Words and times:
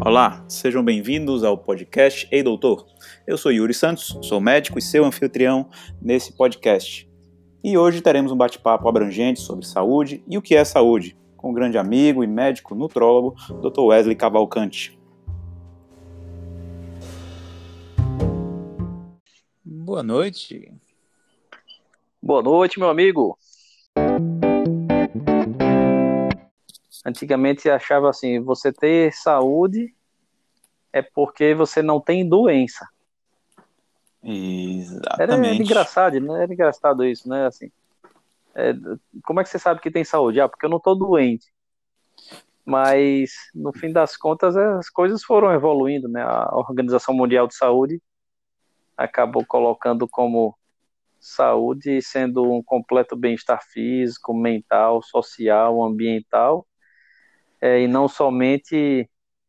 Olá, 0.00 0.44
sejam 0.48 0.84
bem-vindos 0.84 1.42
ao 1.42 1.58
podcast 1.58 2.28
Ei 2.30 2.40
Doutor. 2.40 2.86
Eu 3.26 3.36
sou 3.36 3.50
Yuri 3.50 3.74
Santos, 3.74 4.16
sou 4.22 4.40
médico 4.40 4.78
e 4.78 4.82
seu 4.82 5.04
anfitrião 5.04 5.68
nesse 6.00 6.32
podcast. 6.32 7.10
E 7.64 7.76
hoje 7.76 8.00
teremos 8.00 8.30
um 8.30 8.36
bate-papo 8.36 8.88
abrangente 8.88 9.40
sobre 9.40 9.66
saúde 9.66 10.22
e 10.28 10.38
o 10.38 10.42
que 10.42 10.54
é 10.54 10.64
saúde, 10.64 11.16
com 11.36 11.50
o 11.50 11.52
grande 11.52 11.76
amigo 11.76 12.22
e 12.22 12.28
médico 12.28 12.76
nutrólogo 12.76 13.34
Dr. 13.60 13.80
Wesley 13.80 14.14
Cavalcante. 14.14 14.96
Boa 19.64 20.04
noite. 20.04 20.72
Boa 22.22 22.40
noite, 22.40 22.78
meu 22.78 22.88
amigo. 22.88 23.36
Antigamente 27.08 27.70
achava 27.70 28.10
assim, 28.10 28.38
você 28.38 28.70
ter 28.70 29.14
saúde 29.14 29.94
é 30.92 31.00
porque 31.00 31.54
você 31.54 31.80
não 31.80 32.00
tem 32.00 32.28
doença. 32.28 32.86
Exatamente. 34.22 35.22
Era, 35.22 35.46
era 35.46 35.54
engraçado, 35.54 36.20
né? 36.20 36.42
Era 36.42 36.52
engraçado 36.52 37.04
isso, 37.06 37.26
né? 37.26 37.46
Assim, 37.46 37.70
é, 38.54 38.74
como 39.24 39.40
é 39.40 39.44
que 39.44 39.48
você 39.48 39.58
sabe 39.58 39.80
que 39.80 39.90
tem 39.90 40.04
saúde? 40.04 40.38
Ah, 40.38 40.48
porque 40.48 40.66
eu 40.66 40.70
não 40.70 40.76
estou 40.76 40.94
doente. 40.94 41.46
Mas, 42.62 43.30
no 43.54 43.72
fim 43.72 43.90
das 43.90 44.14
contas, 44.14 44.54
as 44.54 44.90
coisas 44.90 45.24
foram 45.24 45.50
evoluindo, 45.50 46.08
né? 46.08 46.22
A 46.22 46.50
Organização 46.54 47.14
Mundial 47.14 47.46
de 47.46 47.54
Saúde 47.54 48.02
acabou 48.94 49.46
colocando 49.46 50.06
como 50.06 50.54
saúde 51.18 52.02
sendo 52.02 52.52
um 52.52 52.62
completo 52.62 53.16
bem-estar 53.16 53.64
físico, 53.64 54.34
mental, 54.34 55.02
social, 55.02 55.82
ambiental, 55.82 56.67
é, 57.60 57.80
e 57.80 57.88
não 57.88 58.08
somente 58.08 59.08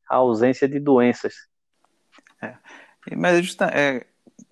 a 0.10 0.16
ausência 0.18 0.68
de 0.68 0.80
doenças. 0.80 1.34
É. 2.42 2.56
Mas 3.16 3.38
é, 3.38 3.42
justa, 3.42 3.66
é, 3.66 4.06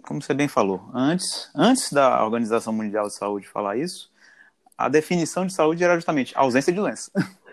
como 0.04 0.22
você 0.22 0.34
bem 0.34 0.48
falou, 0.48 0.90
antes, 0.94 1.50
antes 1.56 1.92
da 1.92 2.24
Organização 2.24 2.74
Mundial 2.74 3.08
de 3.08 3.16
Saúde 3.16 3.48
falar 3.48 3.78
isso, 3.78 4.12
a 4.78 4.88
definição 4.88 5.46
de 5.46 5.54
saúde 5.54 5.84
era 5.84 5.96
justamente 5.96 6.38
ausência 6.38 6.72
de 6.72 6.80
doença. 6.80 7.12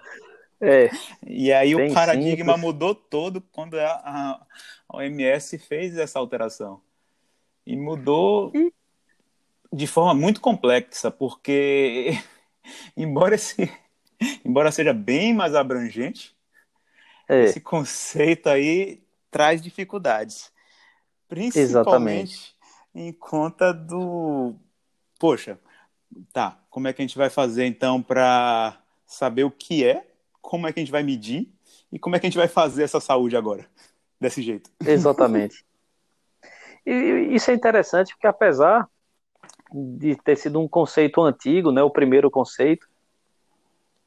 É, 0.61 0.89
e 1.27 1.53
aí 1.53 1.75
o 1.75 1.93
paradigma 1.93 2.55
simples. 2.55 2.61
mudou 2.61 2.95
todo 2.95 3.43
quando 3.53 3.79
a, 3.79 3.91
a 4.89 4.97
OMS 4.97 5.59
fez 5.59 5.99
essa 5.99 6.19
alteração. 6.19 6.81
E 7.67 7.77
mudou 7.77 8.53
de 9.73 9.87
forma 9.87 10.15
muito 10.15 10.41
complexa, 10.41 11.11
porque 11.11 12.13
embora 12.97 13.35
esse 13.35 13.71
embora 14.45 14.71
seja 14.71 14.93
bem 14.93 15.33
mais 15.35 15.55
abrangente, 15.55 16.37
é, 17.29 17.45
esse 17.45 17.61
conceito 17.61 18.49
aí 18.49 19.03
traz 19.31 19.63
dificuldades. 19.63 20.53
Principalmente 21.29 21.65
Exatamente. 21.73 22.55
em 22.95 23.13
conta 23.13 23.73
do. 23.73 24.55
Poxa, 25.19 25.59
tá, 26.33 26.59
como 26.69 26.87
é 26.87 26.93
que 26.93 27.01
a 27.01 27.05
gente 27.05 27.17
vai 27.17 27.31
fazer 27.31 27.65
então 27.65 28.03
para 28.03 28.79
saber 29.07 29.45
o 29.45 29.51
que 29.51 29.85
é, 29.85 30.07
como 30.41 30.67
é 30.67 30.73
que 30.73 30.81
a 30.81 30.83
gente 30.83 30.93
vai 30.93 31.03
medir 31.03 31.49
e 31.91 31.99
como 31.99 32.15
é 32.15 32.21
que 32.21 32.27
a 32.27 32.29
gente 32.31 32.39
vai 32.39 32.49
fazer 32.49 32.83
essa 32.83 33.01
saúde 33.01 33.37
agora, 33.37 33.67
desse 34.21 34.43
jeito? 34.43 34.71
exatamente. 34.85 35.65
E 36.87 37.35
isso 37.35 37.51
é 37.51 37.55
interessante 37.55 38.13
porque 38.13 38.27
apesar 38.27 38.87
de 39.73 40.17
ter 40.17 40.37
sido 40.37 40.61
um 40.61 40.69
conceito 40.69 41.23
antigo, 41.23 41.73
né, 41.73 41.83
o 41.83 41.89
primeiro 41.89 42.31
conceito, 42.31 42.87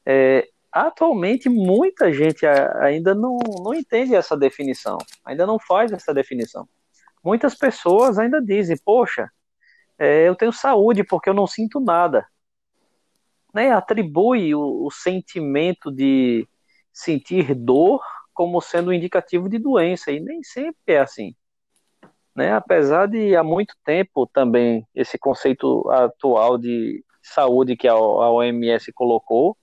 é, 0.08 0.48
atualmente 0.72 1.50
muita 1.50 2.10
gente 2.10 2.46
ainda 2.46 3.14
não, 3.14 3.36
não 3.62 3.74
entende 3.74 4.14
essa 4.14 4.34
definição, 4.34 4.96
ainda 5.22 5.46
não 5.46 5.58
faz 5.58 5.92
essa 5.92 6.14
definição. 6.14 6.66
Muitas 7.22 7.54
pessoas 7.54 8.18
ainda 8.18 8.40
dizem, 8.40 8.76
poxa, 8.82 9.30
é, 9.98 10.26
eu 10.26 10.34
tenho 10.34 10.52
saúde 10.52 11.04
porque 11.04 11.28
eu 11.28 11.34
não 11.34 11.46
sinto 11.46 11.78
nada. 11.78 12.26
Né? 13.52 13.70
Atribui 13.70 14.54
o, 14.54 14.86
o 14.86 14.90
sentimento 14.90 15.92
de 15.92 16.48
sentir 16.90 17.54
dor 17.54 18.00
como 18.32 18.62
sendo 18.62 18.90
um 18.90 18.94
indicativo 18.94 19.48
de 19.48 19.58
doença, 19.58 20.12
e 20.12 20.20
nem 20.20 20.42
sempre 20.44 20.94
é 20.94 21.00
assim. 21.00 21.34
Né? 22.34 22.52
Apesar 22.52 23.08
de 23.08 23.34
há 23.36 23.42
muito 23.42 23.74
tempo 23.84 24.26
também 24.28 24.86
esse 24.94 25.18
conceito 25.18 25.90
atual 25.90 26.56
de 26.56 27.04
saúde 27.20 27.76
que 27.76 27.88
a 27.88 27.96
OMS 27.96 28.92
colocou, 28.92 29.56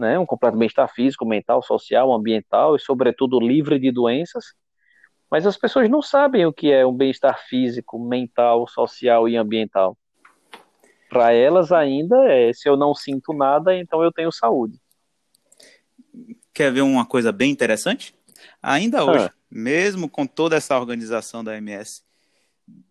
né, 0.00 0.18
um 0.18 0.24
completo 0.24 0.56
bem-estar 0.56 0.92
físico, 0.92 1.26
mental, 1.26 1.62
social, 1.62 2.12
ambiental 2.12 2.74
e, 2.74 2.80
sobretudo, 2.80 3.38
livre 3.38 3.78
de 3.78 3.92
doenças. 3.92 4.54
Mas 5.30 5.46
as 5.46 5.56
pessoas 5.56 5.88
não 5.88 6.00
sabem 6.00 6.46
o 6.46 6.52
que 6.52 6.72
é 6.72 6.84
um 6.84 6.92
bem-estar 6.92 7.38
físico, 7.46 7.98
mental, 7.98 8.66
social 8.66 9.28
e 9.28 9.36
ambiental. 9.36 9.96
Para 11.08 11.32
elas 11.32 11.70
ainda 11.70 12.16
é, 12.32 12.52
se 12.52 12.68
eu 12.68 12.76
não 12.76 12.94
sinto 12.94 13.32
nada, 13.34 13.76
então 13.76 14.02
eu 14.02 14.10
tenho 14.10 14.32
saúde. 14.32 14.80
Quer 16.52 16.72
ver 16.72 16.80
uma 16.80 17.04
coisa 17.04 17.30
bem 17.30 17.50
interessante? 17.50 18.14
Ainda 18.62 19.04
hoje, 19.04 19.26
Ah. 19.26 19.34
mesmo 19.50 20.08
com 20.08 20.26
toda 20.26 20.56
essa 20.56 20.78
organização 20.78 21.44
da 21.44 21.52
OMS, 21.52 22.02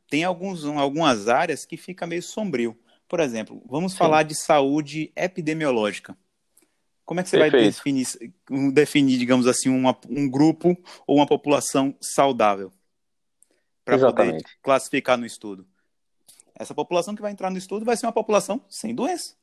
tem 0.07 0.23
alguns, 0.23 0.63
algumas 0.65 1.27
áreas 1.27 1.65
que 1.65 1.75
fica 1.75 2.05
meio 2.05 2.21
sombrio. 2.21 2.77
Por 3.07 3.19
exemplo, 3.19 3.61
vamos 3.65 3.95
falar 3.95 4.23
de 4.23 4.35
saúde 4.35 5.11
epidemiológica. 5.15 6.15
Como 7.09 7.21
é 7.21 7.23
que 7.23 7.29
você 7.29 7.39
vai 7.39 7.49
Perfeito. 7.49 7.73
definir, 7.73 8.07
definir, 8.71 9.17
digamos 9.17 9.47
assim, 9.47 9.67
uma- 9.67 9.97
um 10.07 10.29
grupo 10.29 10.77
ou 11.07 11.15
uma 11.15 11.25
população 11.25 11.95
saudável? 11.99 12.71
Para 13.83 13.97
poder 13.97 14.43
classificar 14.61 15.17
no 15.17 15.25
estudo. 15.25 15.65
Essa 16.53 16.75
população 16.75 17.15
que 17.15 17.21
vai 17.23 17.31
entrar 17.31 17.49
no 17.49 17.57
estudo 17.57 17.83
vai 17.83 17.97
ser 17.97 18.05
uma 18.05 18.11
população 18.11 18.63
sem 18.69 18.93
doença. 18.93 19.33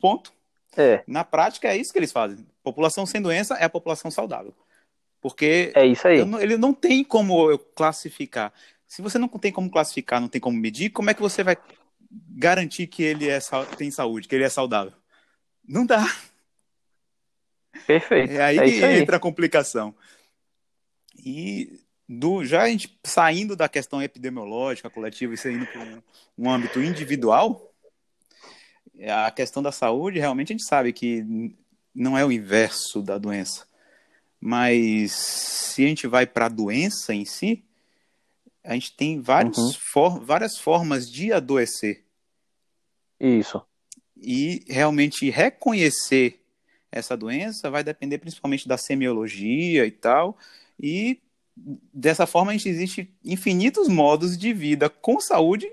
Ponto. 0.00 0.32
É, 0.74 1.04
Na 1.06 1.22
prática, 1.22 1.68
é 1.68 1.76
isso 1.76 1.92
que 1.92 1.98
eles 1.98 2.10
fazem. 2.10 2.46
População 2.62 3.04
sem 3.04 3.20
doença 3.20 3.54
é 3.56 3.64
a 3.64 3.68
população 3.68 4.10
saudável. 4.10 4.54
Porque 5.20 5.72
é 5.76 5.84
isso 5.84 6.08
aí. 6.08 6.24
não- 6.24 6.40
ele 6.40 6.56
não 6.56 6.72
tem 6.72 7.04
como 7.04 7.50
eu 7.50 7.58
classificar. 7.58 8.50
Se 8.86 9.02
você 9.02 9.18
não 9.18 9.28
tem 9.28 9.52
como 9.52 9.70
classificar, 9.70 10.22
não 10.22 10.28
tem 10.28 10.40
como 10.40 10.56
medir, 10.56 10.88
como 10.88 11.10
é 11.10 11.14
que 11.14 11.20
você 11.20 11.44
vai 11.44 11.58
garantir 12.30 12.86
que 12.86 13.02
ele 13.02 13.28
é, 13.28 13.38
tem 13.76 13.90
saúde, 13.90 14.26
que 14.26 14.34
ele 14.34 14.44
é 14.44 14.48
saudável? 14.48 14.94
Não 15.68 15.84
dá. 15.84 16.06
Perfeito. 17.86 18.32
É 18.32 18.42
aí 18.42 18.58
É 18.58 18.64
que 18.64 18.84
aí. 18.84 18.98
entra 19.00 19.16
a 19.16 19.20
complicação. 19.20 19.94
E 21.24 21.80
do, 22.08 22.44
já 22.44 22.62
a 22.62 22.68
gente 22.68 22.98
saindo 23.04 23.54
da 23.54 23.68
questão 23.68 24.02
epidemiológica, 24.02 24.90
coletiva, 24.90 25.34
e 25.34 25.36
saindo 25.36 25.66
para 25.66 25.80
um, 25.80 26.02
um 26.38 26.50
âmbito 26.50 26.80
individual, 26.82 27.72
a 29.08 29.30
questão 29.30 29.62
da 29.62 29.72
saúde, 29.72 30.18
realmente 30.18 30.52
a 30.52 30.54
gente 30.54 30.66
sabe 30.66 30.92
que 30.92 31.24
não 31.94 32.16
é 32.16 32.24
o 32.24 32.32
inverso 32.32 33.02
da 33.02 33.16
doença. 33.18 33.66
Mas 34.40 35.12
se 35.12 35.84
a 35.84 35.88
gente 35.88 36.06
vai 36.06 36.26
para 36.26 36.46
a 36.46 36.50
doença 36.50 37.14
em 37.14 37.24
si, 37.24 37.64
a 38.64 38.74
gente 38.74 38.94
tem 38.96 39.20
vários 39.20 39.58
Uhum. 39.58 39.72
for- 39.72 40.20
várias 40.24 40.58
formas 40.58 41.10
de 41.10 41.32
adoecer. 41.32 42.04
Isso. 43.18 43.62
E 44.16 44.64
realmente 44.68 45.30
reconhecer 45.30 46.39
essa 46.92 47.16
doença 47.16 47.70
vai 47.70 47.84
depender 47.84 48.18
principalmente 48.18 48.66
da 48.66 48.76
semiologia 48.76 49.86
e 49.86 49.90
tal. 49.90 50.36
E 50.78 51.20
dessa 51.56 52.26
forma 52.26 52.50
a 52.50 52.54
gente 52.54 52.68
existe 52.68 53.12
infinitos 53.24 53.88
modos 53.88 54.36
de 54.36 54.52
vida 54.52 54.88
com 54.88 55.20
saúde 55.20 55.70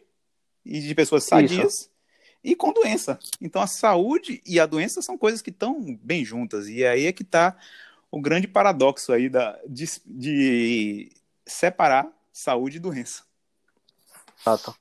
e 0.65 0.79
de 0.81 0.93
pessoas 0.93 1.23
sadias 1.23 1.89
e 2.43 2.55
com 2.55 2.73
doença. 2.73 3.17
Então 3.41 3.61
a 3.61 3.67
saúde 3.67 4.41
e 4.45 4.59
a 4.59 4.65
doença 4.65 5.01
são 5.01 5.17
coisas 5.17 5.41
que 5.41 5.49
estão 5.49 5.97
bem 6.01 6.23
juntas. 6.23 6.67
E 6.67 6.85
aí 6.85 7.05
é 7.05 7.11
que 7.11 7.23
está 7.23 7.57
o 8.11 8.21
grande 8.21 8.47
paradoxo 8.47 9.11
aí 9.11 9.29
da, 9.29 9.59
de, 9.67 9.85
de 10.05 11.11
separar 11.45 12.07
saúde 12.31 12.77
e 12.77 12.79
doença. 12.79 13.23
Exato. 14.39 14.75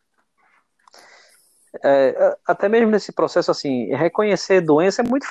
É, 1.82 2.36
até 2.46 2.68
mesmo 2.68 2.90
nesse 2.90 3.12
processo, 3.12 3.50
assim, 3.50 3.94
reconhecer 3.94 4.60
doença 4.60 5.02
é 5.02 5.04
muito. 5.04 5.26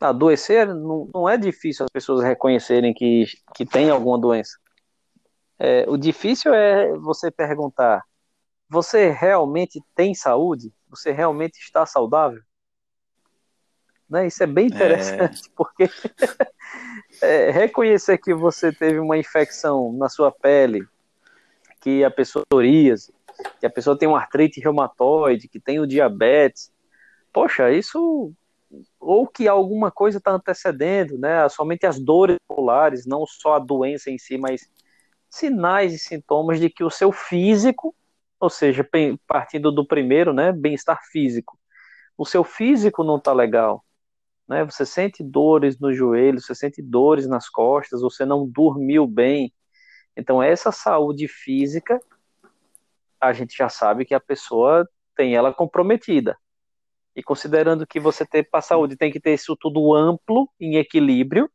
Adoecer 0.00 0.66
não, 0.66 1.08
não 1.12 1.28
é 1.28 1.36
difícil 1.38 1.84
as 1.84 1.90
pessoas 1.90 2.22
reconhecerem 2.22 2.92
que, 2.92 3.24
que 3.54 3.64
tem 3.64 3.88
alguma 3.88 4.18
doença. 4.18 4.58
É, 5.58 5.86
o 5.88 5.96
difícil 5.96 6.52
é 6.52 6.92
você 6.98 7.30
perguntar: 7.30 8.02
você 8.68 9.10
realmente 9.10 9.82
tem 9.94 10.14
saúde? 10.14 10.72
Você 10.88 11.12
realmente 11.12 11.58
está 11.58 11.86
saudável? 11.86 12.42
Né? 14.08 14.26
Isso 14.26 14.42
é 14.42 14.46
bem 14.46 14.66
interessante, 14.66 15.50
porque 15.56 15.90
é, 17.22 17.50
reconhecer 17.50 18.18
que 18.18 18.34
você 18.34 18.72
teve 18.72 18.98
uma 18.98 19.18
infecção 19.18 19.92
na 19.92 20.08
sua 20.08 20.30
pele, 20.30 20.86
que 21.80 22.04
a 22.04 22.10
pessoa 22.10 22.44
tem 22.44 22.58
psoríase, 22.58 23.12
que 23.60 23.66
a 23.66 23.70
pessoa 23.70 23.98
tem 23.98 24.08
uma 24.08 24.18
artrite 24.18 24.60
reumatoide, 24.60 25.48
que 25.48 25.58
tem 25.58 25.80
o 25.80 25.86
diabetes, 25.86 26.72
poxa, 27.32 27.70
isso 27.70 28.32
ou 29.06 29.24
que 29.24 29.46
alguma 29.46 29.88
coisa 29.90 30.18
está 30.18 30.32
antecedendo, 30.32 31.16
né? 31.16 31.48
Somente 31.48 31.86
as 31.86 31.98
dores 32.00 32.36
musculares, 32.48 33.06
não 33.06 33.24
só 33.24 33.54
a 33.54 33.58
doença 33.60 34.10
em 34.10 34.18
si, 34.18 34.36
mas 34.36 34.68
sinais 35.30 35.94
e 35.94 35.98
sintomas 35.98 36.58
de 36.58 36.68
que 36.68 36.82
o 36.82 36.90
seu 36.90 37.12
físico, 37.12 37.94
ou 38.40 38.50
seja, 38.50 38.86
partindo 39.26 39.70
do 39.70 39.86
primeiro, 39.86 40.32
né, 40.32 40.50
bem-estar 40.50 41.00
físico, 41.10 41.56
o 42.18 42.26
seu 42.26 42.42
físico 42.42 43.04
não 43.04 43.16
está 43.16 43.32
legal, 43.32 43.84
né? 44.48 44.64
Você 44.64 44.84
sente 44.84 45.22
dores 45.22 45.78
no 45.78 45.92
joelho, 45.92 46.40
você 46.40 46.54
sente 46.54 46.82
dores 46.82 47.28
nas 47.28 47.48
costas, 47.48 48.00
você 48.00 48.24
não 48.24 48.44
dormiu 48.48 49.06
bem. 49.06 49.52
Então 50.16 50.42
essa 50.42 50.72
saúde 50.72 51.28
física, 51.28 52.00
a 53.20 53.32
gente 53.32 53.56
já 53.56 53.68
sabe 53.68 54.04
que 54.04 54.14
a 54.14 54.20
pessoa 54.20 54.88
tem 55.14 55.36
ela 55.36 55.54
comprometida. 55.54 56.36
E 57.16 57.22
considerando 57.22 57.86
que 57.86 57.98
você 57.98 58.26
ter 58.26 58.42
para 58.42 58.58
a 58.58 58.62
saúde 58.62 58.94
tem 58.94 59.10
que 59.10 59.18
ter 59.18 59.32
isso 59.32 59.56
tudo 59.56 59.94
amplo, 59.94 60.48
em 60.60 60.76
equilíbrio, 60.76 61.50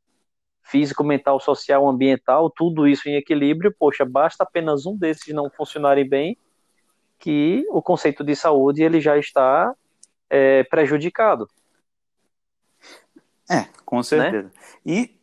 físico, 0.64 1.04
mental, 1.04 1.40
social, 1.40 1.88
ambiental, 1.88 2.50
tudo 2.50 2.88
isso 2.88 3.08
em 3.08 3.16
equilíbrio, 3.16 3.74
poxa, 3.78 4.04
basta 4.04 4.44
apenas 4.44 4.88
um 4.88 4.98
desses 4.98 5.34
não 5.34 5.52
funcionarem 5.52 6.08
bem, 6.08 6.36
que 7.20 7.64
o 7.70 7.80
conceito 7.80 8.24
de 8.24 8.36
saúde 8.36 8.82
ele 8.82 9.00
já 9.00 9.18
está 9.18 9.72
é, 10.28 10.64
prejudicado. 10.64 11.48
É, 13.48 13.68
com 13.86 14.02
certeza. 14.02 14.48
Né? 14.48 14.52
E 14.84 15.16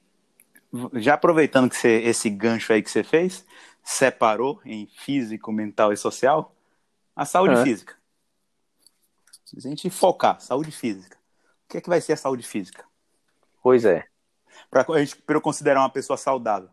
já 0.95 1.15
aproveitando 1.15 1.69
que 1.69 1.77
você, 1.77 2.03
esse 2.03 2.31
gancho 2.31 2.73
aí 2.73 2.81
que 2.81 2.91
você 2.91 3.03
fez, 3.03 3.45
separou 3.83 4.61
em 4.65 4.87
físico, 4.87 5.51
mental 5.51 5.93
e 5.93 5.97
social, 5.97 6.55
a 7.17 7.25
saúde 7.25 7.55
é. 7.55 7.65
física. 7.65 7.98
Se 9.57 9.67
a 9.67 9.71
gente 9.71 9.89
focar, 9.89 10.39
saúde 10.41 10.71
física, 10.71 11.17
o 11.65 11.69
que 11.69 11.79
é 11.79 11.81
que 11.81 11.89
vai 11.89 12.03
ser 12.03 12.13
a 12.13 12.17
saúde 12.17 12.43
física? 12.43 12.85
Pois 13.63 13.87
é. 13.87 14.05
Para 14.71 14.85
eu 15.29 15.41
considerar 15.41 15.81
uma 15.81 15.89
pessoa 15.89 16.19
saudável. 16.19 16.69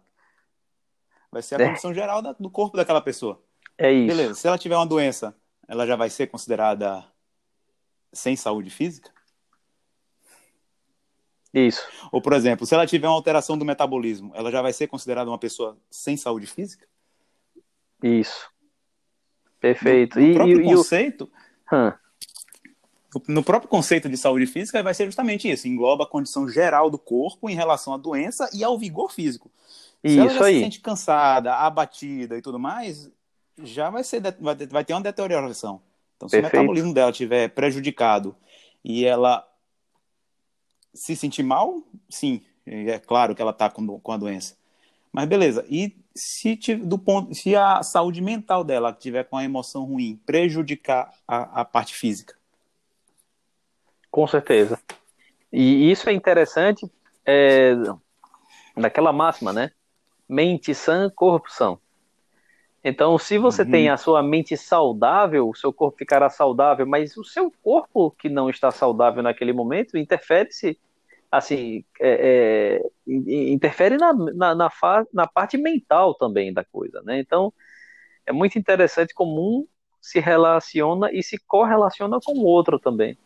Vai 1.31 1.41
ser 1.41 1.55
a 1.55 1.63
é. 1.63 1.67
condição 1.69 1.93
geral 1.93 2.21
da, 2.21 2.33
do 2.33 2.49
corpo 2.49 2.75
daquela 2.75 2.99
pessoa. 2.99 3.41
É 3.77 3.91
isso. 3.91 4.07
Beleza, 4.07 4.35
se 4.35 4.47
ela 4.47 4.57
tiver 4.57 4.75
uma 4.75 4.85
doença, 4.85 5.33
ela 5.67 5.87
já 5.87 5.95
vai 5.95 6.09
ser 6.09 6.27
considerada 6.27 7.05
sem 8.11 8.35
saúde 8.35 8.69
física? 8.69 9.09
Isso. 11.53 11.81
Ou, 12.11 12.21
por 12.21 12.33
exemplo, 12.33 12.65
se 12.65 12.73
ela 12.73 12.85
tiver 12.85 13.07
uma 13.07 13.15
alteração 13.15 13.57
do 13.57 13.63
metabolismo, 13.63 14.33
ela 14.35 14.51
já 14.51 14.61
vai 14.61 14.73
ser 14.73 14.87
considerada 14.87 15.29
uma 15.29 15.39
pessoa 15.39 15.77
sem 15.89 16.17
saúde 16.17 16.45
física? 16.45 16.85
Isso. 18.03 18.51
Perfeito. 19.61 20.19
No, 20.19 20.25
no 20.27 20.61
e, 20.61 20.63
conceito, 20.63 21.31
e 21.71 21.75
o... 21.75 22.04
no 23.27 23.43
próprio 23.43 23.69
conceito 23.69 24.09
de 24.09 24.17
saúde 24.17 24.45
física 24.45 24.81
vai 24.83 24.93
ser 24.93 25.05
justamente 25.05 25.49
isso, 25.49 25.67
engloba 25.67 26.03
a 26.03 26.07
condição 26.07 26.47
geral 26.49 26.89
do 26.89 26.97
corpo 26.97 27.49
em 27.49 27.55
relação 27.55 27.93
à 27.93 27.97
doença 27.97 28.49
e 28.53 28.63
ao 28.63 28.77
vigor 28.77 29.11
físico. 29.11 29.49
Se 30.01 30.11
isso 30.11 30.19
ela 30.19 30.29
já 30.29 30.45
aí. 30.45 30.55
se 30.55 30.59
sente 30.61 30.79
cansada, 30.79 31.55
abatida 31.55 32.37
e 32.37 32.41
tudo 32.41 32.59
mais, 32.59 33.09
já 33.63 33.89
vai, 33.89 34.03
ser, 34.03 34.21
vai 34.69 34.83
ter 34.83 34.93
uma 34.93 35.01
deterioração. 35.01 35.81
Então, 36.15 36.29
se 36.29 36.33
Perfeito. 36.33 36.53
o 36.53 36.57
metabolismo 36.59 36.93
dela 36.93 37.11
estiver 37.11 37.49
prejudicado 37.49 38.35
e 38.83 39.05
ela 39.05 39.47
se 40.93 41.15
sentir 41.15 41.43
mal, 41.43 41.83
sim, 42.09 42.41
é 42.65 42.97
claro 42.99 43.35
que 43.35 43.41
ela 43.41 43.51
está 43.51 43.69
com, 43.69 43.99
com 43.99 44.11
a 44.11 44.17
doença. 44.17 44.55
Mas 45.11 45.27
beleza, 45.27 45.65
e 45.69 45.95
se, 46.13 46.55
do 46.75 46.97
ponto, 46.97 47.33
se 47.33 47.55
a 47.55 47.81
saúde 47.83 48.21
mental 48.21 48.63
dela 48.63 48.93
tiver 48.93 49.23
com 49.23 49.37
a 49.37 49.43
emoção 49.43 49.85
ruim, 49.85 50.19
prejudicar 50.25 51.13
a, 51.27 51.61
a 51.61 51.65
parte 51.65 51.95
física? 51.95 52.35
Com 54.15 54.25
certeza. 54.25 54.79
E 55.51 55.91
isso 55.91 56.09
é 56.09 56.13
interessante 56.13 56.89
é, 57.25 57.73
daquela 58.77 59.11
máxima, 59.11 59.51
né? 59.51 59.71
Mente 60.25 60.73
sã, 60.73 61.11
corpo 61.13 61.51
são. 61.51 61.77
Então, 62.81 63.17
se 63.17 63.37
você 63.37 63.63
uhum. 63.63 63.71
tem 63.71 63.89
a 63.89 63.97
sua 63.97 64.23
mente 64.23 64.55
saudável, 64.55 65.49
o 65.49 65.53
seu 65.53 65.73
corpo 65.73 65.97
ficará 65.97 66.29
saudável, 66.29 66.87
mas 66.87 67.17
o 67.17 67.25
seu 67.25 67.51
corpo 67.61 68.09
que 68.11 68.29
não 68.29 68.49
está 68.49 68.71
saudável 68.71 69.21
naquele 69.21 69.51
momento 69.51 69.97
interfere-se, 69.97 70.79
assim, 71.29 71.83
é, 71.99 72.79
é, 72.79 73.13
interfere 73.53 73.97
na, 73.97 74.13
na, 74.13 74.55
na, 74.55 74.71
na, 75.11 75.27
parte 75.27 75.57
mental 75.57 76.15
também 76.15 76.53
da 76.53 76.63
coisa, 76.63 77.01
né? 77.01 77.19
Então, 77.19 77.51
é 78.25 78.31
muito 78.31 78.57
interessante 78.57 79.13
como 79.13 79.41
um 79.41 79.67
se 79.99 80.21
relaciona 80.21 81.11
e 81.11 81.21
se 81.21 81.37
correlaciona 81.37 82.17
com 82.23 82.31
o 82.31 82.45
outro 82.45 82.79
também. 82.79 83.17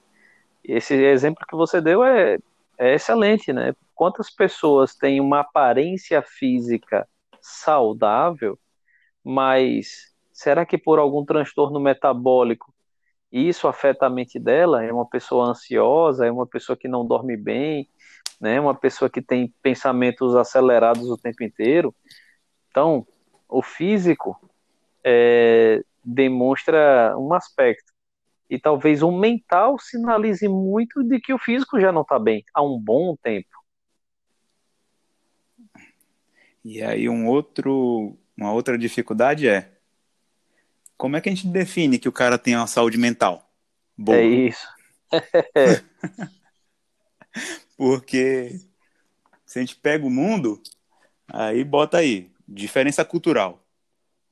Esse 0.63 0.93
exemplo 0.93 1.45
que 1.47 1.55
você 1.55 1.81
deu 1.81 2.03
é, 2.03 2.37
é 2.77 2.93
excelente, 2.95 3.51
né? 3.53 3.73
Quantas 3.95 4.29
pessoas 4.29 4.95
têm 4.95 5.19
uma 5.19 5.41
aparência 5.41 6.21
física 6.21 7.07
saudável, 7.41 8.57
mas 9.23 10.13
será 10.31 10.65
que 10.65 10.77
por 10.77 10.99
algum 10.99 11.25
transtorno 11.25 11.79
metabólico 11.79 12.73
isso 13.31 13.67
afeta 13.67 14.05
a 14.05 14.09
mente 14.09 14.39
dela? 14.39 14.83
É 14.83 14.91
uma 14.91 15.05
pessoa 15.07 15.49
ansiosa, 15.49 16.25
é 16.25 16.31
uma 16.31 16.47
pessoa 16.47 16.77
que 16.77 16.87
não 16.87 17.05
dorme 17.05 17.35
bem, 17.37 17.87
né? 18.39 18.59
Uma 18.59 18.73
pessoa 18.73 19.09
que 19.09 19.21
tem 19.21 19.53
pensamentos 19.61 20.35
acelerados 20.35 21.09
o 21.09 21.17
tempo 21.17 21.43
inteiro. 21.43 21.93
Então, 22.69 23.05
o 23.47 23.61
físico 23.61 24.39
é, 25.03 25.83
demonstra 26.03 27.15
um 27.17 27.33
aspecto 27.33 27.88
e 28.49 28.59
talvez 28.59 29.03
o 29.03 29.11
mental 29.11 29.77
sinalize 29.79 30.47
muito 30.47 31.03
de 31.03 31.19
que 31.19 31.33
o 31.33 31.37
físico 31.37 31.79
já 31.79 31.91
não 31.91 32.01
está 32.01 32.17
bem 32.17 32.43
há 32.53 32.63
um 32.63 32.79
bom 32.79 33.15
tempo. 33.21 33.47
E 36.63 36.81
aí 36.81 37.07
um 37.07 37.27
outro 37.27 38.17
uma 38.35 38.51
outra 38.51 38.77
dificuldade 38.77 39.47
é 39.47 39.71
como 40.97 41.15
é 41.15 41.21
que 41.21 41.29
a 41.29 41.33
gente 41.33 41.47
define 41.47 41.99
que 41.99 42.09
o 42.09 42.13
cara 42.13 42.37
tem 42.37 42.55
uma 42.55 42.67
saúde 42.67 42.97
mental 42.97 43.49
boa? 43.97 44.17
É 44.17 44.23
isso. 44.23 44.67
Porque 47.77 48.59
se 49.45 49.59
a 49.59 49.61
gente 49.61 49.75
pega 49.75 50.05
o 50.05 50.09
mundo, 50.09 50.61
aí 51.27 51.63
bota 51.63 51.97
aí, 51.97 52.31
diferença 52.47 53.03
cultural. 53.05 53.63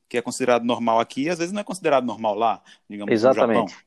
Que 0.10 0.18
é 0.18 0.22
considerado 0.22 0.64
normal 0.64 1.00
aqui, 1.00 1.30
às 1.30 1.40
vezes 1.40 1.52
não 1.52 1.62
é 1.62 1.64
considerado 1.64 2.06
normal 2.06 2.34
lá, 2.34 2.64
digamos 2.90 3.14
Exatamente. 3.14 3.62
no 3.62 3.68
Japão. 3.68 3.87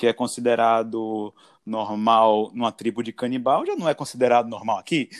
Que 0.00 0.06
é 0.06 0.14
considerado 0.14 1.34
normal 1.66 2.50
numa 2.54 2.72
tribo 2.72 3.02
de 3.02 3.12
canibal, 3.12 3.66
já 3.66 3.76
não 3.76 3.86
é 3.86 3.92
considerado 3.92 4.48
normal 4.48 4.78
aqui. 4.78 5.10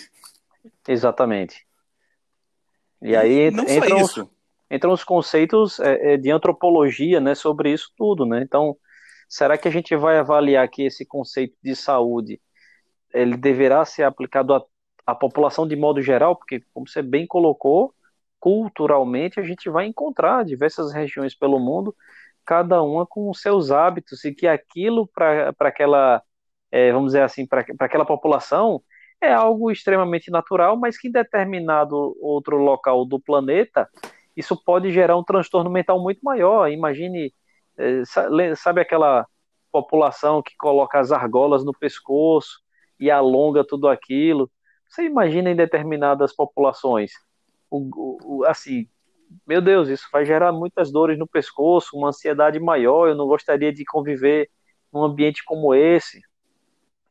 Exatamente. 0.89 1.67
E 3.03 3.15
aí 3.15 3.51
não 3.51 3.65
entram, 3.65 4.01
os, 4.01 4.25
entram 4.71 4.93
os 4.95 5.05
conceitos 5.05 5.79
é, 5.81 6.15
é, 6.15 6.17
de 6.17 6.31
antropologia 6.31 7.21
né, 7.21 7.35
sobre 7.35 7.71
isso 7.71 7.93
tudo. 7.95 8.25
Né? 8.25 8.41
Então, 8.43 8.75
será 9.29 9.59
que 9.59 9.69
a 9.69 9.71
gente 9.71 9.95
vai 9.95 10.17
avaliar 10.17 10.67
que 10.67 10.85
esse 10.85 11.05
conceito 11.05 11.55
de 11.63 11.77
saúde 11.77 12.41
ele 13.13 13.37
deverá 13.37 13.85
ser 13.85 14.05
aplicado 14.05 14.55
à, 14.55 14.65
à 15.05 15.15
população 15.15 15.69
de 15.69 15.77
modo 15.77 16.01
geral? 16.01 16.35
Porque, 16.35 16.65
como 16.73 16.89
você 16.89 17.03
bem 17.03 17.27
colocou, 17.27 17.95
culturalmente 18.39 19.39
a 19.39 19.43
gente 19.43 19.69
vai 19.69 19.85
encontrar 19.85 20.43
diversas 20.43 20.91
regiões 20.91 21.35
pelo 21.35 21.61
mundo, 21.61 21.95
cada 22.45 22.83
uma 22.83 23.07
com 23.07 23.31
os 23.31 23.41
seus 23.41 23.71
hábitos, 23.71 24.25
e 24.25 24.35
que 24.35 24.47
aquilo 24.47 25.07
para 25.09 25.55
aquela, 25.61 26.23
é, 26.71 26.93
vamos 26.93 27.09
dizer 27.09 27.23
assim, 27.23 27.47
para 27.47 27.65
aquela 27.79 28.05
população 28.05 28.83
é 29.21 29.33
algo 29.33 29.71
extremamente 29.71 30.31
natural, 30.31 30.77
mas 30.77 30.99
que 30.99 31.09
em 31.09 31.13
determinado 31.13 32.17
outro 32.21 32.57
local 32.57 33.05
do 33.05 33.21
planeta 33.21 33.89
isso 34.37 34.57
pode 34.65 34.91
gerar 34.91 35.17
um 35.17 35.25
transtorno 35.25 35.71
mental 35.71 36.01
muito 36.01 36.21
maior. 36.23 36.71
Imagine, 36.71 37.33
é, 37.77 38.03
sabe 38.57 38.81
aquela 38.81 39.27
população 39.71 40.43
que 40.43 40.57
coloca 40.57 40.99
as 40.99 41.13
argolas 41.13 41.65
no 41.65 41.73
pescoço 41.73 42.61
e 42.99 43.11
alonga 43.11 43.65
tudo 43.65 43.89
aquilo? 43.89 44.51
Você 44.89 45.05
imagina 45.05 45.51
em 45.51 45.57
determinadas 45.57 46.35
populações, 46.35 47.13
o, 47.71 47.89
o, 48.41 48.45
assim, 48.45 48.89
meu 49.47 49.61
Deus, 49.61 49.89
isso 49.89 50.09
vai 50.13 50.25
gerar 50.25 50.53
muitas 50.53 50.91
dores 50.91 51.19
no 51.19 51.27
pescoço, 51.27 51.97
uma 51.97 52.09
ansiedade 52.09 52.59
maior. 52.59 53.09
Eu 53.09 53.15
não 53.15 53.27
gostaria 53.27 53.73
de 53.73 53.85
conviver 53.85 54.49
num 54.93 55.05
ambiente 55.05 55.45
como 55.45 55.75
esse, 55.75 56.21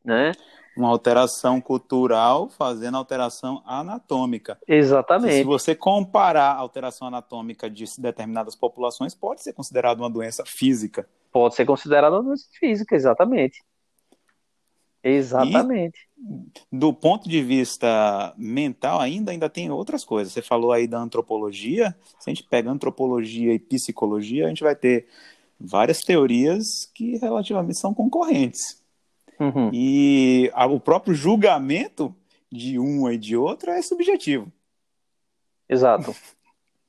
né? 0.04 0.32
uma 0.76 0.88
alteração 0.88 1.60
cultural 1.60 2.48
fazendo 2.48 2.96
alteração 2.96 3.62
anatômica. 3.66 4.58
Exatamente. 4.66 5.34
se 5.34 5.44
você 5.44 5.74
comparar 5.74 6.52
a 6.52 6.56
alteração 6.56 7.08
anatômica 7.08 7.68
de 7.68 7.84
determinadas 7.98 8.56
populações, 8.56 9.14
pode 9.14 9.42
ser 9.42 9.52
considerado 9.52 10.00
uma 10.00 10.10
doença 10.10 10.44
física. 10.46 11.08
Pode 11.32 11.54
ser 11.54 11.64
considerada 11.64 12.16
uma 12.16 12.22
doença 12.22 12.46
física, 12.58 12.94
exatamente. 12.94 13.62
Exatamente. 15.02 15.98
E, 16.18 16.76
do 16.76 16.92
ponto 16.92 17.28
de 17.28 17.42
vista 17.42 18.34
mental, 18.36 19.00
ainda, 19.00 19.30
ainda 19.32 19.48
tem 19.48 19.70
outras 19.70 20.04
coisas. 20.04 20.32
Você 20.32 20.42
falou 20.42 20.72
aí 20.72 20.86
da 20.86 20.98
antropologia. 20.98 21.96
Se 22.18 22.28
a 22.28 22.34
gente 22.34 22.44
pega 22.44 22.70
antropologia 22.70 23.54
e 23.54 23.58
psicologia, 23.58 24.46
a 24.46 24.48
gente 24.48 24.62
vai 24.62 24.76
ter 24.76 25.06
várias 25.58 26.00
teorias 26.00 26.90
que 26.94 27.16
relativamente 27.16 27.78
são 27.78 27.94
concorrentes. 27.94 28.82
Uhum. 29.38 29.70
E 29.72 30.50
a, 30.52 30.66
o 30.66 30.78
próprio 30.78 31.14
julgamento 31.14 32.14
de 32.52 32.78
um 32.78 33.10
e 33.10 33.16
de 33.16 33.36
outro 33.36 33.70
é 33.70 33.80
subjetivo. 33.80 34.52
Exato. 35.68 36.14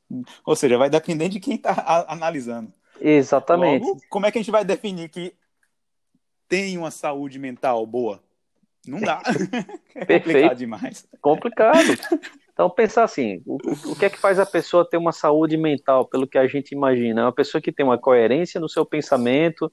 Ou 0.45 0.55
seja, 0.55 0.77
vai 0.77 0.89
depender 0.89 1.29
de 1.29 1.39
quem 1.39 1.55
está 1.55 2.05
analisando. 2.09 2.73
Exatamente. 2.99 3.85
Logo, 3.85 4.01
como 4.09 4.25
é 4.25 4.31
que 4.31 4.37
a 4.37 4.41
gente 4.41 4.51
vai 4.51 4.65
definir 4.65 5.09
que 5.09 5.33
tem 6.51 6.77
uma 6.77 6.91
saúde 6.91 7.39
mental 7.39 7.85
boa? 7.85 8.21
Não 8.85 8.99
dá. 8.99 9.21
é 9.95 10.19
complicado 10.19 10.57
demais. 10.57 11.07
Complicado. 11.21 11.87
Então, 12.51 12.69
pensar 12.69 13.05
assim: 13.05 13.41
o, 13.45 13.57
o 13.91 13.95
que 13.95 14.03
é 14.03 14.09
que 14.09 14.19
faz 14.19 14.37
a 14.37 14.45
pessoa 14.45 14.87
ter 14.87 14.97
uma 14.97 15.13
saúde 15.13 15.55
mental, 15.55 16.05
pelo 16.05 16.27
que 16.27 16.37
a 16.37 16.45
gente 16.47 16.73
imagina? 16.73 17.21
É 17.21 17.23
uma 17.23 17.31
pessoa 17.31 17.61
que 17.61 17.71
tem 17.71 17.85
uma 17.85 17.97
coerência 17.97 18.59
no 18.59 18.67
seu 18.67 18.85
pensamento, 18.85 19.71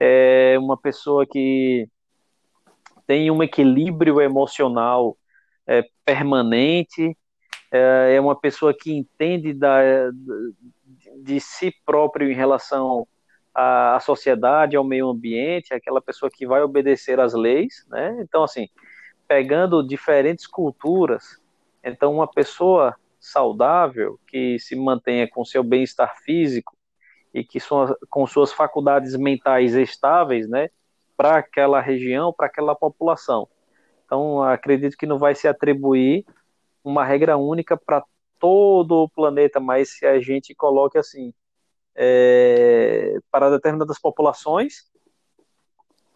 é 0.00 0.56
uma 0.58 0.76
pessoa 0.76 1.24
que 1.24 1.88
tem 3.06 3.30
um 3.30 3.40
equilíbrio 3.40 4.20
emocional 4.20 5.16
é, 5.68 5.84
permanente, 6.04 7.16
é, 7.70 8.16
é, 8.16 8.20
uma 8.20 8.34
pessoa 8.34 8.74
que 8.74 8.92
entende 8.92 9.52
da, 9.52 10.10
de 11.22 11.38
si 11.38 11.72
próprio 11.86 12.28
em 12.28 12.34
relação 12.34 13.06
à 13.60 13.98
sociedade, 13.98 14.76
ao 14.76 14.84
meio 14.84 15.08
ambiente, 15.08 15.74
aquela 15.74 16.00
pessoa 16.00 16.30
que 16.30 16.46
vai 16.46 16.62
obedecer 16.62 17.18
às 17.18 17.34
leis, 17.34 17.84
né? 17.88 18.16
Então, 18.20 18.44
assim, 18.44 18.68
pegando 19.26 19.84
diferentes 19.84 20.46
culturas, 20.46 21.40
então 21.82 22.14
uma 22.14 22.28
pessoa 22.28 22.94
saudável 23.18 24.18
que 24.28 24.60
se 24.60 24.76
mantenha 24.76 25.28
com 25.28 25.44
seu 25.44 25.64
bem-estar 25.64 26.16
físico 26.22 26.76
e 27.34 27.42
que 27.42 27.58
sua, 27.58 27.98
com 28.08 28.24
suas 28.28 28.52
faculdades 28.52 29.16
mentais 29.16 29.74
estáveis, 29.74 30.48
né, 30.48 30.68
para 31.16 31.38
aquela 31.38 31.80
região, 31.80 32.32
para 32.32 32.46
aquela 32.46 32.76
população. 32.76 33.48
Então, 34.04 34.40
acredito 34.40 34.96
que 34.96 35.06
não 35.06 35.18
vai 35.18 35.34
se 35.34 35.48
atribuir 35.48 36.24
uma 36.84 37.04
regra 37.04 37.36
única 37.36 37.76
para 37.76 38.04
todo 38.38 39.02
o 39.02 39.08
planeta, 39.08 39.58
mas 39.58 39.98
se 39.98 40.06
a 40.06 40.20
gente 40.20 40.54
coloque 40.54 40.96
assim, 40.96 41.34
é, 42.00 43.18
para 43.28 43.50
determinadas 43.50 43.98
populações, 43.98 44.84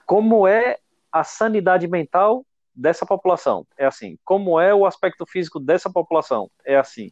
como 0.07 0.47
é 0.47 0.79
a 1.11 1.25
sanidade 1.25 1.89
mental 1.89 2.47
dessa 2.73 3.05
população? 3.05 3.67
É 3.77 3.85
assim. 3.85 4.17
Como 4.25 4.61
é 4.61 4.73
o 4.73 4.87
aspecto 4.87 5.27
físico 5.27 5.59
dessa 5.59 5.91
população? 5.91 6.49
É 6.65 6.77
assim. 6.77 7.11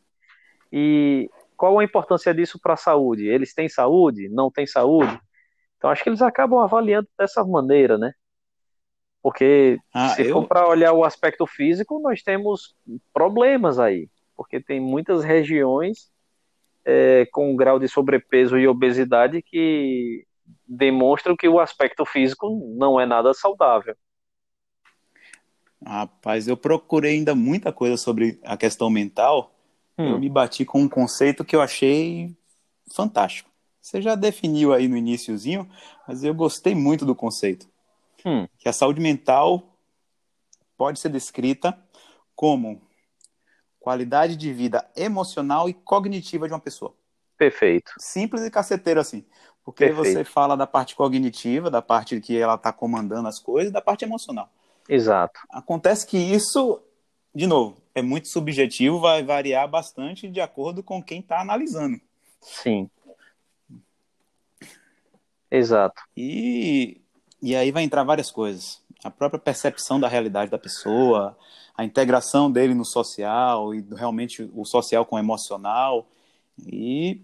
E 0.73 1.29
qual 1.57 1.81
a 1.81 1.85
importância 1.85 2.33
disso 2.33 2.61
para 2.63 2.75
a 2.75 2.77
saúde? 2.77 3.27
Eles 3.27 3.53
têm 3.53 3.69
saúde? 3.69 4.29
Não 4.29 4.53
têm 4.53 4.67
saúde? 4.69 5.21
Então 5.77 5.91
acho 5.91 6.05
que 6.05 6.09
eles 6.09 6.23
acabam 6.23 6.61
avaliando 6.61 7.09
dessa 7.19 7.45
maneira, 7.45 7.99
né? 7.99 8.13
Porque 9.21 9.79
ah, 9.93 10.11
se 10.11 10.23
eu... 10.23 10.33
for 10.33 10.47
para 10.47 10.69
olhar 10.69 10.93
o 10.93 11.05
aspecto 11.05 11.45
físico, 11.45 11.99
nós 12.01 12.23
temos 12.23 12.77
problemas 13.13 13.79
aí, 13.81 14.09
porque 14.37 14.61
tem 14.61 14.81
muitas 14.81 15.25
regiões 15.25 16.11
é, 16.85 17.27
com 17.33 17.53
um 17.53 17.57
grau 17.57 17.79
de 17.79 17.89
sobrepeso 17.89 18.59
e 18.59 18.67
obesidade 18.67 19.43
que 19.43 20.25
demonstram 20.67 21.37
que 21.37 21.49
o 21.49 21.61
aspecto 21.61 22.05
físico 22.05 22.49
não 22.77 23.01
é 23.01 23.07
nada 23.07 23.35
saudável. 23.35 23.95
Rapaz, 25.85 26.47
eu 26.47 26.57
procurei 26.57 27.15
ainda 27.15 27.35
muita 27.35 27.73
coisa 27.73 27.97
sobre 27.97 28.39
a 28.45 28.57
questão 28.57 28.91
mental. 28.91 29.53
Hum. 29.99 30.11
Eu 30.11 30.19
me 30.19 30.29
bati 30.29 30.65
com 30.65 30.83
um 30.83 30.89
conceito 30.89 31.45
que 31.45 31.57
eu 31.57 31.63
achei 31.63 32.35
fantástico. 32.95 33.51
Você 33.81 34.03
já 34.03 34.15
definiu 34.15 34.75
aí 34.75 34.87
no 34.89 34.97
iníciozinho, 34.97 35.69
mas 36.07 36.23
eu 36.23 36.35
gostei 36.35 36.75
muito 36.75 37.07
do 37.07 37.15
conceito 37.15 37.67
hum. 38.25 38.47
que 38.59 38.69
a 38.69 38.73
saúde 38.73 39.01
mental 39.01 39.75
pode 40.77 41.01
ser 41.01 41.09
descrita 41.09 41.79
como 42.37 42.81
qualidade 43.81 44.37
de 44.37 44.53
vida 44.53 44.89
emocional 44.95 45.69
e 45.69 45.75
cognitiva 45.75 46.47
de 46.47 46.55
uma 46.55 46.61
pessoa. 46.61 46.95
Perfeito. 47.37 47.93
Simples 47.99 48.43
e 48.43 48.51
caceteiro 48.51 49.01
assim. 49.01 49.25
Porque 49.65 49.87
Perfeito. 49.87 50.19
você 50.19 50.25
fala 50.25 50.57
da 50.57 50.67
parte 50.67 50.95
cognitiva, 50.95 51.71
da 51.71 51.83
parte 51.83 52.21
que 52.21 52.37
ela 52.37 52.55
está 52.55 52.73
comandando 52.73 53.29
as 53.29 53.39
coisas, 53.39 53.73
da 53.73 53.81
parte 53.81 54.05
emocional. 54.05 54.49
Exato. 54.89 55.41
Acontece 55.51 56.07
que 56.07 56.19
isso, 56.19 56.83
de 57.35 57.47
novo, 57.47 57.81
é 57.95 58.03
muito 58.03 58.29
subjetivo, 58.29 59.01
vai 59.01 59.23
variar 59.23 59.69
bastante 59.69 60.29
de 60.29 60.41
acordo 60.41 60.83
com 60.83 61.03
quem 61.03 61.21
está 61.21 61.41
analisando. 61.41 62.01
Sim. 62.41 62.91
Exato. 65.51 66.03
E 66.17 67.01
e 67.43 67.57
aí 67.57 67.71
vai 67.71 67.83
entrar 67.83 68.05
várias 68.05 68.31
coisas. 68.31 68.83
A 69.03 69.11
própria 69.11 69.41
percepção 69.41 69.99
da 69.99 70.09
realidade 70.09 70.51
da 70.51 70.59
pessoa, 70.59 71.37
a 71.77 71.85
integração 71.85 72.51
dele 72.51 72.75
no 72.75 72.85
social 72.85 73.75
e 73.75 73.85
realmente 73.95 74.51
o 74.55 74.65
social 74.65 75.07
com 75.07 75.17
o 75.17 75.19
emocional. 75.19 76.07
E 76.67 77.23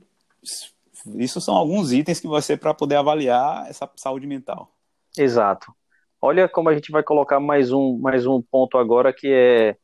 isso 1.16 1.40
são 1.40 1.54
alguns 1.54 1.92
itens 1.92 2.21
que 2.21 2.28
vai 2.28 2.40
ser 2.40 2.59
para 2.59 2.73
poder 2.73 2.97
avaliar 2.97 3.68
essa 3.68 3.90
saúde 3.97 4.26
mental. 4.26 4.73
Exato. 5.16 5.73
Olha 6.21 6.49
como 6.49 6.68
a 6.68 6.75
gente 6.75 6.90
vai 6.90 7.02
colocar 7.02 7.38
mais 7.38 7.73
um, 7.73 7.99
mais 7.99 8.26
um 8.26 8.40
ponto 8.40 8.78
agora 8.78 9.12
que 9.12 9.28
é, 9.28 9.76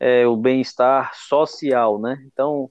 é 0.00 0.26
o 0.26 0.36
bem-estar 0.36 1.14
social, 1.14 2.00
né? 2.00 2.22
Então, 2.26 2.70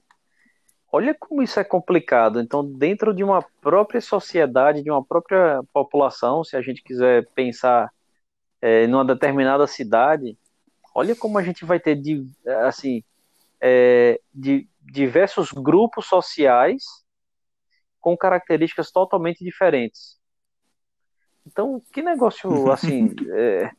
Olha 0.96 1.12
como 1.12 1.42
isso 1.42 1.58
é 1.58 1.64
complicado. 1.64 2.40
Então, 2.40 2.64
dentro 2.64 3.12
de 3.12 3.24
uma 3.24 3.42
própria 3.60 4.00
sociedade, 4.00 4.80
de 4.80 4.92
uma 4.92 5.04
própria 5.04 5.60
população, 5.72 6.44
se 6.44 6.56
a 6.56 6.62
gente 6.62 6.84
quiser 6.84 7.26
pensar 7.34 7.90
é, 8.64 8.86
numa 8.86 9.04
determinada 9.04 9.66
cidade, 9.66 10.38
olha 10.94 11.14
como 11.14 11.36
a 11.36 11.42
gente 11.42 11.66
vai 11.66 11.78
ter 11.78 12.00
assim 12.66 13.04
é, 13.60 14.18
de 14.32 14.66
diversos 14.80 15.52
grupos 15.52 16.06
sociais 16.06 16.82
com 18.00 18.16
características 18.16 18.90
totalmente 18.90 19.44
diferentes. 19.44 20.18
Então, 21.46 21.82
que 21.92 22.00
negócio 22.00 22.48
assim, 22.72 23.14
é, 23.32 23.70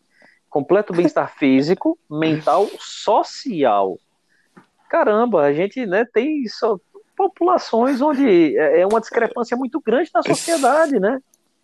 completo 0.47 0.93
bem-estar 0.93 1.35
físico, 1.35 1.97
mental, 2.07 2.69
social. 2.77 3.97
Caramba, 4.87 5.45
a 5.45 5.53
gente 5.53 5.83
né, 5.87 6.05
tem 6.05 6.47
só 6.47 6.79
populações 7.17 8.01
onde 8.01 8.55
é, 8.55 8.81
é 8.81 8.85
uma 8.85 9.01
discrepância 9.01 9.57
muito 9.57 9.81
grande 9.81 10.11
na 10.13 10.21
sociedade, 10.21 10.99
né? 10.99 11.19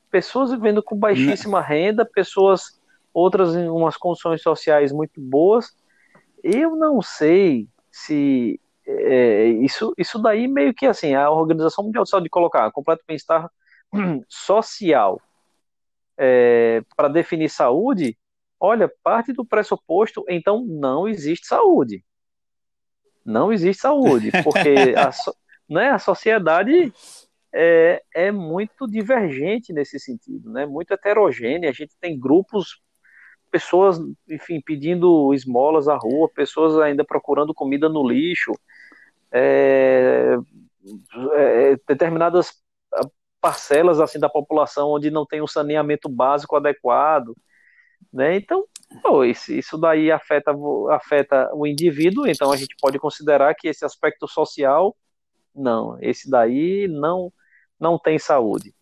Pessoas 0.09 0.49
vivendo 0.49 0.81
com 0.81 0.97
baixíssima 0.97 1.61
renda, 1.61 2.03
pessoas 2.03 2.80
outras 3.13 3.55
em 3.55 3.69
umas 3.69 3.97
condições 3.97 4.41
sociais 4.41 4.91
muito 4.91 5.19
boas. 5.19 5.75
Eu 6.43 6.75
não 6.75 7.01
sei 7.01 7.67
se 7.91 8.59
é, 8.85 9.45
isso, 9.47 9.93
isso 9.97 10.19
daí 10.19 10.47
meio 10.47 10.73
que 10.73 10.85
assim, 10.85 11.13
a 11.13 11.29
Organização 11.29 11.83
Mundial 11.85 12.03
de 12.03 12.09
Saúde 12.09 12.29
colocar 12.29 12.71
completo 12.71 13.03
bem-estar 13.07 13.49
social 14.27 15.21
é, 16.17 16.83
para 16.95 17.07
definir 17.07 17.49
saúde, 17.49 18.17
olha, 18.59 18.91
parte 19.03 19.33
do 19.33 19.45
pressuposto, 19.45 20.23
então 20.29 20.65
não 20.65 21.07
existe 21.07 21.47
saúde. 21.47 22.03
Não 23.25 23.51
existe 23.51 23.81
saúde, 23.81 24.31
porque 24.43 24.93
a, 24.95 25.09
né, 25.69 25.89
a 25.89 25.99
sociedade 25.99 26.93
é, 27.53 28.03
é 28.13 28.31
muito 28.31 28.87
divergente 28.87 29.73
nesse 29.73 29.99
sentido, 29.99 30.51
né, 30.51 30.65
muito 30.65 30.93
heterogênea. 30.93 31.69
A 31.69 31.73
gente 31.73 31.95
tem 31.99 32.19
grupos, 32.19 32.81
pessoas, 33.51 33.99
enfim, 34.29 34.61
pedindo 34.61 35.33
esmolas 35.33 35.87
à 35.87 35.95
rua, 35.95 36.29
pessoas 36.33 36.77
ainda 36.79 37.03
procurando 37.03 37.53
comida 37.53 37.89
no 37.89 38.07
lixo, 38.07 38.51
é, 39.31 40.37
é, 41.33 41.75
determinadas 41.87 42.53
parcelas 43.41 43.99
assim 43.99 44.19
da 44.19 44.29
população 44.29 44.89
onde 44.91 45.09
não 45.09 45.25
tem 45.25 45.41
um 45.41 45.47
saneamento 45.47 46.07
básico 46.07 46.55
adequado, 46.55 47.35
né? 48.13 48.35
Então, 48.35 48.65
pô, 49.01 49.23
isso, 49.23 49.51
isso 49.51 49.77
daí 49.77 50.11
afeta, 50.11 50.53
afeta 50.91 51.49
o 51.53 51.65
indivíduo, 51.65 52.27
então 52.27 52.51
a 52.51 52.57
gente 52.57 52.75
pode 52.79 52.99
considerar 52.99 53.55
que 53.55 53.67
esse 53.67 53.83
aspecto 53.83 54.27
social 54.27 54.95
não, 55.55 55.97
esse 56.01 56.29
daí 56.29 56.87
não 56.87 57.31
não 57.79 57.97
tem 57.97 58.19
saúde. 58.19 58.75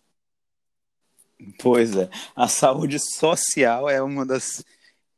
Pois 1.60 1.96
é, 1.96 2.10
a 2.36 2.48
saúde 2.48 3.00
social 3.00 3.89
é 3.89 4.01
uma 4.01 4.25
das 4.25 4.63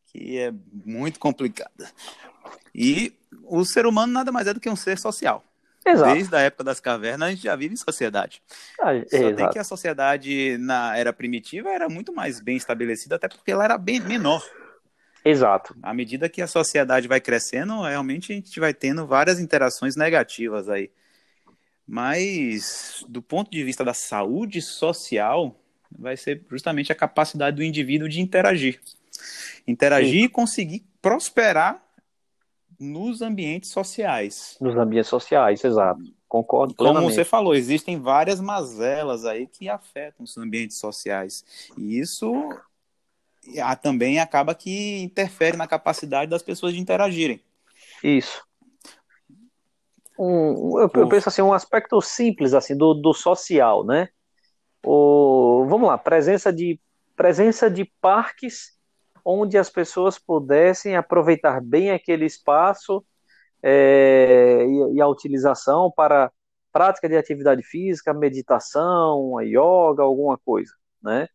que 0.06 0.38
é 0.38 0.54
muito 0.86 1.20
complicada. 1.20 1.90
E 2.76 3.14
o 3.44 3.64
ser 3.66 3.86
humano 3.86 4.14
nada 4.14 4.32
mais 4.32 4.48
é 4.48 4.54
do 4.54 4.60
que 4.60 4.70
um 4.70 4.76
ser 4.76 4.98
social. 4.98 5.44
Exato. 5.86 6.14
Desde 6.14 6.36
a 6.36 6.40
época 6.42 6.64
das 6.64 6.80
cavernas 6.80 7.28
a 7.28 7.32
gente 7.32 7.44
já 7.44 7.56
vive 7.56 7.74
em 7.74 7.78
sociedade. 7.78 8.42
Ah, 8.80 8.92
Só 9.10 9.18
exato. 9.18 9.36
tem 9.36 9.50
que 9.50 9.60
a 9.60 9.64
sociedade 9.64 10.58
na 10.60 10.96
era 10.96 11.12
primitiva 11.12 11.70
era 11.70 11.90
muito 11.90 12.14
mais 12.14 12.40
bem 12.40 12.56
estabelecida, 12.56 13.16
até 13.16 13.28
porque 13.28 13.52
ela 13.52 13.64
era 13.64 13.78
bem 13.78 14.00
menor. 14.00 14.44
Exato. 15.24 15.76
À 15.82 15.94
medida 15.94 16.30
que 16.30 16.42
a 16.42 16.48
sociedade 16.48 17.08
vai 17.08 17.20
crescendo, 17.20 17.82
realmente 17.82 18.32
a 18.32 18.36
gente 18.36 18.60
vai 18.60 18.74
tendo 18.74 19.06
várias 19.06 19.40
interações 19.40 19.96
negativas 19.96 20.70
aí. 20.70 20.92
Mas, 21.88 23.04
do 23.08 23.22
ponto 23.22 23.52
de 23.52 23.64
vista 23.64 23.84
da 23.84 23.94
saúde 23.94 24.62
social, 24.62 25.61
vai 25.98 26.18
ser 26.18 26.46
justamente 26.50 26.92
a 26.92 26.96
capacidade 26.96 27.58
do 27.58 27.64
indivíduo 27.64 28.10
de 28.10 28.22
interagir. 28.22 28.80
Interagir 29.68 30.22
Sim. 30.22 30.26
e 30.26 30.30
conseguir 30.30 30.86
prosperar 31.02 31.82
nos 32.80 33.22
ambientes 33.22 33.70
sociais. 33.70 34.58
Nos 34.60 34.76
ambientes 34.76 35.10
sociais, 35.10 35.64
exato. 35.64 36.02
Concordo 36.28 36.74
plenamente. 36.74 37.04
Como 37.04 37.14
você 37.14 37.24
falou, 37.26 37.54
existem 37.54 38.00
várias 38.00 38.40
mazelas 38.40 39.26
aí 39.26 39.46
que 39.48 39.70
afetam 39.70 40.24
os 40.24 40.38
ambientes 40.38 40.80
sociais. 40.80 41.44
E 41.78 42.00
isso 42.00 42.34
também 43.82 44.20
acaba 44.20 44.56
que 44.56 45.02
interfere 45.02 45.58
na 45.58 45.68
capacidade 45.68 46.30
das 46.30 46.42
pessoas 46.42 46.74
de 46.74 46.80
interagirem. 46.80 47.42
Isso. 48.04 48.42
Um, 50.18 50.80
eu, 50.80 50.90
eu, 50.94 51.10
penso 51.10 51.30
assim, 51.30 51.42
um 51.42 51.54
aspecto 51.54 52.00
simples 52.02 52.54
assim 52.54 52.78
do, 52.78 52.94
do 52.94 53.14
social, 53.14 53.84
né? 53.84 54.10
O, 54.84 55.66
vamos 55.68 55.88
lá, 55.88 55.98
presença 55.98 56.52
de 56.52 56.80
presença 57.16 57.70
de 57.70 57.86
parques 58.02 58.80
onde 59.24 59.58
as 59.58 59.70
pessoas 59.70 60.18
pudessem 60.18 60.96
aproveitar 60.96 61.62
bem 61.62 61.92
aquele 61.92 62.26
espaço 62.26 63.06
é, 63.62 64.66
e, 64.66 64.96
e, 64.96 65.02
a 65.02 65.08
utilização 65.08 65.92
para 65.96 66.32
prática 66.72 67.08
de 67.08 67.16
atividade 67.16 67.62
física, 67.62 68.14
meditação, 68.14 69.40
yoga, 69.42 70.02
alguma 70.02 70.38
coisa, 70.38 70.74
né? 71.02 71.28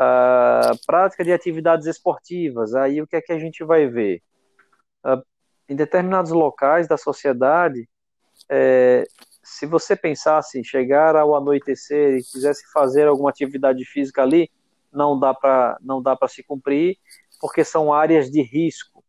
Uh, 0.00 0.74
prática 0.86 1.22
de 1.22 1.30
atividades 1.30 1.86
esportivas, 1.86 2.74
aí 2.74 3.02
o 3.02 3.06
que 3.06 3.16
é 3.16 3.20
que 3.20 3.32
a 3.32 3.38
gente 3.38 3.62
vai 3.62 3.86
ver? 3.86 4.22
Uh, 5.04 5.22
em 5.68 5.76
determinados 5.76 6.32
locais 6.32 6.88
da 6.88 6.96
sociedade, 6.96 7.86
é, 8.48 9.04
se 9.50 9.66
você 9.66 9.96
pensasse 9.96 10.60
em 10.60 10.62
chegar 10.62 11.16
ao 11.16 11.34
anoitecer 11.34 12.14
e 12.14 12.22
quisesse 12.22 12.70
fazer 12.72 13.08
alguma 13.08 13.30
atividade 13.30 13.84
física 13.84 14.22
ali, 14.22 14.48
não 14.92 15.18
dá 15.18 15.34
para 15.34 15.76
não 15.80 16.00
dá 16.00 16.14
para 16.14 16.28
se 16.28 16.42
cumprir 16.44 16.96
porque 17.40 17.64
são 17.64 17.92
áreas 17.92 18.30
de 18.30 18.42
risco, 18.42 19.04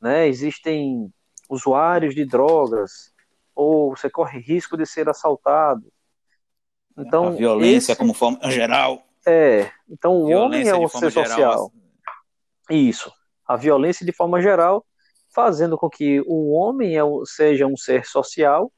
né? 0.00 0.26
Existem 0.26 1.12
usuários 1.48 2.14
de 2.14 2.24
drogas 2.24 3.12
ou 3.54 3.94
você 3.94 4.08
corre 4.08 4.38
risco 4.38 4.78
de 4.78 4.86
ser 4.86 5.10
assaltado. 5.10 5.92
Então 6.96 7.26
a 7.26 7.30
violência 7.30 7.92
esse... 7.92 7.98
como 7.98 8.14
forma 8.14 8.38
geral. 8.50 9.06
É, 9.26 9.70
então 9.90 10.22
o 10.22 10.30
homem 10.30 10.66
é 10.66 10.74
um 10.74 10.88
ser 10.88 11.12
social. 11.12 11.36
Geral. 11.36 11.72
Isso, 12.70 13.12
a 13.46 13.56
violência 13.56 14.06
de 14.06 14.12
forma 14.12 14.40
geral, 14.40 14.86
fazendo 15.34 15.76
com 15.76 15.90
que 15.90 16.22
o 16.26 16.52
homem 16.52 16.96
é 16.96 17.02
seja 17.26 17.66
um 17.66 17.76
ser 17.76 18.06
social 18.06 18.72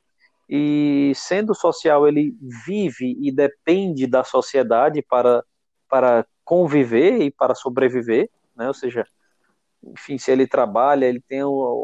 e 0.54 1.12
sendo 1.14 1.54
social 1.54 2.06
ele 2.06 2.36
vive 2.66 3.16
e 3.18 3.32
depende 3.32 4.06
da 4.06 4.22
sociedade 4.22 5.00
para 5.00 5.42
para 5.88 6.26
conviver 6.44 7.22
e 7.22 7.30
para 7.30 7.54
sobreviver, 7.54 8.28
né? 8.54 8.68
Ou 8.68 8.74
seja, 8.74 9.06
enfim, 9.82 10.18
se 10.18 10.30
ele 10.30 10.46
trabalha, 10.46 11.06
ele 11.06 11.20
tem 11.20 11.40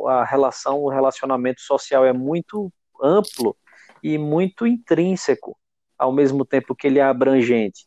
a 0.07 0.25
relação, 0.25 0.83
o 0.83 0.91
relacionamento 0.91 1.63
social 1.63 2.05
é 2.05 2.13
muito 2.13 2.71
amplo 3.03 3.57
e 4.03 4.19
muito 4.19 4.67
intrínseco, 4.67 5.57
ao 5.99 6.13
mesmo 6.13 6.45
tempo 6.45 6.75
que 6.75 6.87
ele 6.87 6.99
é 6.99 7.03
abrangente. 7.03 7.87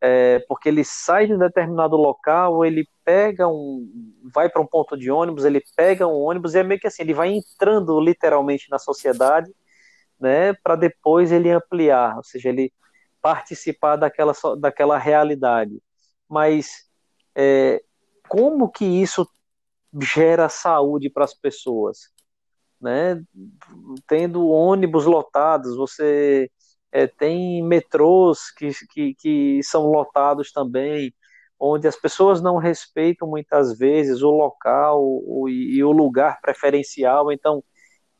É, 0.00 0.38
porque 0.48 0.68
ele 0.68 0.84
sai 0.84 1.26
de 1.26 1.34
um 1.34 1.38
determinado 1.38 1.96
local, 1.96 2.64
ele 2.64 2.86
pega 3.04 3.48
um, 3.48 3.86
vai 4.34 4.48
para 4.48 4.62
um 4.62 4.66
ponto 4.66 4.96
de 4.96 5.10
ônibus, 5.10 5.44
ele 5.44 5.62
pega 5.74 6.06
um 6.06 6.20
ônibus 6.22 6.54
e 6.54 6.58
é 6.58 6.62
meio 6.62 6.80
que 6.80 6.86
assim, 6.86 7.02
ele 7.02 7.14
vai 7.14 7.30
entrando 7.30 7.98
literalmente 8.00 8.70
na 8.70 8.78
sociedade, 8.78 9.50
né, 10.18 10.54
para 10.54 10.76
depois 10.76 11.32
ele 11.32 11.50
ampliar, 11.50 12.16
ou 12.16 12.24
seja, 12.24 12.48
ele 12.48 12.72
participar 13.20 13.96
daquela, 13.96 14.32
daquela 14.58 14.98
realidade. 14.98 15.82
Mas 16.28 16.84
é, 17.34 17.82
como 18.28 18.70
que 18.70 18.84
isso 18.84 19.28
gera 20.00 20.48
saúde 20.48 21.10
para 21.10 21.24
as 21.24 21.34
pessoas? 21.34 22.10
Né? 22.80 23.22
Tendo 24.06 24.48
ônibus 24.48 25.06
lotados, 25.06 25.76
você 25.76 26.50
é, 26.92 27.06
tem 27.06 27.62
metrôs 27.62 28.50
que, 28.50 28.70
que, 28.90 29.14
que 29.14 29.60
são 29.62 29.86
lotados 29.86 30.52
também, 30.52 31.12
onde 31.58 31.88
as 31.88 31.96
pessoas 31.96 32.40
não 32.42 32.58
respeitam 32.58 33.28
muitas 33.28 33.76
vezes 33.76 34.22
o 34.22 34.30
local 34.30 35.02
o, 35.02 35.48
e, 35.48 35.76
e 35.76 35.84
o 35.84 35.90
lugar 35.90 36.40
preferencial, 36.40 37.32
então 37.32 37.62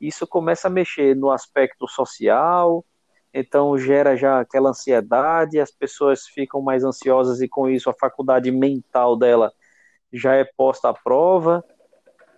isso 0.00 0.26
começa 0.26 0.68
a 0.68 0.70
mexer 0.70 1.16
no 1.16 1.30
aspecto 1.30 1.88
social, 1.88 2.84
então 3.32 3.76
gera 3.78 4.16
já 4.16 4.40
aquela 4.40 4.70
ansiedade, 4.70 5.60
as 5.60 5.70
pessoas 5.70 6.26
ficam 6.26 6.62
mais 6.62 6.84
ansiosas 6.84 7.40
e 7.40 7.48
com 7.48 7.68
isso 7.68 7.90
a 7.90 7.94
faculdade 7.94 8.50
mental 8.50 9.16
dela 9.16 9.52
já 10.12 10.34
é 10.34 10.44
posta 10.44 10.88
à 10.88 10.94
prova 10.94 11.64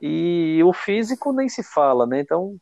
e 0.00 0.60
o 0.64 0.72
físico 0.72 1.32
nem 1.32 1.48
se 1.48 1.62
fala, 1.62 2.06
né? 2.06 2.20
Então 2.20 2.56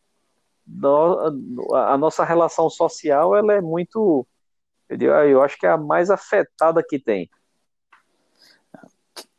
a 1.73 1.97
nossa 1.97 2.25
relação 2.25 2.69
social 2.69 3.37
ela 3.37 3.55
é 3.55 3.61
muito, 3.61 4.27
eu 4.89 5.43
acho 5.43 5.57
que 5.59 5.67
é 5.67 5.71
a 5.71 5.79
mais 5.79 6.11
afetada 6.11 6.83
que 6.87 6.99
tem. 6.99 7.31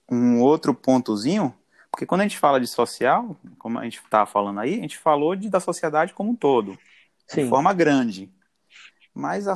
Um 0.10 0.42
outro 0.42 0.74
pontozinho, 0.74 1.54
porque 1.98 2.06
quando 2.06 2.22
a 2.22 2.26
gente 2.26 2.38
fala 2.38 2.60
de 2.60 2.68
social, 2.68 3.36
como 3.58 3.80
a 3.80 3.84
gente 3.84 3.98
estava 3.98 4.28
falando 4.28 4.60
aí, 4.60 4.76
a 4.76 4.82
gente 4.82 5.00
falou 5.00 5.36
de, 5.36 5.50
da 5.50 5.60
sociedade 5.60 6.14
como 6.14 6.30
um 6.30 6.36
todo, 6.36 6.78
Sim. 7.26 7.44
de 7.44 7.50
forma 7.50 7.74
grande 7.74 8.32
mas 9.18 9.48
a, 9.48 9.56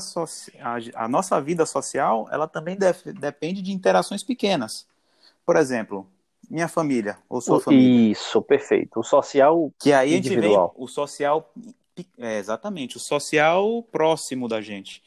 a, 0.59 1.03
a, 1.05 1.07
nossa 1.07 1.39
vida 1.39 1.67
social 1.67 2.27
ela 2.31 2.47
também 2.47 2.75
def, 2.75 3.05
depende 3.05 3.61
de 3.61 3.71
interações 3.71 4.23
pequenas. 4.23 4.87
Por 5.45 5.55
exemplo, 5.55 6.07
minha 6.49 6.67
família 6.67 7.19
ou 7.29 7.39
sua 7.39 7.59
família. 7.59 8.11
Isso, 8.11 8.41
perfeito. 8.41 8.99
O 8.99 9.03
social 9.03 9.71
que 9.79 9.93
aí 9.93 10.17
individual. 10.17 10.41
a 10.41 10.67
gente 10.69 10.77
vem 10.77 10.83
o 10.83 10.87
social 10.87 11.53
é, 12.17 12.39
exatamente 12.39 12.97
o 12.97 12.99
social 12.99 13.83
próximo 13.91 14.47
da 14.47 14.61
gente. 14.61 15.03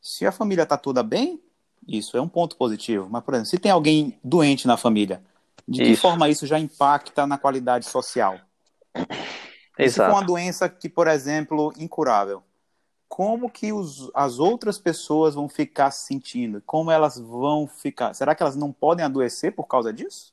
Se 0.00 0.24
a 0.24 0.32
família 0.32 0.62
está 0.62 0.78
toda 0.78 1.02
bem, 1.02 1.38
isso 1.86 2.16
é 2.16 2.22
um 2.22 2.28
ponto 2.28 2.56
positivo. 2.56 3.06
Mas 3.10 3.22
por 3.22 3.34
exemplo, 3.34 3.50
se 3.50 3.58
tem 3.58 3.70
alguém 3.70 4.18
doente 4.24 4.66
na 4.66 4.78
família, 4.78 5.22
de 5.66 5.82
isso. 5.82 5.90
que 5.90 5.96
forma 5.96 6.28
isso 6.28 6.46
já 6.46 6.58
impacta 6.58 7.26
na 7.26 7.38
qualidade 7.38 7.86
social? 7.86 8.38
Exato. 9.78 10.10
For 10.10 10.16
uma 10.16 10.24
doença 10.24 10.68
que, 10.68 10.88
por 10.88 11.08
exemplo, 11.08 11.72
incurável, 11.76 12.42
como 13.08 13.50
que 13.50 13.72
os, 13.72 14.10
as 14.14 14.38
outras 14.38 14.78
pessoas 14.78 15.34
vão 15.34 15.48
ficar 15.48 15.90
se 15.90 16.06
sentindo? 16.06 16.62
Como 16.66 16.90
elas 16.90 17.18
vão 17.18 17.66
ficar? 17.66 18.14
Será 18.14 18.34
que 18.34 18.42
elas 18.42 18.56
não 18.56 18.72
podem 18.72 19.04
adoecer 19.04 19.52
por 19.52 19.66
causa 19.66 19.92
disso? 19.92 20.32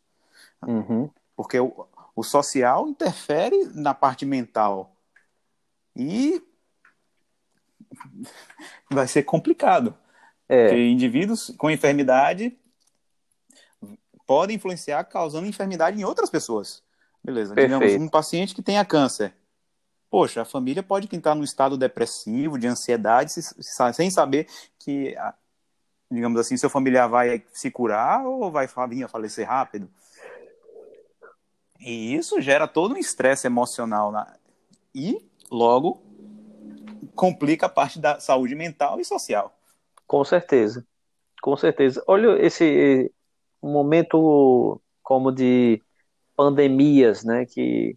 Uhum. 0.65 1.09
Porque 1.35 1.59
o, 1.59 1.87
o 2.15 2.23
social 2.23 2.87
interfere 2.87 3.69
na 3.73 3.93
parte 3.93 4.25
mental. 4.25 4.95
E 5.95 6.41
vai 8.89 9.07
ser 9.07 9.23
complicado. 9.23 9.95
É. 10.47 10.67
Porque 10.67 10.87
indivíduos 10.87 11.53
com 11.57 11.69
enfermidade 11.69 12.57
podem 14.31 14.55
influenciar 14.55 15.03
causando 15.03 15.45
enfermidade 15.45 15.99
em 15.99 16.05
outras 16.05 16.29
pessoas. 16.29 16.81
Beleza. 17.23 17.53
Perfeito. 17.53 17.79
Digamos 17.79 18.07
um 18.07 18.09
paciente 18.09 18.55
que 18.55 18.61
tenha 18.61 18.85
câncer 18.85 19.33
poxa, 20.11 20.41
a 20.41 20.45
família 20.45 20.83
pode 20.83 21.07
entrar 21.15 21.33
num 21.33 21.43
estado 21.43 21.77
depressivo, 21.77 22.59
de 22.59 22.67
ansiedade, 22.67 23.31
sem 23.31 24.11
saber 24.11 24.45
que, 24.77 25.15
digamos 26.11 26.37
assim, 26.37 26.57
seu 26.57 26.69
familiar 26.69 27.07
vai 27.07 27.41
se 27.53 27.71
curar 27.71 28.25
ou 28.25 28.51
vai 28.51 28.67
vir 28.89 29.05
a 29.05 29.07
falecer 29.07 29.47
rápido. 29.47 29.89
E 31.79 32.13
isso 32.13 32.41
gera 32.41 32.67
todo 32.67 32.93
um 32.93 32.97
estresse 32.97 33.47
emocional 33.47 34.11
na... 34.11 34.35
e, 34.93 35.25
logo, 35.49 36.03
complica 37.15 37.67
a 37.67 37.69
parte 37.69 37.97
da 37.97 38.19
saúde 38.19 38.53
mental 38.53 38.99
e 38.99 39.05
social. 39.05 39.57
Com 40.05 40.25
certeza, 40.25 40.85
com 41.41 41.55
certeza. 41.55 42.03
Olha 42.05 42.37
esse 42.45 43.09
momento 43.69 44.81
como 45.03 45.31
de 45.31 45.81
pandemias, 46.35 47.23
né, 47.23 47.45
que 47.45 47.95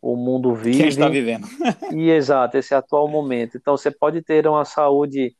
o 0.00 0.16
mundo 0.16 0.54
vive. 0.54 0.78
Quem 0.78 0.88
está 0.88 1.08
vivendo. 1.08 1.46
e 1.94 2.10
exato, 2.10 2.56
esse 2.56 2.74
atual 2.74 3.08
momento. 3.08 3.56
Então 3.56 3.76
você 3.76 3.90
pode 3.90 4.22
ter 4.22 4.46
uma 4.46 4.64
saúde 4.64 5.34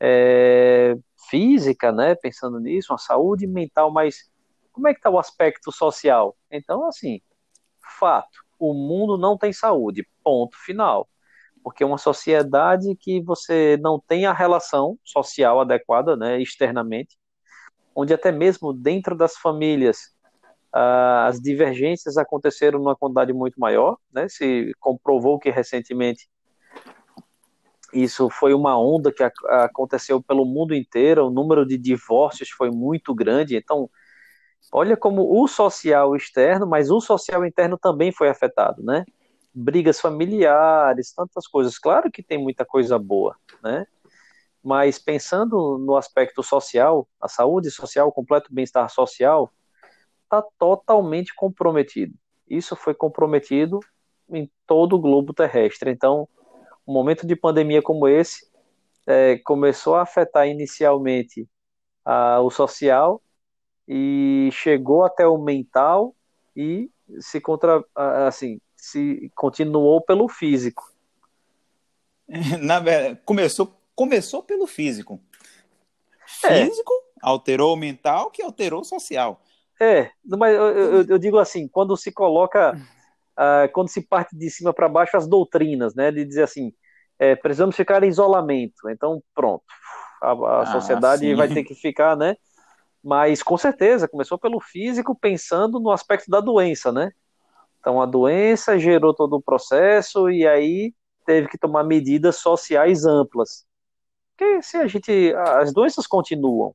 é, 0.00 0.96
física, 1.30 1.92
né? 1.92 2.14
Pensando 2.14 2.58
nisso, 2.60 2.92
uma 2.92 2.98
saúde 2.98 3.46
mental, 3.46 3.90
mas 3.90 4.30
como 4.72 4.88
é 4.88 4.92
que 4.92 4.98
está 4.98 5.10
o 5.10 5.18
aspecto 5.18 5.70
social? 5.70 6.36
Então, 6.50 6.86
assim, 6.86 7.20
fato, 7.98 8.40
o 8.58 8.72
mundo 8.74 9.18
não 9.18 9.36
tem 9.36 9.52
saúde, 9.52 10.06
ponto 10.24 10.56
final. 10.64 11.08
Porque 11.62 11.84
uma 11.84 11.98
sociedade 11.98 12.96
que 12.96 13.20
você 13.22 13.78
não 13.80 14.00
tem 14.00 14.26
a 14.26 14.32
relação 14.32 14.98
social 15.04 15.60
adequada, 15.60 16.16
né, 16.16 16.40
externamente, 16.40 17.16
onde 17.94 18.14
até 18.14 18.32
mesmo 18.32 18.72
dentro 18.72 19.16
das 19.16 19.36
famílias 19.36 20.12
Uh, 20.74 21.28
as 21.28 21.38
divergências 21.38 22.16
aconteceram 22.16 22.78
numa 22.78 22.96
quantidade 22.96 23.30
muito 23.30 23.60
maior, 23.60 23.98
né? 24.10 24.26
Se 24.26 24.72
comprovou 24.80 25.38
que 25.38 25.50
recentemente 25.50 26.26
isso 27.92 28.30
foi 28.30 28.54
uma 28.54 28.78
onda 28.78 29.12
que 29.12 29.22
aconteceu 29.22 30.22
pelo 30.22 30.46
mundo 30.46 30.74
inteiro, 30.74 31.26
o 31.26 31.30
número 31.30 31.66
de 31.66 31.76
divórcios 31.76 32.48
foi 32.48 32.70
muito 32.70 33.14
grande, 33.14 33.54
então 33.54 33.90
olha 34.72 34.96
como 34.96 35.38
o 35.38 35.46
social 35.46 36.16
externo, 36.16 36.66
mas 36.66 36.90
o 36.90 37.02
social 37.02 37.44
interno 37.44 37.76
também 37.76 38.10
foi 38.10 38.30
afetado, 38.30 38.82
né? 38.82 39.04
Brigas 39.54 40.00
familiares, 40.00 41.12
tantas 41.12 41.46
coisas. 41.46 41.78
Claro 41.78 42.10
que 42.10 42.22
tem 42.22 42.38
muita 42.38 42.64
coisa 42.64 42.98
boa, 42.98 43.36
né? 43.62 43.84
Mas 44.62 44.98
pensando 44.98 45.78
no 45.78 45.96
aspecto 45.96 46.42
social, 46.42 47.08
a 47.20 47.28
saúde 47.28 47.70
social, 47.70 48.08
o 48.08 48.12
completo 48.12 48.52
bem-estar 48.52 48.88
social, 48.88 49.52
está 50.24 50.42
totalmente 50.58 51.34
comprometido. 51.34 52.14
Isso 52.48 52.76
foi 52.76 52.94
comprometido 52.94 53.80
em 54.30 54.50
todo 54.66 54.94
o 54.94 55.00
globo 55.00 55.34
terrestre. 55.34 55.90
Então, 55.90 56.28
um 56.86 56.92
momento 56.92 57.26
de 57.26 57.36
pandemia 57.36 57.82
como 57.82 58.08
esse 58.08 58.46
é, 59.06 59.38
começou 59.38 59.94
a 59.94 60.02
afetar 60.02 60.48
inicialmente 60.48 61.48
a, 62.04 62.40
o 62.40 62.50
social 62.50 63.20
e 63.86 64.48
chegou 64.52 65.04
até 65.04 65.26
o 65.26 65.38
mental 65.38 66.14
e 66.56 66.90
se 67.20 67.40
contra 67.40 67.84
assim 67.94 68.60
se 68.76 69.30
continuou 69.36 70.00
pelo 70.00 70.28
físico. 70.28 70.92
Na 72.60 72.80
verdade, 72.80 73.20
começou 73.24 73.80
começou 74.02 74.42
pelo 74.42 74.66
físico. 74.66 75.20
É. 76.44 76.64
Físico 76.64 76.92
é. 76.92 77.20
alterou 77.22 77.72
o 77.72 77.76
mental, 77.76 78.32
que 78.32 78.42
alterou 78.42 78.80
o 78.80 78.84
social. 78.84 79.40
É, 79.80 80.10
mas 80.24 80.56
eu, 80.56 80.66
eu, 80.70 81.06
eu 81.06 81.18
digo 81.18 81.38
assim, 81.38 81.68
quando 81.68 81.96
se 81.96 82.10
coloca, 82.10 82.76
uh, 83.38 83.72
quando 83.72 83.88
se 83.88 84.00
parte 84.02 84.36
de 84.36 84.50
cima 84.50 84.74
para 84.74 84.88
baixo 84.88 85.16
as 85.16 85.28
doutrinas, 85.28 85.94
né, 85.94 86.10
de 86.10 86.24
dizer 86.24 86.42
assim, 86.42 86.72
é, 87.16 87.36
precisamos 87.36 87.76
ficar 87.76 88.02
em 88.02 88.08
isolamento, 88.08 88.90
então 88.90 89.22
pronto, 89.34 89.62
a, 90.20 90.32
a 90.32 90.62
ah, 90.62 90.66
sociedade 90.66 91.22
sim. 91.26 91.34
vai 91.36 91.48
ter 91.48 91.62
que 91.62 91.74
ficar, 91.74 92.16
né, 92.16 92.36
mas 93.02 93.40
com 93.40 93.56
certeza 93.56 94.08
começou 94.08 94.36
pelo 94.38 94.60
físico, 94.60 95.16
pensando 95.16 95.78
no 95.78 95.90
aspecto 95.90 96.28
da 96.28 96.40
doença, 96.40 96.90
né, 96.90 97.10
então 97.78 98.00
a 98.00 98.06
doença 98.06 98.78
gerou 98.78 99.14
todo 99.14 99.36
o 99.36 99.42
processo 99.42 100.28
e 100.28 100.46
aí 100.46 100.92
teve 101.24 101.48
que 101.48 101.58
tomar 101.58 101.84
medidas 101.84 102.36
sociais 102.36 103.04
amplas, 103.04 103.64
porque 104.36 104.62
se 104.62 104.76
a 104.76 104.86
gente, 104.86 105.34
as 105.34 105.72
doenças 105.72 106.06
continuam, 106.06 106.74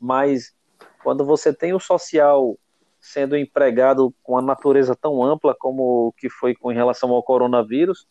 mas 0.00 0.54
quando 1.02 1.24
você 1.24 1.52
tem 1.52 1.72
o 1.72 1.80
social 1.80 2.58
sendo 3.00 3.36
empregado 3.36 4.14
com 4.22 4.38
a 4.38 4.42
natureza 4.42 4.94
tão 4.94 5.22
ampla 5.24 5.56
como 5.58 6.14
que 6.16 6.30
foi 6.30 6.54
com 6.54 6.68
relação 6.68 7.10
ao 7.10 7.22
coronavírus, 7.22 8.06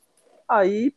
aí 0.49 0.93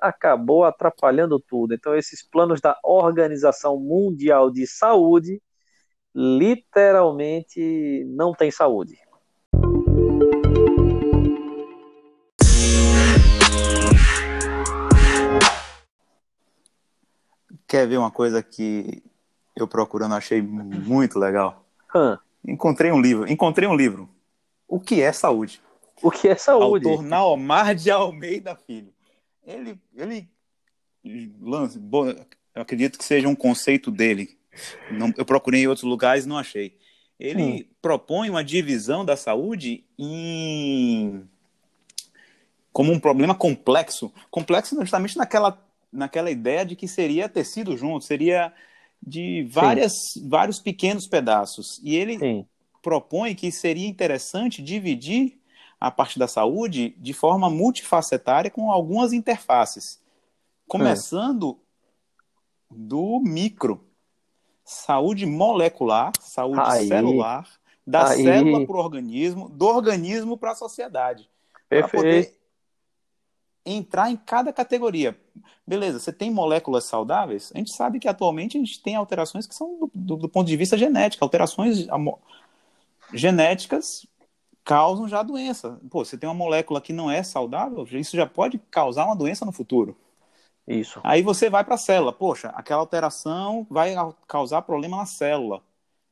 acabou 0.00 0.64
atrapalhando 0.64 1.40
tudo. 1.40 1.72
Então, 1.74 1.96
esses 1.96 2.22
planos 2.22 2.60
da 2.60 2.78
Organização 2.84 3.78
Mundial 3.78 4.50
de 4.50 4.66
Saúde 4.66 5.40
literalmente 6.14 8.04
não 8.08 8.34
tem 8.34 8.50
saúde. 8.50 8.98
Quer 17.72 17.88
ver 17.88 17.96
uma 17.96 18.10
coisa 18.10 18.42
que 18.42 19.02
eu 19.56 19.66
procurando 19.66 20.14
achei 20.14 20.42
muito 20.42 21.18
legal? 21.18 21.64
Hum. 21.96 22.18
Encontrei 22.46 22.92
um 22.92 23.00
livro. 23.00 23.26
Encontrei 23.32 23.66
um 23.66 23.74
livro. 23.74 24.10
O 24.68 24.78
que 24.78 25.00
é 25.00 25.10
saúde? 25.10 25.58
O 26.02 26.10
que 26.10 26.28
é 26.28 26.34
saúde? 26.36 26.86
Autor 26.86 27.02
Naomar 27.02 27.74
de 27.74 27.90
Almeida 27.90 28.54
Filho. 28.54 28.92
Ele, 29.42 29.80
ele 29.96 30.28
lança, 31.40 31.80
eu 32.54 32.60
acredito 32.60 32.98
que 32.98 33.06
seja 33.06 33.26
um 33.26 33.34
conceito 33.34 33.90
dele. 33.90 34.36
Não, 34.90 35.10
eu 35.16 35.24
procurei 35.24 35.62
em 35.62 35.66
outros 35.66 35.88
lugares 35.88 36.26
e 36.26 36.28
não 36.28 36.36
achei. 36.36 36.76
Ele 37.18 37.42
hum. 37.42 37.74
propõe 37.80 38.28
uma 38.28 38.44
divisão 38.44 39.02
da 39.02 39.16
saúde 39.16 39.82
em 39.98 41.26
como 42.70 42.92
um 42.92 43.00
problema 43.00 43.34
complexo, 43.34 44.12
complexo 44.30 44.78
justamente 44.78 45.16
naquela, 45.16 45.58
naquela 45.92 46.30
ideia 46.30 46.64
de 46.64 46.74
que 46.74 46.88
seria 46.88 47.28
tecido 47.28 47.76
junto, 47.76 48.04
seria 48.04 48.52
de 49.04 49.46
várias, 49.50 49.92
vários 50.24 50.58
pequenos 50.58 51.06
pedaços. 51.06 51.80
E 51.82 51.96
ele 51.96 52.18
Sim. 52.18 52.46
propõe 52.80 53.34
que 53.34 53.50
seria 53.52 53.88
interessante 53.88 54.62
dividir 54.62 55.38
a 55.78 55.90
parte 55.90 56.18
da 56.18 56.28
saúde 56.28 56.94
de 56.98 57.12
forma 57.12 57.50
multifacetária 57.50 58.50
com 58.50 58.70
algumas 58.70 59.12
interfaces. 59.12 60.00
Começando 60.68 61.58
é. 62.70 62.74
do 62.74 63.20
micro. 63.20 63.84
Saúde 64.64 65.26
molecular, 65.26 66.12
saúde 66.20 66.60
Aí. 66.64 66.86
celular, 66.86 67.48
da 67.84 68.08
Aí. 68.08 68.22
célula 68.22 68.64
para 68.64 68.76
o 68.76 68.78
organismo, 68.78 69.48
do 69.48 69.66
organismo 69.66 70.38
para 70.38 70.52
a 70.52 70.54
sociedade. 70.54 71.28
Poder 71.90 72.41
entrar 73.64 74.10
em 74.10 74.16
cada 74.16 74.52
categoria. 74.52 75.18
Beleza, 75.66 75.98
você 75.98 76.12
tem 76.12 76.30
moléculas 76.30 76.84
saudáveis? 76.84 77.52
A 77.54 77.58
gente 77.58 77.72
sabe 77.72 77.98
que 77.98 78.08
atualmente 78.08 78.56
a 78.56 78.60
gente 78.60 78.82
tem 78.82 78.96
alterações 78.96 79.46
que 79.46 79.54
são 79.54 79.78
do, 79.78 79.90
do, 79.94 80.16
do 80.16 80.28
ponto 80.28 80.46
de 80.46 80.56
vista 80.56 80.76
genético. 80.76 81.24
Alterações 81.24 81.86
genéticas 83.14 84.06
causam 84.64 85.08
já 85.08 85.22
doença. 85.22 85.80
Pô, 85.90 86.04
você 86.04 86.18
tem 86.18 86.28
uma 86.28 86.34
molécula 86.34 86.80
que 86.80 86.92
não 86.92 87.10
é 87.10 87.22
saudável, 87.22 87.86
isso 87.92 88.16
já 88.16 88.26
pode 88.26 88.58
causar 88.70 89.06
uma 89.06 89.16
doença 89.16 89.44
no 89.44 89.52
futuro. 89.52 89.96
Isso. 90.66 91.00
Aí 91.02 91.22
você 91.22 91.50
vai 91.50 91.64
para 91.64 91.74
a 91.74 91.78
célula. 91.78 92.12
Poxa, 92.12 92.48
aquela 92.50 92.80
alteração 92.80 93.66
vai 93.68 93.94
causar 94.28 94.62
problema 94.62 94.96
na 94.96 95.06
célula. 95.06 95.62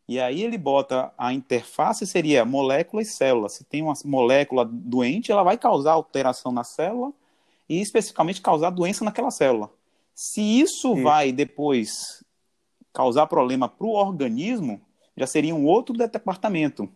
E 0.08 0.18
aí 0.18 0.42
ele 0.42 0.58
bota 0.58 1.12
a 1.16 1.32
interface 1.32 2.04
seria 2.04 2.44
molécula 2.44 3.00
e 3.00 3.04
célula. 3.04 3.48
Se 3.48 3.62
tem 3.62 3.80
uma 3.80 3.94
molécula 4.04 4.64
doente, 4.64 5.30
ela 5.30 5.44
vai 5.44 5.56
causar 5.56 5.92
alteração 5.92 6.50
na 6.50 6.64
célula 6.64 7.12
e 7.70 7.80
especificamente 7.80 8.42
causar 8.42 8.70
doença 8.70 9.04
naquela 9.04 9.30
célula. 9.30 9.72
Se 10.12 10.40
isso 10.40 10.92
Sim. 10.92 11.04
vai 11.04 11.30
depois 11.30 12.24
causar 12.92 13.28
problema 13.28 13.68
para 13.68 13.87
o 13.87 13.92
organismo, 13.92 14.85
já 15.16 15.24
seria 15.24 15.54
um 15.54 15.64
outro 15.64 15.96
departamento. 15.96 16.90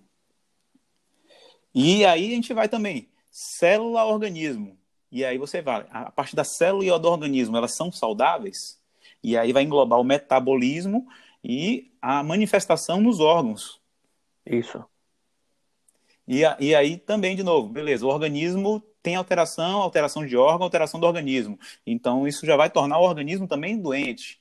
E 1.72 2.04
aí 2.04 2.32
a 2.32 2.34
gente 2.34 2.52
vai 2.52 2.68
também, 2.68 3.08
célula-organismo. 3.30 4.76
E 5.12 5.24
aí 5.24 5.38
você 5.38 5.62
vai, 5.62 5.86
a 5.90 6.10
parte 6.10 6.34
da 6.34 6.42
célula 6.42 6.84
e 6.84 6.98
do 6.98 7.08
organismo, 7.08 7.56
elas 7.56 7.76
são 7.76 7.92
saudáveis? 7.92 8.80
E 9.22 9.38
aí 9.38 9.52
vai 9.52 9.62
englobar 9.62 10.00
o 10.00 10.04
metabolismo 10.04 11.06
e 11.42 11.92
a 12.02 12.20
manifestação 12.24 13.00
nos 13.00 13.20
órgãos. 13.20 13.80
Isso. 14.44 14.84
E, 16.26 16.40
e 16.58 16.74
aí 16.74 16.96
também, 16.96 17.36
de 17.36 17.44
novo, 17.44 17.68
beleza, 17.68 18.04
o 18.04 18.08
organismo 18.08 18.82
tem 19.04 19.16
alteração, 19.16 19.82
alteração 19.82 20.26
de 20.26 20.34
órgão, 20.34 20.64
alteração 20.64 20.98
do 20.98 21.06
organismo. 21.06 21.60
Então, 21.86 22.26
isso 22.26 22.46
já 22.46 22.56
vai 22.56 22.70
tornar 22.70 22.98
o 22.98 23.02
organismo 23.02 23.46
também 23.46 23.78
doente. 23.78 24.40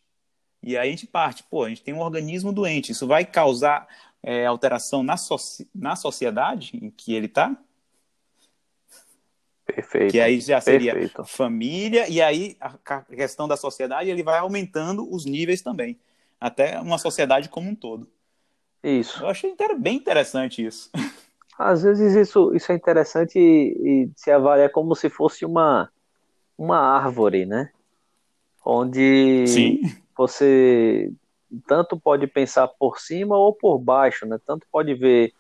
E 0.64 0.78
aí 0.78 0.88
a 0.88 0.90
gente 0.90 1.06
parte, 1.06 1.44
pô, 1.44 1.66
a 1.66 1.70
gente 1.70 1.84
tem 1.84 1.94
um 1.94 2.00
organismo 2.00 2.54
doente, 2.54 2.94
isso 2.94 3.06
vai 3.06 3.26
causar 3.26 3.86
é, 4.24 4.46
alteração 4.46 5.04
na, 5.04 5.18
soci... 5.18 5.68
na 5.76 5.98
sociedade 5.98 6.80
em 6.82 6.90
que 6.90 7.14
ele 7.14 7.26
está? 7.26 7.54
Perfeito. 9.66 10.12
Que 10.12 10.22
aí 10.22 10.40
já 10.40 10.62
seria 10.62 10.94
perfeito. 10.94 11.26
família, 11.26 12.08
e 12.08 12.22
aí 12.22 12.56
a 12.62 13.02
questão 13.02 13.50
da 13.50 13.58
sociedade 13.58 14.10
ele 14.10 14.24
vai 14.24 14.40
aumentando 14.40 15.14
os 15.14 15.26
níveis 15.26 15.62
também, 15.62 16.00
até 16.40 16.80
uma 16.80 16.98
sociedade 16.98 17.50
como 17.50 17.70
um 17.70 17.76
todo. 17.76 18.10
Isso. 18.82 19.22
Eu 19.22 19.28
achei 19.28 19.54
bem 19.78 19.98
interessante 19.98 20.66
isso. 20.66 20.90
Às 21.58 21.84
vezes 21.84 22.16
isso, 22.16 22.54
isso 22.56 22.72
é 22.72 22.76
interessante 22.76 23.38
e, 23.38 24.06
e 24.06 24.12
se 24.16 24.32
avalia 24.32 24.70
como 24.70 24.96
se 24.96 25.10
fosse 25.10 25.46
uma, 25.46 25.90
uma 26.58 26.78
árvore, 26.78 27.46
né? 27.46 27.72
Onde 28.66 29.46
Sim. 29.48 29.82
você 30.18 31.12
tanto 31.68 32.00
pode 32.00 32.26
pensar 32.28 32.68
por 32.68 33.00
cima 33.00 33.38
ou 33.38 33.54
por 33.54 33.78
baixo, 33.78 34.26
né? 34.26 34.40
Tanto 34.46 34.66
pode 34.72 34.94
ver 34.96 35.34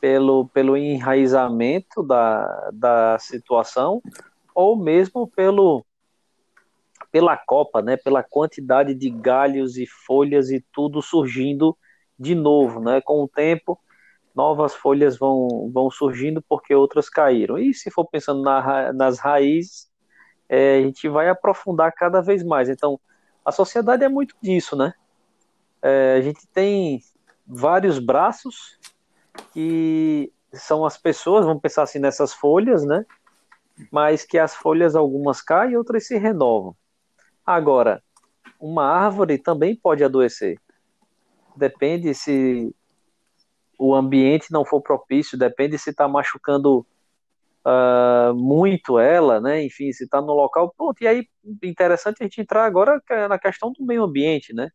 pelo, 0.00 0.46
pelo 0.48 0.76
enraizamento 0.76 2.02
da, 2.02 2.70
da 2.72 3.18
situação 3.18 4.02
ou 4.54 4.76
mesmo 4.76 5.26
pelo 5.26 5.84
pela 7.12 7.36
copa, 7.36 7.82
né? 7.82 7.96
Pela 7.96 8.22
quantidade 8.22 8.94
de 8.94 9.10
galhos 9.10 9.76
e 9.76 9.86
folhas 9.86 10.50
e 10.50 10.64
tudo 10.72 11.02
surgindo 11.02 11.76
de 12.16 12.36
novo, 12.36 12.78
né? 12.80 13.00
Com 13.00 13.24
o 13.24 13.28
tempo 13.28 13.78
novas 14.34 14.74
folhas 14.74 15.18
vão, 15.18 15.70
vão 15.72 15.90
surgindo 15.90 16.42
porque 16.42 16.74
outras 16.74 17.08
caíram. 17.08 17.58
E 17.58 17.74
se 17.74 17.90
for 17.90 18.06
pensando 18.06 18.42
na, 18.42 18.92
nas 18.92 19.18
raízes, 19.18 19.90
é, 20.48 20.78
a 20.78 20.82
gente 20.82 21.08
vai 21.08 21.28
aprofundar 21.28 21.92
cada 21.92 22.20
vez 22.20 22.42
mais. 22.42 22.68
Então, 22.68 22.98
a 23.44 23.52
sociedade 23.52 24.04
é 24.04 24.08
muito 24.08 24.34
disso, 24.42 24.76
né? 24.76 24.94
É, 25.82 26.16
a 26.18 26.20
gente 26.20 26.46
tem 26.48 27.00
vários 27.46 27.98
braços 27.98 28.78
que 29.52 30.32
são 30.52 30.84
as 30.84 30.96
pessoas, 30.96 31.46
vamos 31.46 31.62
pensar 31.62 31.82
assim 31.82 31.98
nessas 31.98 32.32
folhas, 32.32 32.84
né? 32.84 33.04
Mas 33.90 34.24
que 34.24 34.38
as 34.38 34.54
folhas 34.54 34.94
algumas 34.94 35.40
caem 35.40 35.76
outras 35.76 36.06
se 36.06 36.18
renovam. 36.18 36.76
Agora, 37.46 38.02
uma 38.60 38.84
árvore 38.84 39.38
também 39.38 39.74
pode 39.74 40.04
adoecer. 40.04 40.60
Depende 41.56 42.14
se 42.14 42.74
o 43.80 43.94
ambiente 43.94 44.52
não 44.52 44.62
for 44.62 44.82
propício, 44.82 45.38
depende 45.38 45.78
se 45.78 45.88
está 45.88 46.06
machucando 46.06 46.86
uh, 47.64 48.34
muito 48.34 48.98
ela, 48.98 49.40
né? 49.40 49.64
Enfim, 49.64 49.90
se 49.90 50.04
está 50.04 50.20
no 50.20 50.34
local, 50.34 50.74
pronto. 50.76 51.02
E 51.02 51.08
aí, 51.08 51.26
interessante 51.62 52.18
a 52.20 52.24
gente 52.24 52.42
entrar 52.42 52.66
agora 52.66 53.02
na 53.26 53.38
questão 53.38 53.72
do 53.72 53.82
meio 53.82 54.04
ambiente, 54.04 54.52
né? 54.52 54.68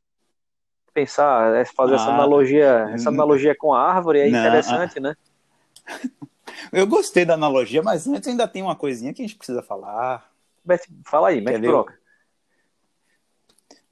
Pensar, 0.91 1.55
é, 1.55 1.65
fazer 1.65 1.93
ah, 1.93 1.95
essa 1.97 2.09
analogia, 2.09 2.89
essa 2.95 3.09
analogia 3.09 3.55
com 3.55 3.75
a 3.75 3.79
árvore 3.79 4.21
é 4.21 4.29
não, 4.29 4.39
interessante, 4.39 4.99
né? 4.99 5.15
Eu 6.73 6.87
gostei 6.87 7.25
da 7.25 7.35
analogia, 7.35 7.83
mas 7.83 8.07
antes 8.07 8.27
ainda 8.27 8.47
tem 8.47 8.63
uma 8.63 8.75
coisinha 8.75 9.13
que 9.13 9.21
a 9.21 9.27
gente 9.27 9.37
precisa 9.37 9.61
falar. 9.61 10.31
Fala 11.05 11.29
aí, 11.29 11.41
mete 11.41 11.61
troca. 11.61 11.95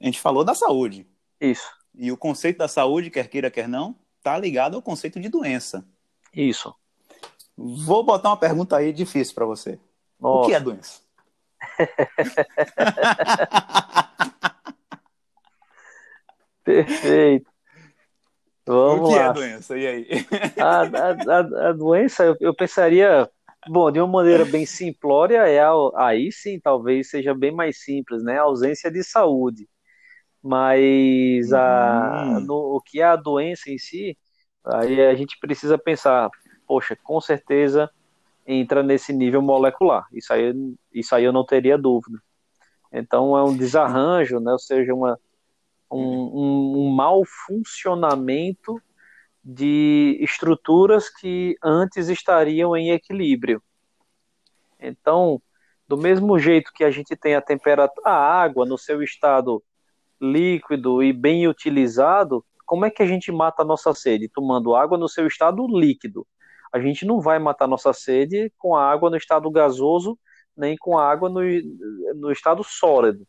A 0.00 0.04
gente 0.06 0.20
falou 0.20 0.42
da 0.42 0.56
saúde. 0.56 1.06
Isso. 1.40 1.70
E 1.94 2.10
o 2.10 2.16
conceito 2.16 2.58
da 2.58 2.66
saúde, 2.66 3.10
quer 3.10 3.28
queira, 3.28 3.48
quer 3.48 3.68
não, 3.68 3.94
tá 4.24 4.36
ligado 4.38 4.74
ao 4.74 4.82
conceito 4.82 5.20
de 5.20 5.28
doença. 5.28 5.86
Isso. 6.32 6.74
Vou 7.56 8.02
botar 8.02 8.30
uma 8.30 8.36
pergunta 8.36 8.76
aí 8.76 8.92
difícil 8.92 9.32
para 9.34 9.44
você. 9.44 9.78
Nossa. 10.18 10.42
O 10.42 10.46
que 10.46 10.54
é 10.54 10.60
doença? 10.60 11.04
Perfeito. 16.64 17.48
Vamos 18.66 19.10
o 19.10 19.12
que 19.12 19.18
lá. 19.18 19.22
é 19.22 19.26
a 19.26 19.32
doença? 19.32 19.76
E 19.76 19.86
aí? 19.86 20.08
A, 20.58 20.80
a, 20.80 21.10
a, 21.68 21.72
doença, 21.72 22.24
eu, 22.24 22.34
eu, 22.40 22.54
pensaria, 22.54 23.30
bom, 23.68 23.92
de 23.92 24.00
uma 24.00 24.08
maneira 24.08 24.46
bem 24.46 24.64
simplória, 24.64 25.46
é 25.46 25.60
a, 25.60 25.70
aí 25.96 26.32
sim, 26.32 26.58
talvez 26.58 27.10
seja 27.10 27.34
bem 27.34 27.52
mais 27.52 27.84
simples, 27.84 28.24
né? 28.24 28.38
A 28.38 28.44
ausência 28.44 28.90
de 28.90 29.04
saúde. 29.04 29.68
Mas 30.46 31.54
a, 31.54 32.36
hum. 32.36 32.40
no, 32.40 32.76
o 32.76 32.80
que 32.82 33.00
é 33.00 33.04
a 33.04 33.16
doença 33.16 33.70
em 33.70 33.78
si, 33.78 34.14
aí 34.62 35.00
a 35.00 35.14
gente 35.14 35.38
precisa 35.40 35.78
pensar, 35.78 36.28
poxa, 36.66 36.94
com 37.02 37.18
certeza 37.18 37.90
entra 38.46 38.82
nesse 38.82 39.10
nível 39.10 39.40
molecular. 39.40 40.06
Isso 40.12 40.34
aí, 40.34 40.52
isso 40.92 41.14
aí 41.14 41.24
eu 41.24 41.32
não 41.32 41.46
teria 41.46 41.78
dúvida. 41.78 42.22
Então 42.92 43.34
é 43.38 43.42
um 43.42 43.56
desarranjo, 43.56 44.38
né? 44.38 44.52
ou 44.52 44.58
seja, 44.58 44.92
uma, 44.92 45.18
um, 45.90 46.02
um, 46.02 46.78
um 46.82 46.90
mau 46.90 47.22
funcionamento 47.24 48.78
de 49.42 50.18
estruturas 50.20 51.08
que 51.08 51.56
antes 51.64 52.10
estariam 52.10 52.76
em 52.76 52.90
equilíbrio. 52.90 53.62
Então, 54.78 55.40
do 55.88 55.96
mesmo 55.96 56.38
jeito 56.38 56.70
que 56.74 56.84
a 56.84 56.90
gente 56.90 57.16
tem 57.16 57.34
a 57.34 57.40
temperatura, 57.40 58.06
a 58.06 58.14
água 58.14 58.66
no 58.66 58.76
seu 58.76 59.02
estado 59.02 59.62
líquido 60.20 61.02
e 61.02 61.12
bem 61.12 61.48
utilizado, 61.48 62.44
como 62.64 62.84
é 62.84 62.90
que 62.90 63.02
a 63.02 63.06
gente 63.06 63.30
mata 63.30 63.62
a 63.62 63.64
nossa 63.64 63.92
sede? 63.94 64.28
Tomando 64.28 64.74
água 64.74 64.96
no 64.96 65.08
seu 65.08 65.26
estado 65.26 65.66
líquido. 65.66 66.26
A 66.72 66.80
gente 66.80 67.04
não 67.04 67.20
vai 67.20 67.38
matar 67.38 67.68
nossa 67.68 67.92
sede 67.92 68.52
com 68.58 68.74
a 68.74 68.90
água 68.90 69.10
no 69.10 69.16
estado 69.16 69.50
gasoso, 69.50 70.18
nem 70.56 70.76
com 70.76 70.98
a 70.98 71.08
água 71.08 71.28
no, 71.28 71.40
no 72.14 72.32
estado 72.32 72.64
sólido. 72.64 73.26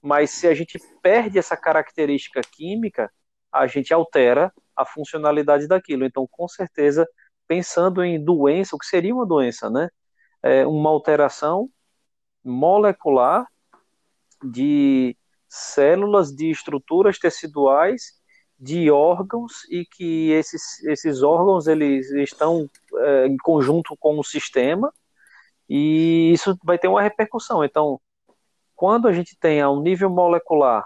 Mas 0.00 0.30
se 0.30 0.46
a 0.46 0.54
gente 0.54 0.78
perde 1.02 1.38
essa 1.38 1.56
característica 1.56 2.40
química, 2.40 3.10
a 3.52 3.66
gente 3.66 3.92
altera 3.92 4.52
a 4.74 4.84
funcionalidade 4.84 5.66
daquilo. 5.66 6.04
Então, 6.04 6.26
com 6.30 6.48
certeza, 6.48 7.06
pensando 7.46 8.02
em 8.04 8.22
doença, 8.22 8.76
o 8.76 8.78
que 8.78 8.86
seria 8.86 9.14
uma 9.14 9.26
doença, 9.26 9.68
né? 9.68 9.88
É 10.42 10.66
uma 10.66 10.90
alteração 10.90 11.68
molecular 12.44 13.46
de 14.42 15.16
células, 15.48 16.34
de 16.34 16.50
estruturas 16.50 17.18
teciduais 17.18 18.18
de 18.58 18.90
órgãos 18.90 19.64
e 19.70 19.84
que 19.86 20.30
esses, 20.32 20.82
esses 20.84 21.22
órgãos 21.22 21.68
eles 21.68 22.10
estão 22.10 22.68
é, 22.96 23.26
em 23.26 23.36
conjunto 23.36 23.96
com 23.98 24.18
o 24.18 24.24
sistema 24.24 24.92
e 25.68 26.32
isso 26.32 26.58
vai 26.64 26.78
ter 26.78 26.88
uma 26.88 27.02
repercussão. 27.02 27.62
Então, 27.64 28.00
quando 28.74 29.06
a 29.06 29.12
gente 29.12 29.36
tem 29.38 29.60
a 29.60 29.70
um 29.70 29.80
nível 29.82 30.10
molecular 30.10 30.84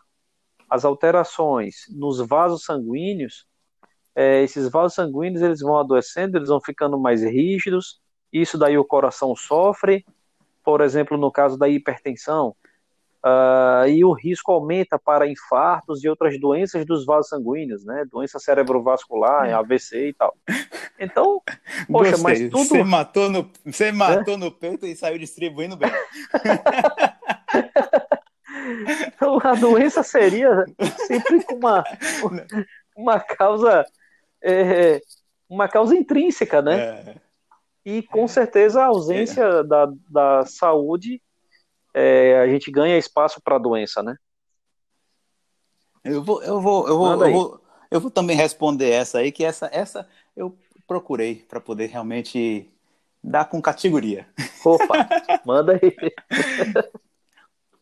as 0.69 0.85
alterações 0.85 1.87
nos 1.91 2.19
vasos 2.19 2.65
sanguíneos, 2.65 3.47
é, 4.15 4.43
esses 4.43 4.69
vasos 4.71 4.95
sanguíneos 4.95 5.43
eles 5.43 5.61
vão 5.61 5.79
adoecendo, 5.79 6.37
eles 6.37 6.49
vão 6.49 6.61
ficando 6.61 6.99
mais 6.99 7.23
rígidos, 7.23 8.01
isso 8.33 8.59
daí 8.59 8.77
o 8.77 8.85
coração 8.85 9.35
sofre, 9.35 10.05
por 10.65 10.81
exemplo, 10.81 11.17
no 11.17 11.31
caso 11.31 11.59
da 11.59 11.69
hipertensão, 11.69 12.55
Uh, 13.25 13.87
e 13.87 14.05
o 14.05 14.13
risco 14.13 14.51
aumenta 14.51 14.99
para 14.99 15.29
infartos 15.29 16.03
e 16.03 16.09
outras 16.09 16.41
doenças 16.41 16.85
dos 16.85 17.07
vasos 17.07 17.29
sanguíneos, 17.29 17.85
né? 17.85 18.05
Doença 18.11 18.41
cerebrovascular, 18.41 19.49
é. 19.49 19.53
AVC 19.53 20.09
e 20.09 20.13
tal. 20.13 20.37
Então, 20.99 21.41
poxa, 21.89 22.11
Gostei. 22.11 22.25
mas 22.25 22.41
tudo. 22.51 22.65
Você 22.65 22.83
matou 22.83 23.31
no, 23.31 23.49
você 23.65 23.93
matou 23.93 24.35
é? 24.35 24.37
no 24.37 24.51
peito 24.51 24.85
e 24.87 24.97
saiu 24.97 25.19
distribuindo 25.19 25.77
bem. 25.77 25.93
então, 29.07 29.39
a 29.45 29.55
doença 29.55 30.03
seria 30.03 30.67
sempre 31.07 31.47
uma, 31.53 31.85
uma 32.97 33.21
causa. 33.21 33.87
É, 34.43 35.01
uma 35.49 35.69
causa 35.69 35.95
intrínseca, 35.95 36.61
né? 36.61 36.81
É. 36.81 37.15
E 37.85 38.03
com 38.03 38.27
certeza 38.27 38.83
a 38.83 38.87
ausência 38.87 39.43
é. 39.43 39.63
da, 39.63 39.89
da 40.09 40.45
saúde 40.45 41.23
é, 41.95 42.39
a 42.39 42.49
gente 42.49 42.71
ganha 42.71 42.99
espaço 42.99 43.41
para 43.43 43.57
a 43.57 43.59
doença, 43.59 44.03
né? 44.03 44.17
Eu 46.05 46.23
vou, 46.23 46.43
eu 46.43 46.61
vou, 46.61 46.89
eu 46.89 46.99
vou, 46.99 47.27
eu 47.27 47.33
vou, 47.33 47.61
eu 47.91 48.01
vou 48.01 48.11
também 48.11 48.37
responder 48.37 48.91
essa 48.91 49.19
aí, 49.19 49.31
que 49.31 49.45
essa, 49.45 49.69
essa 49.73 50.09
eu 50.37 50.57
procurei 50.87 51.37
para 51.49 51.61
poder 51.61 51.87
realmente 51.87 52.69
dar 53.23 53.45
com 53.45 53.63
categoria. 53.63 54.27
Opa, 54.65 55.09
manda 55.47 55.75
aí. 55.75 55.97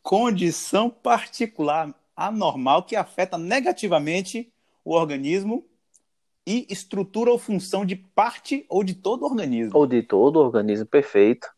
Condição 0.03 0.91
particular 0.91 1.95
anormal 2.15 2.83
que 2.83 2.97
afeta 2.97 3.39
negativamente 3.39 4.53
o 4.85 4.93
organismo 4.93 5.65
e 6.47 6.67
estrutura 6.69 7.31
ou 7.31 7.39
função 7.39 7.87
de 7.87 7.97
parte 7.97 8.67
ou 8.69 8.85
de 8.85 8.95
todo 8.95 9.23
o 9.23 9.27
organismo. 9.27 9.73
Ou 9.75 9.87
de 9.87 10.03
todo 10.03 10.37
o 10.37 10.45
organismo, 10.45 10.87
perfeito. 10.87 11.49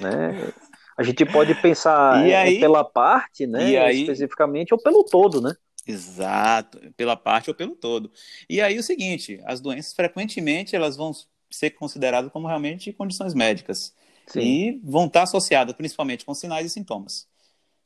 Né? 0.00 0.52
A 0.96 1.02
gente 1.02 1.24
pode 1.24 1.54
pensar 1.56 2.26
é, 2.26 2.36
aí, 2.36 2.60
pela 2.60 2.84
parte, 2.84 3.46
né? 3.46 3.76
Aí, 3.78 4.02
especificamente, 4.02 4.72
ou 4.72 4.80
pelo 4.80 5.04
todo, 5.04 5.40
né? 5.40 5.54
Exato, 5.86 6.80
pela 6.96 7.16
parte 7.16 7.50
ou 7.50 7.54
pelo 7.54 7.74
todo. 7.74 8.10
E 8.48 8.60
aí 8.60 8.78
o 8.78 8.82
seguinte, 8.82 9.40
as 9.44 9.60
doenças 9.60 9.92
frequentemente 9.92 10.74
elas 10.74 10.96
vão 10.96 11.12
ser 11.50 11.70
consideradas 11.70 12.32
como 12.32 12.46
realmente 12.46 12.92
condições 12.92 13.34
médicas. 13.34 13.94
Sim. 14.26 14.40
E 14.40 14.80
vão 14.82 15.06
estar 15.06 15.22
associadas 15.22 15.74
principalmente 15.74 16.24
com 16.24 16.32
sinais 16.32 16.66
e 16.66 16.70
sintomas. 16.70 17.28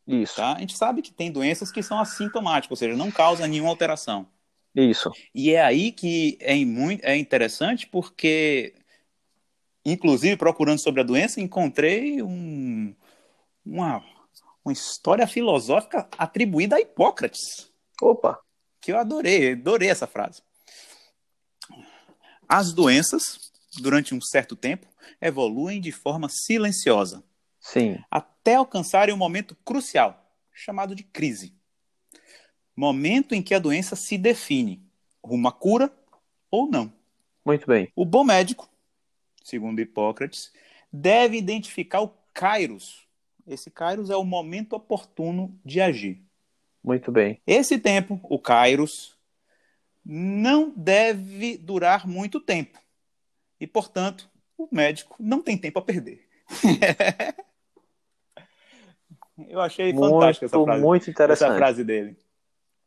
Isso. 0.07 0.37
Tá? 0.37 0.55
A 0.55 0.61
gente 0.61 0.77
sabe 0.77 1.03
que 1.03 1.12
tem 1.12 1.33
doenças 1.33 1.73
que 1.73 1.83
são 1.83 1.99
assintomáticas, 1.99 2.71
ou 2.71 2.77
seja, 2.77 2.97
não 2.97 3.11
causam 3.11 3.47
nenhuma 3.47 3.71
alteração. 3.71 4.27
Isso. 4.75 5.11
E 5.35 5.51
é 5.51 5.61
aí 5.61 5.90
que 5.90 6.38
é, 6.40 6.55
muito, 6.64 7.05
é 7.05 7.16
interessante 7.16 7.87
porque 7.87 8.75
Inclusive, 9.90 10.37
procurando 10.37 10.79
sobre 10.79 11.01
a 11.01 11.05
doença, 11.05 11.40
encontrei 11.40 12.22
um, 12.22 12.94
uma, 13.64 14.05
uma 14.62 14.72
história 14.72 15.27
filosófica 15.27 16.07
atribuída 16.18 16.77
a 16.77 16.81
Hipócrates. 16.81 17.72
Opa! 18.03 18.38
Que 18.83 18.92
eu 18.92 18.98
adorei, 18.98 19.53
adorei 19.53 19.88
essa 19.88 20.07
frase. 20.07 20.42
As 22.46 22.72
doenças, 22.74 23.51
durante 23.81 24.14
um 24.14 24.20
certo 24.20 24.55
tempo, 24.55 24.87
evoluem 25.22 25.81
de 25.81 25.90
forma 25.90 26.29
silenciosa. 26.29 27.24
Sim. 27.59 27.98
Até 28.11 28.57
alcançarem 28.57 29.14
um 29.14 29.18
momento 29.18 29.57
crucial, 29.64 30.33
chamado 30.53 30.94
de 30.94 31.03
crise. 31.03 31.55
Momento 32.77 33.35
em 33.35 33.42
que 33.42 33.55
a 33.55 33.59
doença 33.59 33.96
se 33.96 34.18
define, 34.18 34.83
rumo 35.24 35.48
à 35.48 35.53
cura 35.53 35.90
ou 36.51 36.70
não. 36.70 36.92
Muito 37.42 37.66
bem. 37.66 37.90
O 37.96 38.05
bom 38.05 38.22
médico 38.22 38.68
segundo 39.48 39.80
Hipócrates, 39.80 40.52
deve 40.92 41.37
identificar 41.37 42.02
o 42.02 42.14
kairos. 42.32 43.06
Esse 43.46 43.70
kairos 43.70 44.11
é 44.11 44.16
o 44.16 44.24
momento 44.24 44.74
oportuno 44.74 45.58
de 45.64 45.80
agir. 45.80 46.22
Muito 46.84 47.11
bem. 47.11 47.40
Esse 47.46 47.78
tempo, 47.78 48.20
o 48.24 48.38
kairos, 48.38 49.16
não 50.04 50.72
deve 50.76 51.56
durar 51.56 52.06
muito 52.06 52.40
tempo. 52.40 52.78
E, 53.61 53.66
portanto, 53.66 54.30
o 54.56 54.68
médico 54.70 55.16
não 55.18 55.42
tem 55.42 55.56
tempo 55.56 55.78
a 55.78 55.82
perder. 55.82 56.26
Eu 59.48 59.61
achei 59.61 59.92
muito, 59.92 60.11
fantástica 60.11 60.46
essa 60.46 60.64
frase, 60.64 60.82
muito 60.82 61.11
interessante. 61.11 61.48
essa 61.48 61.56
frase 61.56 61.84
dele. 61.84 62.16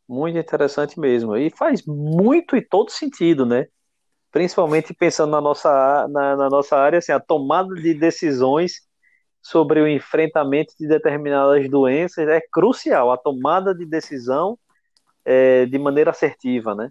Muito 0.08 0.38
interessante 0.38 1.00
mesmo. 1.00 1.38
E 1.38 1.50
faz 1.50 1.86
muito 1.86 2.58
e 2.58 2.62
todo 2.62 2.91
sentido, 2.91 3.45
né? 3.45 3.67
Principalmente 4.32 4.94
pensando 4.94 5.32
na 5.32 5.41
nossa, 5.41 6.08
na, 6.08 6.36
na, 6.36 6.50
nossa 6.50 6.78
área, 6.78 7.00
assim, 7.00 7.12
a 7.12 7.20
tomada 7.20 7.76
de 7.76 7.94
decisões 7.94 8.88
sobre 9.41 9.82
o 9.82 9.88
enfrentamento 9.88 10.74
de 10.80 10.88
determinadas 10.88 11.70
doenças 11.70 12.28
é 12.28 12.39
crucial, 12.52 13.12
a 13.12 13.17
tomada 13.17 13.76
de 13.76 13.86
decisão 13.86 14.58
é, 15.26 15.65
de 15.65 15.78
maneira 15.78 16.12
assertiva, 16.12 16.74
né? 16.74 16.89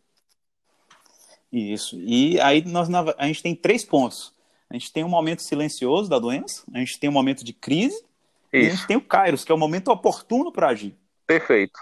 Isso. 1.53 1.99
E 1.99 2.41
aí 2.41 2.65
nós, 2.65 2.89
a 3.19 3.27
gente 3.27 3.43
tem 3.43 3.55
três 3.55 3.85
pontos. 3.85 4.35
A 4.69 4.75
gente 4.75 4.93
tem 4.93 5.03
um 5.03 5.09
momento 5.09 5.43
silencioso 5.43 6.09
da 6.09 6.19
doença, 6.19 6.63
a 6.73 6.79
gente 6.79 6.99
tem 6.99 7.11
um 7.11 7.13
momento 7.13 7.45
de 7.45 7.53
crise, 7.53 7.97
Isso. 7.97 8.07
e 8.53 8.67
a 8.67 8.71
gente 8.71 8.87
tem 8.87 8.97
o 8.97 9.01
Kairos, 9.01 9.45
que 9.45 9.51
é 9.51 9.55
o 9.55 9.59
momento 9.59 9.89
oportuno 9.89 10.53
para 10.53 10.69
agir. 10.69 10.97
Perfeito. 11.27 11.81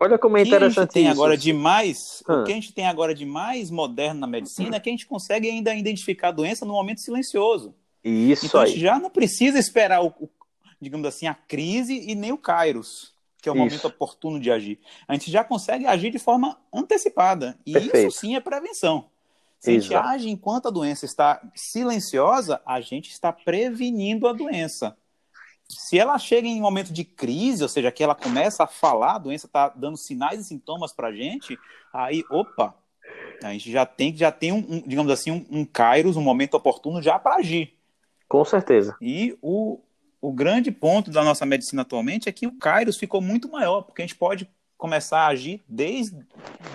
Olha 0.00 0.18
como 0.18 0.36
é 0.36 0.42
interessante 0.42 0.72
o 0.72 0.74
que 0.74 0.80
a 0.80 0.82
gente 0.82 0.92
tem 0.92 1.02
isso. 1.04 1.12
agora 1.12 1.36
de 1.36 1.52
mais, 1.52 2.22
hum. 2.28 2.42
o 2.42 2.44
que 2.44 2.52
a 2.52 2.54
gente 2.54 2.72
tem 2.72 2.86
agora 2.86 3.14
de 3.14 3.24
mais 3.24 3.70
moderno 3.70 4.20
na 4.20 4.26
medicina 4.26 4.76
é 4.76 4.80
que 4.80 4.88
a 4.88 4.92
gente 4.92 5.06
consegue 5.06 5.48
ainda 5.48 5.74
identificar 5.74 6.28
a 6.28 6.32
doença 6.32 6.64
no 6.64 6.72
momento 6.72 7.00
silencioso. 7.00 7.74
Isso 8.02 8.46
então 8.46 8.60
aí. 8.60 8.66
a 8.66 8.70
gente 8.70 8.80
já 8.80 8.98
não 8.98 9.08
precisa 9.08 9.58
esperar 9.58 10.02
o, 10.02 10.08
o 10.20 10.28
digamos 10.80 11.06
assim, 11.06 11.26
a 11.26 11.34
crise 11.34 11.94
e 12.06 12.14
nem 12.14 12.32
o 12.32 12.38
Kairos, 12.38 13.14
que 13.40 13.48
é 13.48 13.52
o 13.52 13.54
isso. 13.54 13.64
momento 13.64 13.86
oportuno 13.86 14.38
de 14.38 14.50
agir. 14.50 14.78
A 15.08 15.14
gente 15.14 15.30
já 15.30 15.42
consegue 15.42 15.86
agir 15.86 16.10
de 16.10 16.18
forma 16.18 16.58
antecipada. 16.72 17.58
E 17.64 17.72
Perfeito. 17.72 18.08
isso 18.08 18.20
sim 18.20 18.36
é 18.36 18.40
prevenção. 18.40 19.06
Se 19.58 19.72
Exato. 19.72 19.96
a 19.96 20.02
gente 20.02 20.14
age 20.14 20.30
enquanto 20.30 20.68
a 20.68 20.70
doença 20.70 21.06
está 21.06 21.40
silenciosa, 21.54 22.60
a 22.66 22.80
gente 22.82 23.10
está 23.10 23.32
prevenindo 23.32 24.28
a 24.28 24.32
doença. 24.32 24.94
Se 25.68 25.98
ela 25.98 26.18
chega 26.18 26.46
em 26.46 26.58
um 26.58 26.62
momento 26.62 26.92
de 26.92 27.04
crise, 27.04 27.62
ou 27.62 27.68
seja, 27.68 27.90
que 27.90 28.02
ela 28.02 28.14
começa 28.14 28.64
a 28.64 28.66
falar, 28.66 29.14
a 29.14 29.18
doença 29.18 29.46
está 29.46 29.68
dando 29.70 29.96
sinais 29.96 30.40
e 30.40 30.44
sintomas 30.44 30.92
para 30.92 31.08
a 31.08 31.12
gente, 31.12 31.58
aí, 31.92 32.24
opa, 32.30 32.74
a 33.42 33.52
gente 33.52 33.70
já 33.70 33.84
tem, 33.84 34.16
já 34.16 34.30
tem 34.30 34.52
um, 34.52 34.58
um 34.58 34.82
digamos 34.86 35.10
assim, 35.10 35.30
um, 35.30 35.46
um 35.50 35.64
kairos, 35.64 36.16
um 36.16 36.22
momento 36.22 36.54
oportuno 36.54 37.02
já 37.02 37.18
para 37.18 37.36
agir. 37.36 37.74
Com 38.28 38.44
certeza. 38.44 38.96
E 39.00 39.36
o, 39.40 39.80
o 40.20 40.32
grande 40.32 40.70
ponto 40.70 41.10
da 41.10 41.22
nossa 41.22 41.44
medicina 41.44 41.82
atualmente 41.82 42.28
é 42.28 42.32
que 42.32 42.46
o 42.46 42.58
kairos 42.58 42.96
ficou 42.96 43.20
muito 43.20 43.50
maior, 43.50 43.82
porque 43.82 44.02
a 44.02 44.06
gente 44.06 44.16
pode 44.16 44.48
começar 44.76 45.20
a 45.20 45.28
agir 45.28 45.62
desde 45.68 46.16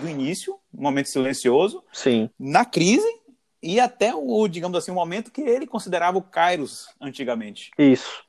o 0.03 0.07
início, 0.07 0.55
um 0.73 0.81
momento 0.81 1.09
silencioso, 1.09 1.83
Sim. 1.91 2.29
na 2.39 2.65
crise 2.65 3.07
e 3.61 3.79
até 3.79 4.13
o, 4.15 4.47
digamos 4.47 4.77
assim, 4.77 4.91
o 4.91 4.95
momento 4.95 5.31
que 5.31 5.41
ele 5.41 5.67
considerava 5.67 6.17
o 6.17 6.21
kairos 6.21 6.87
antigamente. 6.99 7.71
Isso. 7.77 8.23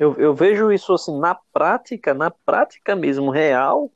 Eu, 0.00 0.16
eu 0.16 0.34
vejo 0.34 0.72
isso 0.72 0.94
assim 0.94 1.20
na 1.20 1.34
prática, 1.52 2.14
na 2.14 2.30
prática 2.30 2.96
mesmo 2.96 3.30
real, 3.30 3.92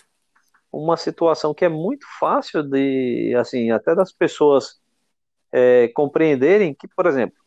uma 0.71 0.99
situação 0.99 1.55
que 1.55 1.65
é 1.65 1.69
muito 1.69 2.07
fácil 2.21 2.63
de, 2.63 3.35
assim, 3.39 3.71
até 3.71 3.95
das 3.95 4.13
pessoas 4.13 4.83
é, 5.51 5.89
compreenderem 5.89 6.75
que, 6.75 6.87
por 6.89 7.07
exemplo, 7.07 7.39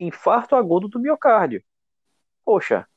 infarto 0.00 0.56
agudo 0.56 0.88
do 0.88 0.98
miocárdio. 0.98 1.62
Poxa, 2.44 2.88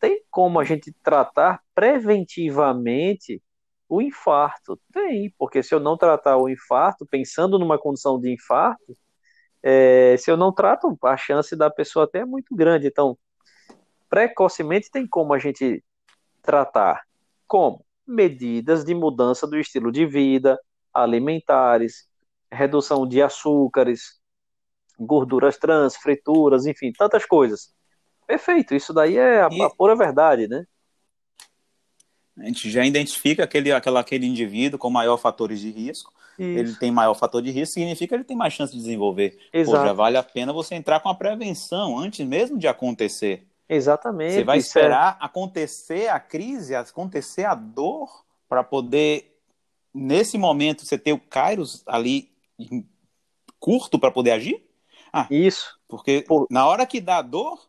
tem 0.00 0.24
como 0.30 0.60
a 0.60 0.64
gente 0.64 0.92
tratar 1.02 1.62
preventivamente 1.74 3.42
o 3.88 4.02
infarto? 4.02 4.80
Tem, 4.92 5.32
porque 5.38 5.62
se 5.62 5.74
eu 5.74 5.80
não 5.80 5.96
tratar 5.96 6.38
o 6.38 6.48
infarto, 6.48 7.06
pensando 7.06 7.58
numa 7.58 7.78
condição 7.78 8.20
de 8.20 8.32
infarto, 8.34 8.96
é, 9.62 10.16
se 10.18 10.30
eu 10.30 10.36
não 10.36 10.52
trato, 10.52 10.98
a 11.04 11.16
chance 11.16 11.56
da 11.56 11.70
pessoa 11.70 12.04
até 12.06 12.20
é 12.20 12.24
muito 12.24 12.54
grande. 12.56 12.88
Então, 12.88 13.18
precocemente 14.08 14.90
tem 14.90 15.06
como 15.06 15.32
a 15.34 15.38
gente 15.38 15.82
tratar. 16.42 17.02
Como? 17.46 17.84
Medidas 18.06 18.84
de 18.84 18.94
mudança 18.94 19.46
do 19.46 19.58
estilo 19.58 19.90
de 19.90 20.06
vida, 20.06 20.58
alimentares, 20.92 22.08
redução 22.50 23.06
de 23.06 23.20
açúcares, 23.20 24.20
gorduras 24.98 25.58
trans, 25.58 25.96
frituras, 25.96 26.66
enfim, 26.66 26.92
tantas 26.92 27.26
coisas. 27.26 27.74
Perfeito, 28.26 28.74
isso 28.74 28.92
daí 28.92 29.16
é 29.16 29.42
a, 29.42 29.48
e... 29.50 29.62
a 29.62 29.70
pura 29.70 29.94
verdade, 29.94 30.48
né? 30.48 30.64
A 32.38 32.44
gente 32.44 32.70
já 32.70 32.84
identifica 32.84 33.44
aquele, 33.44 33.72
aquela, 33.72 34.00
aquele 34.00 34.26
indivíduo 34.26 34.78
com 34.78 34.90
maior 34.90 35.16
fatores 35.16 35.58
de 35.58 35.70
risco. 35.70 36.12
Isso. 36.38 36.58
Ele 36.58 36.74
tem 36.74 36.90
maior 36.90 37.14
fator 37.14 37.40
de 37.40 37.50
risco, 37.50 37.74
significa 37.74 38.08
que 38.08 38.14
ele 38.14 38.24
tem 38.24 38.36
mais 38.36 38.52
chance 38.52 38.72
de 38.72 38.78
desenvolver. 38.78 39.38
Exato. 39.52 39.78
Pô, 39.78 39.86
já 39.86 39.92
vale 39.94 40.18
a 40.18 40.22
pena 40.22 40.52
você 40.52 40.74
entrar 40.74 41.00
com 41.00 41.08
a 41.08 41.14
prevenção 41.14 41.98
antes 41.98 42.26
mesmo 42.26 42.58
de 42.58 42.68
acontecer. 42.68 43.46
Exatamente. 43.68 44.34
Você 44.34 44.44
vai 44.44 44.56
é 44.56 44.60
esperar 44.60 45.18
é... 45.20 45.24
acontecer 45.24 46.08
a 46.08 46.20
crise, 46.20 46.74
acontecer 46.74 47.44
a 47.44 47.54
dor, 47.54 48.24
para 48.48 48.62
poder, 48.62 49.38
nesse 49.92 50.38
momento, 50.38 50.84
você 50.84 50.96
ter 50.96 51.12
o 51.12 51.18
Kairos 51.18 51.82
ali 51.86 52.30
curto 53.58 53.98
para 53.98 54.10
poder 54.10 54.32
agir? 54.32 54.64
Ah, 55.12 55.26
Isso. 55.30 55.78
Porque 55.88 56.24
Por... 56.26 56.46
na 56.50 56.66
hora 56.66 56.86
que 56.86 57.00
dá 57.00 57.22
dor, 57.22 57.60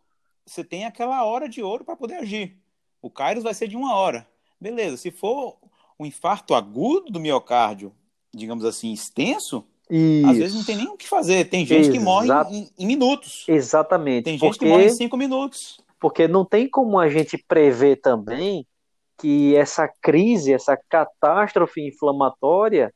você 0.45 0.63
tem 0.63 0.85
aquela 0.85 1.23
hora 1.25 1.49
de 1.49 1.61
ouro 1.61 1.83
para 1.83 1.95
poder 1.95 2.15
agir. 2.15 2.57
O 3.01 3.09
Kairos 3.09 3.43
vai 3.43 3.53
ser 3.53 3.67
de 3.67 3.75
uma 3.75 3.95
hora. 3.95 4.27
Beleza, 4.59 4.97
se 4.97 5.11
for 5.11 5.57
um 5.99 6.05
infarto 6.05 6.53
agudo 6.53 7.11
do 7.11 7.19
miocárdio, 7.19 7.93
digamos 8.33 8.65
assim, 8.65 8.91
extenso, 8.91 9.65
isso. 9.89 10.27
Às 10.27 10.37
vezes 10.37 10.55
não 10.55 10.65
tem 10.65 10.75
nem 10.75 10.87
o 10.89 10.97
que 10.97 11.07
fazer. 11.07 11.45
Tem 11.45 11.65
gente 11.65 11.89
que 11.89 11.99
morre 11.99 12.27
em, 12.51 12.69
em, 12.77 12.85
minutos. 12.85 13.45
Exatamente. 13.47 14.25
Tem 14.25 14.33
gente 14.33 14.41
porque... 14.41 14.65
que 14.65 14.69
morre 14.69 14.87
em 14.87 14.89
cinco 14.89 15.15
minutos. 15.15 15.79
Porque 15.99 16.27
não 16.27 16.45
tem 16.45 16.69
como 16.69 16.99
a 16.99 17.09
gente 17.09 17.37
prever 17.47 17.97
também 17.97 18.67
que 19.17 19.55
essa 19.55 19.87
crise, 20.01 20.53
essa 20.53 20.77
catástrofe 20.89 21.81
inflamatória, 21.81 22.93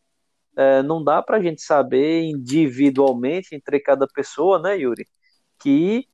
é, 0.55 0.83
não 0.83 1.03
dá 1.03 1.21
para 1.21 1.37
a 1.37 1.41
gente 1.41 1.61
saber 1.61 2.23
individualmente 2.23 3.55
entre 3.55 3.79
cada 3.79 4.05
pessoa, 4.07 4.59
né, 4.59 4.77
Yuri, 4.77 5.07
que 5.59 6.05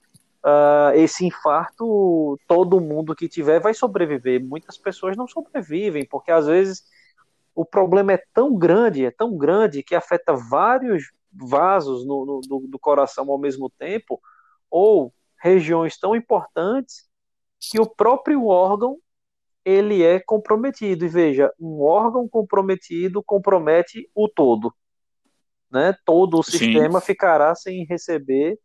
uh, 0.43 0.95
esse 0.95 1.26
infarto 1.26 2.39
todo 2.47 2.80
mundo 2.80 3.15
que 3.15 3.28
tiver 3.28 3.60
vai 3.60 3.73
sobreviver. 3.73 4.43
Muitas 4.43 4.78
pessoas 4.78 5.17
não 5.17 5.28
sobrevivem 5.28 6.06
porque 6.06 6.32
às 6.32 6.47
vezes 6.47 6.84
o 7.56 7.65
problema 7.65 8.13
é 8.13 8.23
tão 8.34 8.56
grande, 8.56 9.06
é 9.06 9.12
tão 9.12 9.36
grande 9.36 9.84
que 9.84 9.95
afeta 9.95 10.34
vários 10.34 11.12
vasos 11.32 12.06
no, 12.06 12.26
no 12.26 12.41
do, 12.41 12.67
do 12.67 12.80
coração 12.80 13.30
ao 13.32 13.38
mesmo 13.38 13.69
tempo, 13.69 14.21
ou 14.69 15.12
regiões 15.39 15.97
tão 15.97 16.15
importantes 16.15 17.08
que 17.60 17.80
o 17.80 17.86
próprio 17.86 18.45
órgão 18.45 18.97
ele 19.63 20.04
é 20.04 20.19
comprometido. 20.19 21.06
E 21.06 21.08
veja, 21.08 21.52
um 21.60 21.82
órgão 21.82 22.28
comprometido 22.28 23.21
compromete 23.23 24.10
o 24.15 24.30
todo. 24.30 24.73
Né? 25.69 25.93
Todo 26.06 26.39
o 26.39 26.43
Sim. 26.43 26.58
sistema 26.58 27.02
ficará 27.02 27.54
sem 27.54 27.86
receber 27.86 28.58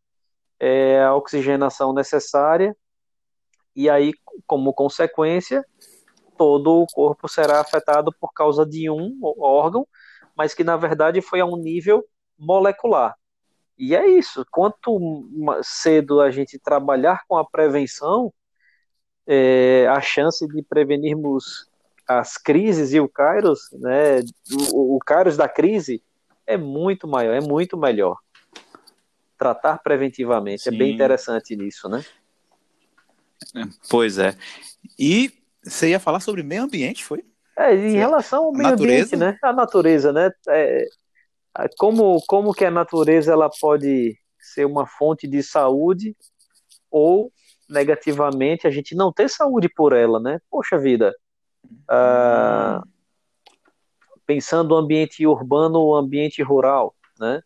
é, 0.60 1.02
a 1.02 1.14
oxigenação 1.16 1.92
necessária, 1.92 2.76
e 3.74 3.90
aí, 3.90 4.12
como 4.46 4.72
consequência, 4.72 5.64
todo 6.36 6.82
o 6.82 6.86
corpo 6.86 7.28
será 7.28 7.60
afetado 7.60 8.12
por 8.20 8.32
causa 8.32 8.64
de 8.64 8.88
um 8.88 9.18
órgão, 9.40 9.86
mas 10.36 10.54
que 10.54 10.62
na 10.62 10.76
verdade 10.76 11.20
foi 11.20 11.40
a 11.40 11.46
um 11.46 11.56
nível 11.56 12.04
molecular. 12.38 13.16
E 13.82 13.96
é 13.96 14.06
isso. 14.06 14.46
Quanto 14.48 15.28
cedo 15.60 16.20
a 16.20 16.30
gente 16.30 16.56
trabalhar 16.56 17.24
com 17.26 17.36
a 17.36 17.44
prevenção, 17.44 18.32
é, 19.26 19.88
a 19.88 20.00
chance 20.00 20.46
de 20.46 20.62
prevenirmos 20.62 21.68
as 22.06 22.38
crises 22.38 22.92
e 22.92 23.00
o 23.00 23.08
Kairos, 23.08 23.58
né, 23.72 24.20
o, 24.72 24.94
o 24.94 24.98
Kairos 25.00 25.36
da 25.36 25.48
crise, 25.48 26.00
é 26.46 26.56
muito 26.56 27.08
maior, 27.08 27.34
é 27.34 27.40
muito 27.40 27.76
melhor. 27.76 28.16
Tratar 29.36 29.78
preventivamente 29.78 30.62
Sim. 30.62 30.76
é 30.76 30.78
bem 30.78 30.94
interessante 30.94 31.56
nisso, 31.56 31.88
né? 31.88 32.04
Pois 33.90 34.16
é. 34.16 34.36
E 34.96 35.32
você 35.60 35.88
ia 35.88 35.98
falar 35.98 36.20
sobre 36.20 36.44
meio 36.44 36.62
ambiente, 36.62 37.04
foi? 37.04 37.24
É, 37.58 37.74
em 37.74 37.96
relação 37.96 38.44
ao 38.44 38.52
meio 38.52 38.74
ambiente, 38.74 39.16
né? 39.16 39.36
A 39.42 39.52
natureza, 39.52 40.12
né? 40.12 40.30
É, 40.46 40.86
como, 41.78 42.20
como 42.26 42.54
que 42.54 42.64
a 42.64 42.70
natureza 42.70 43.32
ela 43.32 43.50
pode 43.60 44.16
ser 44.38 44.64
uma 44.64 44.86
fonte 44.86 45.26
de 45.26 45.42
saúde 45.42 46.16
ou 46.90 47.32
negativamente 47.68 48.66
a 48.66 48.70
gente 48.70 48.94
não 48.94 49.12
ter 49.12 49.28
saúde 49.28 49.68
por 49.68 49.92
ela, 49.92 50.20
né? 50.20 50.40
Poxa 50.50 50.78
vida, 50.78 51.14
ah, 51.88 52.82
pensando 54.26 54.70
no 54.70 54.76
ambiente 54.76 55.26
urbano 55.26 55.78
ou 55.78 55.96
ambiente 55.96 56.42
rural, 56.42 56.94
né? 57.18 57.42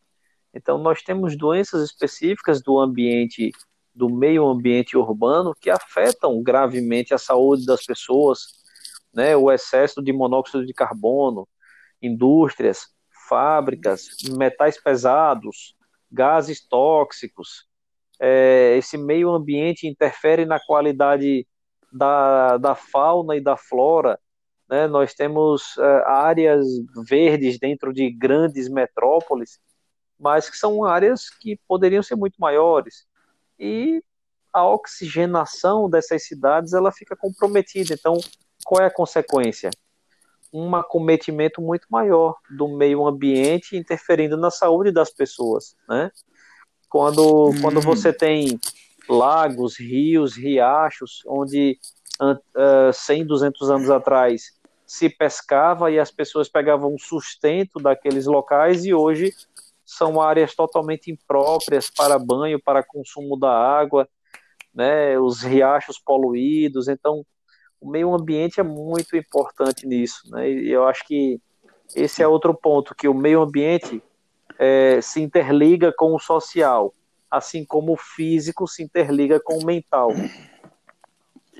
Então 0.52 0.78
nós 0.78 1.02
temos 1.02 1.36
doenças 1.36 1.82
específicas 1.82 2.62
do 2.62 2.78
ambiente 2.78 3.52
do 3.94 4.10
meio 4.10 4.46
ambiente 4.46 4.96
urbano 4.96 5.54
que 5.58 5.70
afetam 5.70 6.42
gravemente 6.42 7.14
a 7.14 7.18
saúde 7.18 7.64
das 7.64 7.84
pessoas, 7.84 8.40
né? 9.14 9.36
O 9.36 9.50
excesso 9.50 10.02
de 10.02 10.12
monóxido 10.12 10.66
de 10.66 10.74
carbono, 10.74 11.48
indústrias, 12.02 12.88
fábricas, 13.28 14.08
metais 14.36 14.80
pesados, 14.80 15.76
gases 16.10 16.66
tóxicos. 16.66 17.66
É, 18.20 18.76
esse 18.76 18.96
meio 18.96 19.30
ambiente 19.30 19.86
interfere 19.86 20.46
na 20.46 20.58
qualidade 20.58 21.46
da, 21.92 22.56
da 22.56 22.74
fauna 22.74 23.36
e 23.36 23.40
da 23.40 23.56
flora. 23.56 24.18
Né? 24.68 24.86
Nós 24.86 25.14
temos 25.14 25.76
é, 25.78 26.02
áreas 26.06 26.66
verdes 27.08 27.58
dentro 27.58 27.92
de 27.92 28.10
grandes 28.10 28.68
metrópoles, 28.68 29.60
mas 30.18 30.48
que 30.48 30.56
são 30.56 30.84
áreas 30.84 31.28
que 31.28 31.58
poderiam 31.68 32.02
ser 32.02 32.16
muito 32.16 32.36
maiores. 32.38 33.06
E 33.58 34.02
a 34.52 34.66
oxigenação 34.66 35.88
dessas 35.88 36.26
cidades 36.26 36.72
ela 36.72 36.90
fica 36.90 37.14
comprometida. 37.14 37.94
Então, 37.94 38.16
qual 38.64 38.82
é 38.82 38.86
a 38.86 38.90
consequência? 38.90 39.70
Um 40.52 40.74
acometimento 40.74 41.60
muito 41.60 41.86
maior 41.90 42.36
do 42.56 42.68
meio 42.68 43.06
ambiente 43.06 43.76
interferindo 43.76 44.36
na 44.36 44.50
saúde 44.50 44.90
das 44.92 45.10
pessoas, 45.10 45.76
né? 45.88 46.10
Quando, 46.88 47.50
hum. 47.50 47.60
quando 47.60 47.80
você 47.80 48.12
tem 48.12 48.58
lagos, 49.08 49.78
rios, 49.78 50.36
riachos, 50.36 51.22
onde 51.26 51.78
uh, 52.20 52.92
100, 52.92 53.26
200 53.26 53.70
anos 53.70 53.90
atrás 53.90 54.56
se 54.86 55.08
pescava 55.08 55.90
e 55.90 55.98
as 55.98 56.10
pessoas 56.10 56.48
pegavam 56.48 56.94
o 56.94 56.98
sustento 56.98 57.80
daqueles 57.80 58.26
locais 58.26 58.84
e 58.84 58.94
hoje 58.94 59.32
são 59.84 60.20
áreas 60.20 60.54
totalmente 60.54 61.10
impróprias 61.10 61.90
para 61.90 62.18
banho, 62.18 62.60
para 62.62 62.84
consumo 62.84 63.38
da 63.38 63.50
água, 63.50 64.08
né, 64.74 65.18
os 65.18 65.42
riachos 65.42 65.98
poluídos, 65.98 66.88
então 66.88 67.24
o 67.80 67.90
meio 67.90 68.14
ambiente 68.14 68.60
é 68.60 68.62
muito 68.62 69.16
importante 69.16 69.86
nisso, 69.86 70.30
né, 70.30 70.50
e 70.50 70.70
eu 70.70 70.86
acho 70.86 71.06
que 71.06 71.40
esse 71.94 72.22
é 72.22 72.28
outro 72.28 72.52
ponto, 72.54 72.94
que 72.94 73.06
o 73.06 73.14
meio 73.14 73.42
ambiente 73.42 74.02
é, 74.58 75.00
se 75.00 75.20
interliga 75.20 75.92
com 75.96 76.14
o 76.14 76.18
social, 76.18 76.94
assim 77.30 77.64
como 77.64 77.92
o 77.92 77.96
físico 77.96 78.66
se 78.66 78.82
interliga 78.82 79.40
com 79.40 79.58
o 79.58 79.64
mental. 79.64 80.10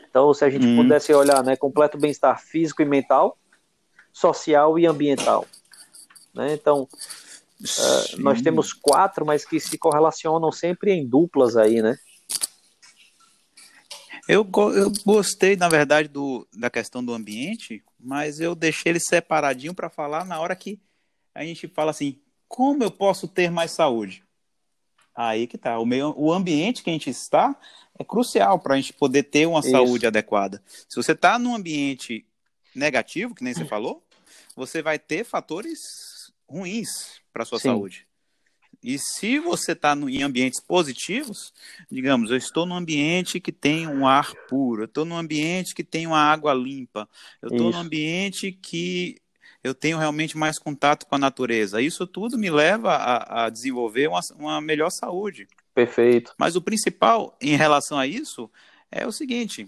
Então, 0.08 0.32
se 0.32 0.44
a 0.44 0.50
gente 0.50 0.66
hum. 0.66 0.76
pudesse 0.76 1.12
olhar, 1.12 1.44
né, 1.44 1.56
completo 1.56 1.98
bem-estar 1.98 2.40
físico 2.40 2.82
e 2.82 2.86
mental, 2.86 3.38
social 4.12 4.78
e 4.78 4.86
ambiental. 4.86 5.44
Né? 6.34 6.54
Então, 6.54 6.82
uh, 6.82 8.20
nós 8.20 8.40
temos 8.40 8.72
quatro, 8.72 9.26
mas 9.26 9.44
que 9.44 9.60
se 9.60 9.76
correlacionam 9.76 10.50
sempre 10.50 10.92
em 10.92 11.06
duplas 11.06 11.56
aí, 11.56 11.82
né? 11.82 11.96
Eu, 14.28 14.48
eu 14.74 14.92
gostei, 15.04 15.56
na 15.56 15.68
verdade, 15.68 16.08
do, 16.08 16.46
da 16.52 16.68
questão 16.68 17.04
do 17.04 17.14
ambiente, 17.14 17.84
mas 17.98 18.40
eu 18.40 18.54
deixei 18.54 18.90
ele 18.90 19.00
separadinho 19.00 19.74
para 19.74 19.88
falar 19.88 20.24
na 20.24 20.40
hora 20.40 20.56
que 20.56 20.80
a 21.34 21.44
gente 21.44 21.68
fala 21.68 21.90
assim, 21.92 22.20
como 22.48 22.82
eu 22.82 22.90
posso 22.90 23.28
ter 23.28 23.50
mais 23.50 23.70
saúde? 23.70 24.24
Aí 25.14 25.46
que 25.46 25.56
tá. 25.56 25.78
O, 25.78 25.86
meio, 25.86 26.12
o 26.16 26.32
ambiente 26.32 26.82
que 26.82 26.90
a 26.90 26.92
gente 26.92 27.08
está 27.08 27.58
é 27.98 28.04
crucial 28.04 28.58
para 28.58 28.74
a 28.74 28.76
gente 28.76 28.92
poder 28.92 29.22
ter 29.22 29.46
uma 29.46 29.60
Isso. 29.60 29.70
saúde 29.70 30.06
adequada. 30.06 30.62
Se 30.88 30.96
você 30.96 31.12
está 31.12 31.38
num 31.38 31.54
ambiente 31.54 32.26
negativo, 32.74 33.34
que 33.34 33.44
nem 33.44 33.54
você 33.54 33.64
falou, 33.64 34.04
você 34.54 34.82
vai 34.82 34.98
ter 34.98 35.24
fatores 35.24 36.32
ruins 36.48 37.20
para 37.32 37.44
a 37.44 37.46
sua 37.46 37.58
Sim. 37.58 37.68
saúde. 37.68 38.05
E 38.82 38.98
se 38.98 39.38
você 39.38 39.72
está 39.72 39.94
em 39.94 40.22
ambientes 40.22 40.60
positivos, 40.60 41.52
digamos, 41.90 42.30
eu 42.30 42.36
estou 42.36 42.66
num 42.66 42.76
ambiente 42.76 43.40
que 43.40 43.52
tem 43.52 43.86
um 43.86 44.06
ar 44.06 44.32
puro, 44.48 44.82
eu 44.82 44.86
estou 44.86 45.04
num 45.04 45.16
ambiente 45.16 45.74
que 45.74 45.82
tem 45.84 46.06
uma 46.06 46.20
água 46.20 46.54
limpa, 46.54 47.08
eu 47.42 47.48
estou 47.48 47.70
num 47.70 47.78
ambiente 47.78 48.52
que 48.52 49.20
eu 49.62 49.74
tenho 49.74 49.98
realmente 49.98 50.36
mais 50.36 50.58
contato 50.58 51.06
com 51.06 51.14
a 51.14 51.18
natureza. 51.18 51.82
Isso 51.82 52.06
tudo 52.06 52.38
me 52.38 52.50
leva 52.50 52.94
a, 52.94 53.46
a 53.46 53.50
desenvolver 53.50 54.08
uma, 54.08 54.20
uma 54.36 54.60
melhor 54.60 54.90
saúde. 54.90 55.48
Perfeito. 55.74 56.34
Mas 56.38 56.56
o 56.56 56.62
principal 56.62 57.36
em 57.40 57.56
relação 57.56 57.98
a 57.98 58.06
isso 58.06 58.50
é 58.90 59.06
o 59.06 59.12
seguinte: 59.12 59.66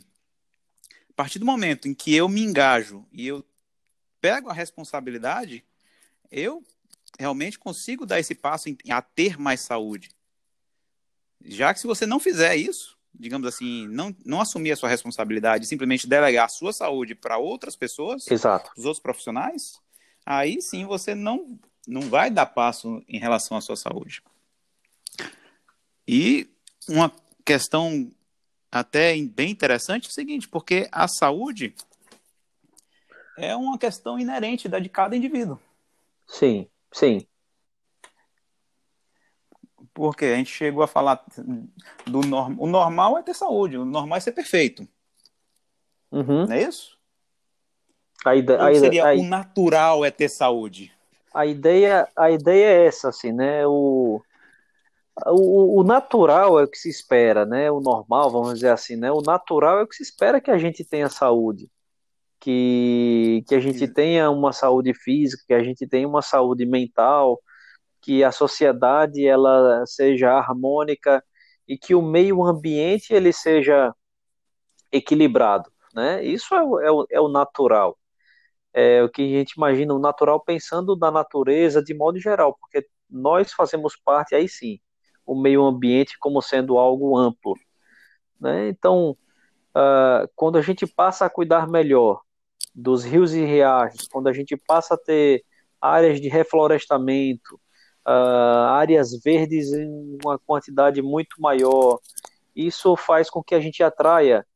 a 1.10 1.12
partir 1.14 1.38
do 1.38 1.44
momento 1.44 1.88
em 1.88 1.94
que 1.94 2.14
eu 2.14 2.28
me 2.28 2.42
engajo 2.42 3.04
e 3.12 3.26
eu 3.26 3.44
pego 4.20 4.48
a 4.48 4.54
responsabilidade, 4.54 5.64
eu 6.30 6.62
realmente 7.18 7.58
consigo 7.58 8.06
dar 8.06 8.20
esse 8.20 8.34
passo 8.34 8.68
em, 8.68 8.76
a 8.90 9.02
ter 9.02 9.38
mais 9.38 9.60
saúde. 9.60 10.10
Já 11.44 11.74
que 11.74 11.80
se 11.80 11.86
você 11.86 12.06
não 12.06 12.20
fizer 12.20 12.56
isso, 12.56 12.96
digamos 13.12 13.46
assim, 13.46 13.88
não, 13.88 14.14
não 14.24 14.40
assumir 14.40 14.72
a 14.72 14.76
sua 14.76 14.88
responsabilidade, 14.88 15.66
simplesmente 15.66 16.06
delegar 16.06 16.46
a 16.46 16.50
sua 16.50 16.72
saúde 16.72 17.14
para 17.14 17.38
outras 17.38 17.74
pessoas, 17.74 18.26
Exato. 18.30 18.70
os 18.76 18.84
outros 18.84 19.02
profissionais, 19.02 19.80
aí 20.24 20.62
sim 20.62 20.84
você 20.84 21.14
não, 21.14 21.58
não 21.86 22.02
vai 22.02 22.30
dar 22.30 22.46
passo 22.46 23.02
em 23.08 23.18
relação 23.18 23.56
à 23.56 23.60
sua 23.60 23.76
saúde. 23.76 24.22
E 26.06 26.48
uma 26.88 27.12
questão 27.44 28.10
até 28.70 29.20
bem 29.22 29.50
interessante 29.50 30.06
é 30.06 30.08
o 30.08 30.12
seguinte, 30.12 30.48
porque 30.48 30.88
a 30.92 31.08
saúde 31.08 31.74
é 33.36 33.54
uma 33.56 33.78
questão 33.78 34.18
inerente 34.18 34.68
da 34.68 34.78
de 34.78 34.88
cada 34.88 35.16
indivíduo. 35.16 35.58
Sim, 36.26 36.68
sim. 36.92 37.26
Porque 39.92 40.26
a 40.26 40.36
gente 40.36 40.52
chegou 40.52 40.82
a 40.82 40.86
falar 40.86 41.24
do 42.06 42.20
normal. 42.20 42.64
O 42.64 42.66
normal 42.66 43.18
é 43.18 43.22
ter 43.22 43.34
saúde, 43.34 43.76
o 43.76 43.84
normal 43.84 44.18
é 44.18 44.20
ser 44.20 44.32
perfeito. 44.32 44.86
Uhum. 46.10 46.46
Não 46.46 46.52
é 46.52 46.62
isso? 46.62 46.96
A 48.24 48.34
ideia, 48.34 48.62
a 48.62 48.74
seria 48.74 49.10
a, 49.10 49.14
o 49.14 49.22
natural 49.24 50.04
é 50.04 50.10
ter 50.10 50.28
saúde? 50.28 50.92
A 51.32 51.46
ideia, 51.46 52.08
a 52.16 52.30
ideia 52.30 52.66
é 52.66 52.86
essa, 52.86 53.10
assim, 53.10 53.32
né? 53.32 53.66
O, 53.66 54.20
o, 55.26 55.80
o, 55.80 55.84
natural 55.84 56.58
é 56.58 56.64
o 56.64 56.68
que 56.68 56.78
se 56.78 56.88
espera, 56.88 57.44
né? 57.44 57.70
O 57.70 57.80
normal, 57.80 58.30
vamos 58.30 58.54
dizer 58.54 58.70
assim, 58.70 58.96
né? 58.96 59.10
O 59.12 59.20
natural 59.20 59.80
é 59.80 59.82
o 59.82 59.86
que 59.86 59.96
se 59.96 60.02
espera 60.02 60.40
que 60.40 60.50
a 60.50 60.58
gente 60.58 60.84
tenha 60.84 61.08
saúde, 61.08 61.70
que, 62.40 63.44
que 63.48 63.54
a 63.54 63.60
gente 63.60 63.88
tenha 63.88 64.30
uma 64.30 64.52
saúde 64.52 64.94
física, 64.94 65.44
que 65.48 65.54
a 65.54 65.62
gente 65.62 65.86
tenha 65.86 66.08
uma 66.08 66.22
saúde 66.22 66.66
mental, 66.66 67.40
que 68.02 68.24
a 68.24 68.32
sociedade 68.32 69.26
ela 69.26 69.84
seja 69.86 70.32
harmônica 70.32 71.22
e 71.66 71.76
que 71.78 71.94
o 71.94 72.02
meio 72.02 72.44
ambiente 72.44 73.12
ele 73.12 73.32
seja 73.32 73.94
equilibrado, 74.92 75.70
né? 75.94 76.24
Isso 76.24 76.54
é, 76.54 76.58
é, 76.58 76.90
o, 76.90 77.06
é 77.10 77.20
o 77.20 77.28
natural 77.28 77.98
é, 78.78 79.02
o 79.02 79.08
que 79.08 79.22
a 79.22 79.38
gente 79.38 79.52
imagina 79.52 79.94
o 79.94 79.98
natural 79.98 80.40
pensando 80.40 80.96
na 80.96 81.10
natureza 81.10 81.82
de 81.82 81.94
modo 81.94 82.18
geral, 82.20 82.56
porque 82.60 82.86
nós 83.10 83.52
fazemos 83.52 83.96
parte, 83.96 84.34
aí 84.34 84.48
sim, 84.48 84.78
o 85.26 85.40
meio 85.40 85.64
ambiente 85.64 86.16
como 86.18 86.40
sendo 86.42 86.78
algo 86.78 87.16
amplo. 87.16 87.54
Né? 88.40 88.68
Então, 88.68 89.16
uh, 89.76 90.28
quando 90.36 90.58
a 90.58 90.62
gente 90.62 90.86
passa 90.86 91.26
a 91.26 91.30
cuidar 91.30 91.68
melhor 91.68 92.22
dos 92.74 93.04
rios 93.04 93.34
e 93.34 93.44
riachos, 93.44 94.08
quando 94.08 94.28
a 94.28 94.32
gente 94.32 94.56
passa 94.56 94.94
a 94.94 94.98
ter 94.98 95.44
áreas 95.80 96.20
de 96.20 96.28
reflorestamento, 96.28 97.60
uh, 98.06 98.68
áreas 98.70 99.10
verdes 99.22 99.72
em 99.72 100.18
uma 100.24 100.38
quantidade 100.38 101.02
muito 101.02 101.40
maior, 101.40 101.98
isso 102.54 102.96
faz 102.96 103.30
com 103.30 103.42
que 103.42 103.54
a 103.54 103.60
gente 103.60 103.82
atraia 103.82 104.46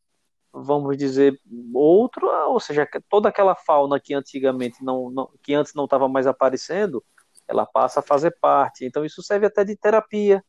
vamos 0.52 0.96
dizer, 0.98 1.40
outro, 1.74 2.28
ou 2.48 2.60
seja, 2.60 2.86
toda 3.08 3.28
aquela 3.28 3.54
fauna 3.54 3.98
que 3.98 4.12
antigamente 4.12 4.84
não, 4.84 5.10
não 5.10 5.30
que 5.42 5.54
antes 5.54 5.72
não 5.74 5.84
estava 5.84 6.08
mais 6.08 6.26
aparecendo, 6.26 7.02
ela 7.48 7.64
passa 7.66 8.00
a 8.00 8.02
fazer 8.02 8.36
parte. 8.40 8.84
Então 8.84 9.04
isso 9.04 9.22
serve 9.22 9.46
até 9.46 9.64
de 9.64 9.76
terapia, 9.76 10.44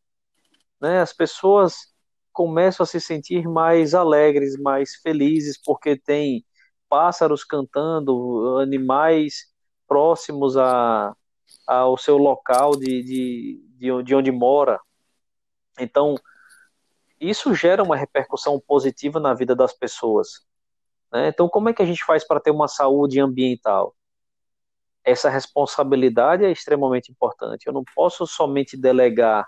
né? 0.81 1.01
As 1.01 1.13
pessoas 1.13 1.93
começam 2.33 2.83
a 2.83 2.87
se 2.87 2.99
sentir 2.99 3.47
mais 3.47 3.93
alegres, 3.93 4.57
mais 4.59 4.95
felizes 4.95 5.57
porque 5.63 5.97
tem 5.97 6.45
pássaros 6.93 7.43
cantando, 7.43 8.59
animais 8.59 9.51
próximos 9.87 10.55
a, 10.55 11.15
ao 11.65 11.97
seu 11.97 12.17
local 12.17 12.75
de, 12.75 13.01
de, 13.01 13.65
de, 13.79 14.03
de 14.03 14.13
onde 14.13 14.31
mora. 14.31 14.79
Então, 15.79 16.13
isso 17.19 17.55
gera 17.55 17.81
uma 17.81 17.95
repercussão 17.95 18.59
positiva 18.59 19.19
na 19.19 19.33
vida 19.33 19.55
das 19.55 19.73
pessoas. 19.73 20.45
Né? 21.11 21.29
Então, 21.29 21.49
como 21.49 21.67
é 21.67 21.73
que 21.73 21.81
a 21.81 21.85
gente 21.85 22.05
faz 22.05 22.23
para 22.27 22.39
ter 22.39 22.51
uma 22.51 22.67
saúde 22.67 23.19
ambiental? 23.19 23.95
Essa 25.03 25.31
responsabilidade 25.31 26.45
é 26.45 26.51
extremamente 26.51 27.11
importante. 27.11 27.65
Eu 27.65 27.73
não 27.73 27.83
posso 27.95 28.27
somente 28.27 28.77
delegar 28.77 29.47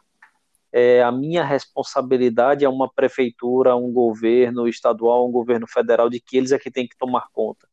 é, 0.78 1.01
a 1.01 1.09
minha 1.09 1.41
responsabilidade 1.41 2.65
a 2.65 2.69
uma 2.69 2.91
prefeitura, 2.91 3.78
um 3.78 3.93
governo 3.93 4.67
estadual, 4.67 5.26
um 5.26 5.32
governo 5.32 5.65
federal, 5.65 6.09
de 6.09 6.19
que 6.19 6.36
eles 6.36 6.51
é 6.51 6.59
que 6.59 6.69
têm 6.69 6.86
que 6.86 6.97
tomar 6.97 7.28
conta. 7.32 7.65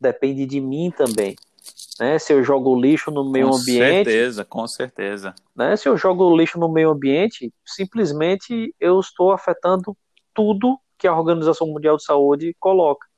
Depende 0.00 0.46
de 0.46 0.60
mim 0.60 0.92
também. 0.96 1.34
Né? 1.98 2.20
Se 2.20 2.32
eu 2.32 2.44
jogo 2.44 2.80
lixo 2.80 3.10
no 3.10 3.28
meio 3.28 3.50
com 3.50 3.56
ambiente. 3.56 3.80
Com 3.80 4.04
certeza, 4.04 4.44
com 4.44 4.68
certeza. 4.68 5.34
Né? 5.56 5.74
Se 5.74 5.88
eu 5.88 5.96
jogo 5.96 6.36
lixo 6.36 6.56
no 6.56 6.72
meio 6.72 6.90
ambiente, 6.90 7.52
simplesmente 7.64 8.72
eu 8.78 9.00
estou 9.00 9.32
afetando 9.32 9.96
tudo 10.32 10.78
que 10.96 11.08
a 11.08 11.16
Organização 11.16 11.66
Mundial 11.66 11.96
de 11.96 12.04
Saúde 12.04 12.54
coloca. 12.60 13.08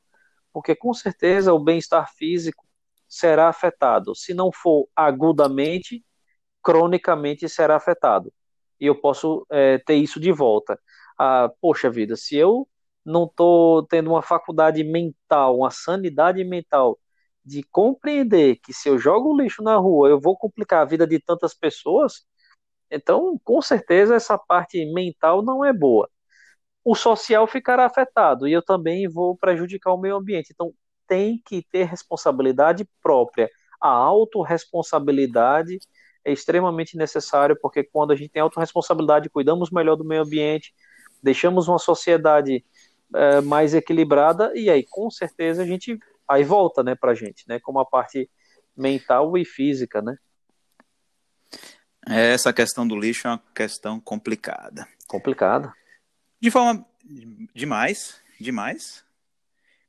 Porque 0.55 0.74
com 0.74 0.95
certeza 0.95 1.53
o 1.53 1.62
bem-estar 1.62 2.11
físico 2.16 2.64
será 3.07 3.49
afetado. 3.51 4.14
Se 4.16 4.33
não 4.33 4.51
for 4.51 4.89
agudamente, 4.97 6.03
cronicamente 6.62 7.47
será 7.47 7.76
afetado. 7.76 8.33
E 8.81 8.87
eu 8.87 8.95
posso 9.01 9.47
é, 9.51 9.79
ter 9.79 9.95
isso 9.97 10.20
de 10.20 10.33
volta. 10.33 10.79
Ah, 11.18 11.51
poxa 11.61 11.91
vida, 11.91 12.16
se 12.16 12.37
eu 12.37 12.68
não 13.05 13.24
estou 13.24 13.85
tendo 13.87 14.11
uma 14.11 14.22
faculdade 14.22 14.85
mental, 14.85 15.59
uma 15.59 15.70
sanidade 15.70 16.45
mental 16.45 16.99
de 17.45 17.62
compreender 17.64 18.57
que 18.62 18.72
se 18.72 18.89
eu 18.89 18.99
jogo 18.99 19.37
lixo 19.41 19.62
na 19.62 19.76
rua, 19.76 20.09
eu 20.09 20.20
vou 20.20 20.37
complicar 20.37 20.83
a 20.83 20.85
vida 20.85 21.07
de 21.07 21.18
tantas 21.18 21.55
pessoas, 21.55 22.26
então, 22.91 23.39
com 23.45 23.61
certeza, 23.62 24.14
essa 24.14 24.39
parte 24.39 24.85
mental 24.93 25.43
não 25.43 25.64
é 25.64 25.72
boa. 25.72 26.09
O 26.85 26.95
social 26.95 27.47
ficará 27.47 27.87
afetado 27.87 28.49
e 28.49 28.53
eu 28.53 28.62
também 28.62 29.09
vou 29.09 29.37
prejudicar 29.37 29.93
o 29.93 29.99
meio 30.01 30.16
ambiente. 30.16 30.51
Então, 30.53 30.72
tem 31.07 31.41
que 31.45 31.62
ter 31.70 31.85
responsabilidade 31.85 32.89
própria. 33.03 33.51
A 33.81 33.89
autorresponsabilidade 33.91 35.79
é 36.29 36.33
extremamente 36.33 36.97
necessário, 36.97 37.59
porque 37.61 37.83
quando 37.83 38.12
a 38.12 38.16
gente 38.16 38.31
tem 38.31 38.43
autorresponsabilidade, 38.43 39.31
cuidamos 39.31 39.70
melhor 39.70 39.97
do 39.97 40.05
meio 40.05 40.22
ambiente, 40.22 40.74
deixamos 41.22 41.68
uma 41.68 41.79
sociedade 41.79 42.62
é, 43.14 43.41
mais 43.41 43.74
equilibrada, 43.74 44.53
e 44.55 44.68
aí 44.68 44.85
com 44.89 45.11
certeza 45.11 45.62
a 45.62 45.66
gente 45.66 45.99
aí 46.29 46.45
volta 46.45 46.83
né, 46.83 46.95
para 46.95 47.12
a 47.12 47.14
gente, 47.14 47.49
né, 47.49 47.59
como 47.59 47.81
a 47.81 47.87
parte 47.87 48.31
mental 48.76 49.39
e 49.39 49.45
física, 49.45 50.03
né? 50.03 50.16
Essa 52.07 52.53
questão 52.53 52.87
do 52.87 52.99
lixo 52.99 53.26
é 53.26 53.31
uma 53.31 53.43
questão 53.55 53.99
complicada. 53.99 54.87
Complicada. 55.07 55.72
De 56.41 56.51
forma 56.51 56.87
demais, 57.55 58.20
demais. 58.39 59.05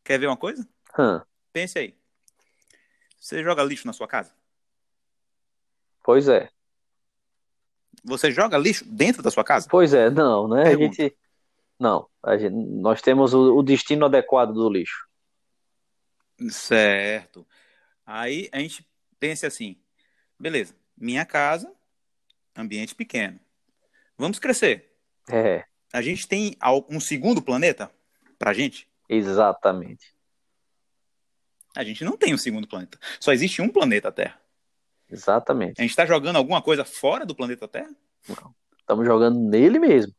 Quer 0.04 0.18
ver 0.20 0.28
uma 0.28 0.38
coisa? 0.38 0.68
Hum. 0.98 1.22
Pense 1.54 1.78
aí. 1.78 1.96
Você 3.20 3.44
joga 3.44 3.64
lixo 3.64 3.86
na 3.86 3.94
sua 3.94 4.08
casa? 4.08 4.34
Pois 6.10 6.28
é. 6.28 6.50
Você 8.04 8.32
joga 8.32 8.58
lixo 8.58 8.84
dentro 8.84 9.22
da 9.22 9.30
sua 9.30 9.44
casa? 9.44 9.68
Pois 9.70 9.94
é, 9.94 10.10
não, 10.10 10.48
né? 10.48 10.64
Pergunta. 10.64 11.04
A 11.04 11.06
gente. 11.06 11.18
Não, 11.80 12.10
a 12.24 12.36
gente... 12.36 12.52
nós 12.52 13.00
temos 13.00 13.32
o, 13.32 13.56
o 13.56 13.62
destino 13.62 14.08
adequado 14.08 14.52
do 14.52 14.68
lixo. 14.68 15.08
Certo. 16.50 17.46
Aí 18.08 18.50
a 18.52 18.58
gente 18.58 18.90
pensa 19.20 19.46
assim: 19.46 19.80
beleza, 20.40 20.74
minha 20.98 21.24
casa, 21.28 21.72
ambiente 22.58 22.96
pequeno. 22.96 23.40
Vamos 24.18 24.40
crescer. 24.40 24.92
É. 25.30 25.64
A 25.94 26.02
gente 26.02 26.28
tem 26.28 26.58
um 26.90 27.00
segundo 27.00 27.40
planeta 27.40 27.92
pra 28.40 28.52
gente? 28.52 28.90
Exatamente. 29.08 30.12
A 31.76 31.84
gente 31.84 32.04
não 32.04 32.18
tem 32.18 32.34
um 32.34 32.38
segundo 32.40 32.68
planeta. 32.68 32.98
Só 33.20 33.32
existe 33.32 33.62
um 33.62 33.70
planeta 33.70 34.12
Terra. 34.12 34.42
Exatamente. 35.10 35.80
A 35.80 35.82
gente 35.82 35.92
está 35.92 36.06
jogando 36.06 36.36
alguma 36.36 36.62
coisa 36.62 36.86
fora 36.86 37.26
do 37.26 37.36
planeta 37.36 37.68
Terra? 37.68 37.90
Não. 38.28 38.54
Estamos 38.78 39.06
jogando 39.06 39.40
nele 39.40 39.80
mesmo. 39.80 40.14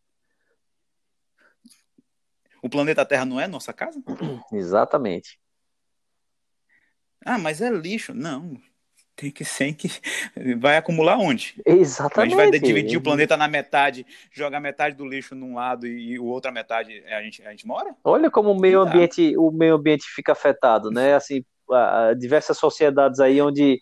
O 2.62 2.68
planeta 2.68 3.06
Terra 3.06 3.24
não 3.24 3.40
é 3.40 3.46
nossa 3.46 3.72
casa? 3.72 4.02
Exatamente. 4.52 5.38
Ah, 7.24 7.38
mas 7.38 7.60
é 7.60 7.70
lixo. 7.70 8.14
Não. 8.14 8.60
Tem 9.16 9.30
que 9.30 9.44
ser 9.44 9.74
que. 9.74 9.88
Vai 10.58 10.76
acumular 10.76 11.18
onde? 11.18 11.60
Exatamente. 11.66 12.34
A 12.34 12.44
gente 12.44 12.50
vai 12.50 12.58
dividir 12.58 12.96
o 12.96 13.02
planeta 13.02 13.36
na 13.36 13.46
metade, 13.46 14.06
jogar 14.32 14.60
metade 14.60 14.96
do 14.96 15.06
lixo 15.06 15.34
num 15.34 15.54
lado 15.54 15.86
e, 15.86 16.18
o 16.18 16.24
outra 16.24 16.50
metade 16.50 17.04
a 17.06 17.22
gente, 17.22 17.42
a 17.42 17.50
gente 17.50 17.66
mora? 17.66 17.94
Olha 18.02 18.30
como 18.30 18.50
o 18.50 18.58
meio 18.58 18.80
ambiente, 18.80 19.36
o 19.36 19.50
meio 19.50 19.74
ambiente 19.74 20.04
fica 20.14 20.32
afetado, 20.32 20.90
né? 20.90 21.14
Assim, 21.14 21.44
diversas 22.18 22.56
sociedades 22.56 23.20
aí 23.20 23.42
onde 23.42 23.78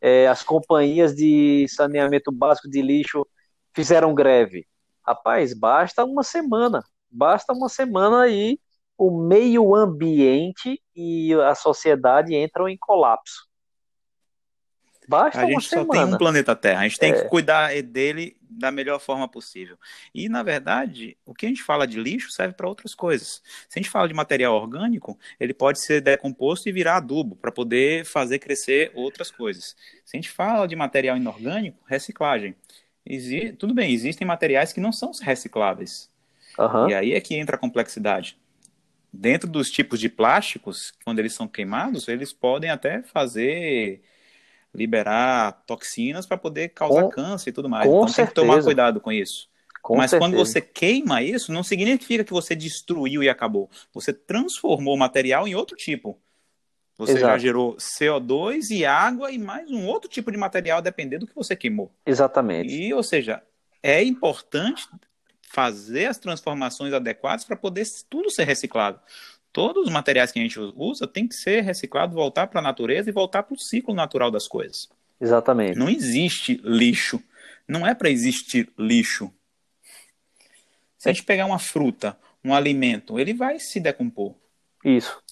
é, 0.00 0.26
as 0.28 0.42
companhias 0.42 1.14
de 1.14 1.66
saneamento 1.68 2.32
básico 2.32 2.68
de 2.68 2.80
lixo 2.80 3.26
fizeram 3.74 4.14
greve. 4.14 4.66
Rapaz, 5.06 5.52
basta 5.52 6.04
uma 6.04 6.22
semana. 6.22 6.82
Basta 7.10 7.52
uma 7.52 7.68
semana 7.68 8.22
aí 8.22 8.58
o 9.00 9.10
meio 9.10 9.74
ambiente 9.74 10.78
e 10.94 11.32
a 11.34 11.54
sociedade 11.54 12.34
entram 12.34 12.68
em 12.68 12.76
colapso. 12.78 13.48
Basta 15.08 15.40
a 15.40 15.46
gente 15.46 15.64
só 15.64 15.84
tem 15.86 16.04
um 16.04 16.18
planeta 16.18 16.54
Terra, 16.54 16.80
a 16.80 16.82
gente 16.84 16.98
tem 16.98 17.12
é. 17.12 17.22
que 17.22 17.28
cuidar 17.28 17.70
dele 17.82 18.36
da 18.50 18.70
melhor 18.70 18.98
forma 18.98 19.28
possível. 19.28 19.78
E, 20.14 20.28
na 20.28 20.42
verdade, 20.42 21.16
o 21.24 21.34
que 21.34 21.46
a 21.46 21.48
gente 21.48 21.62
fala 21.62 21.86
de 21.86 22.00
lixo 22.00 22.30
serve 22.30 22.54
para 22.54 22.68
outras 22.68 22.94
coisas. 22.94 23.42
Se 23.68 23.78
a 23.78 23.82
gente 23.82 23.90
fala 23.90 24.08
de 24.08 24.14
material 24.14 24.54
orgânico, 24.54 25.18
ele 25.38 25.54
pode 25.54 25.80
ser 25.80 26.00
decomposto 26.00 26.68
e 26.68 26.72
virar 26.72 26.96
adubo 26.96 27.36
para 27.36 27.52
poder 27.52 28.04
fazer 28.04 28.38
crescer 28.38 28.90
outras 28.94 29.30
coisas. 29.30 29.76
Se 30.04 30.16
a 30.16 30.20
gente 30.20 30.30
fala 30.30 30.66
de 30.66 30.76
material 30.76 31.16
inorgânico, 31.16 31.78
reciclagem. 31.86 32.54
Exi 33.04 33.52
tudo 33.52 33.72
bem, 33.72 33.92
existem 33.92 34.26
materiais 34.26 34.72
que 34.72 34.80
não 34.80 34.92
são 34.92 35.10
recicláveis. 35.22 36.10
Uhum. 36.58 36.90
E 36.90 36.94
aí 36.94 37.12
é 37.12 37.20
que 37.20 37.34
entra 37.34 37.56
a 37.56 37.58
complexidade 37.58 38.36
dentro 39.12 39.48
dos 39.48 39.70
tipos 39.70 39.98
de 39.98 40.08
plásticos, 40.08 40.92
quando 41.04 41.18
eles 41.18 41.34
são 41.34 41.48
queimados, 41.48 42.08
eles 42.08 42.32
podem 42.32 42.70
até 42.70 43.02
fazer 43.02 44.02
liberar 44.74 45.62
toxinas 45.66 46.26
para 46.26 46.36
poder 46.36 46.68
causar 46.70 47.02
com, 47.02 47.08
câncer 47.08 47.50
e 47.50 47.52
tudo 47.52 47.68
mais. 47.68 47.86
Então 47.86 48.06
certeza. 48.08 48.16
tem 48.16 48.26
que 48.26 48.34
tomar 48.34 48.62
cuidado 48.62 49.00
com 49.00 49.10
isso. 49.10 49.48
Com 49.82 49.96
Mas 49.96 50.10
certeza. 50.10 50.30
quando 50.30 50.38
você 50.38 50.60
queima 50.60 51.22
isso, 51.22 51.52
não 51.52 51.62
significa 51.62 52.22
que 52.22 52.32
você 52.32 52.54
destruiu 52.54 53.22
e 53.22 53.28
acabou. 53.28 53.70
Você 53.92 54.12
transformou 54.12 54.94
o 54.94 54.98
material 54.98 55.48
em 55.48 55.54
outro 55.54 55.76
tipo. 55.76 56.20
Você 56.98 57.12
Exato. 57.12 57.32
já 57.32 57.38
gerou 57.38 57.76
CO2 57.76 58.70
e 58.70 58.84
água 58.84 59.30
e 59.30 59.38
mais 59.38 59.70
um 59.70 59.86
outro 59.86 60.08
tipo 60.08 60.30
de 60.30 60.36
material, 60.36 60.82
dependendo 60.82 61.24
do 61.24 61.28
que 61.30 61.34
você 61.34 61.56
queimou. 61.56 61.90
Exatamente. 62.04 62.74
E, 62.74 62.92
ou 62.92 63.02
seja, 63.02 63.42
é 63.82 64.02
importante 64.04 64.86
fazer 65.40 66.06
as 66.06 66.18
transformações 66.18 66.92
adequadas 66.92 67.44
para 67.44 67.56
poder 67.56 67.86
tudo 68.08 68.30
ser 68.30 68.44
reciclado. 68.44 69.00
Todos 69.52 69.86
os 69.86 69.92
materiais 69.92 70.30
que 70.30 70.38
a 70.38 70.42
gente 70.42 70.58
usa 70.76 71.06
tem 71.06 71.26
que 71.26 71.34
ser 71.34 71.62
reciclado, 71.62 72.14
voltar 72.14 72.46
para 72.46 72.60
a 72.60 72.62
natureza 72.62 73.10
e 73.10 73.12
voltar 73.12 73.42
para 73.42 73.54
o 73.54 73.58
ciclo 73.58 73.94
natural 73.94 74.30
das 74.30 74.46
coisas. 74.46 74.88
Exatamente. 75.20 75.78
Não 75.78 75.88
existe 75.88 76.60
lixo. 76.64 77.22
Não 77.66 77.86
é 77.86 77.94
para 77.94 78.10
existir 78.10 78.68
lixo. 78.78 79.32
Se 80.96 81.08
a 81.08 81.12
gente 81.12 81.24
pegar 81.24 81.46
uma 81.46 81.58
fruta, 81.58 82.16
um 82.44 82.54
alimento, 82.54 83.18
ele 83.18 83.34
vai 83.34 83.58
se 83.58 83.80
decompor. 83.80 84.34
Isso. 84.84 85.22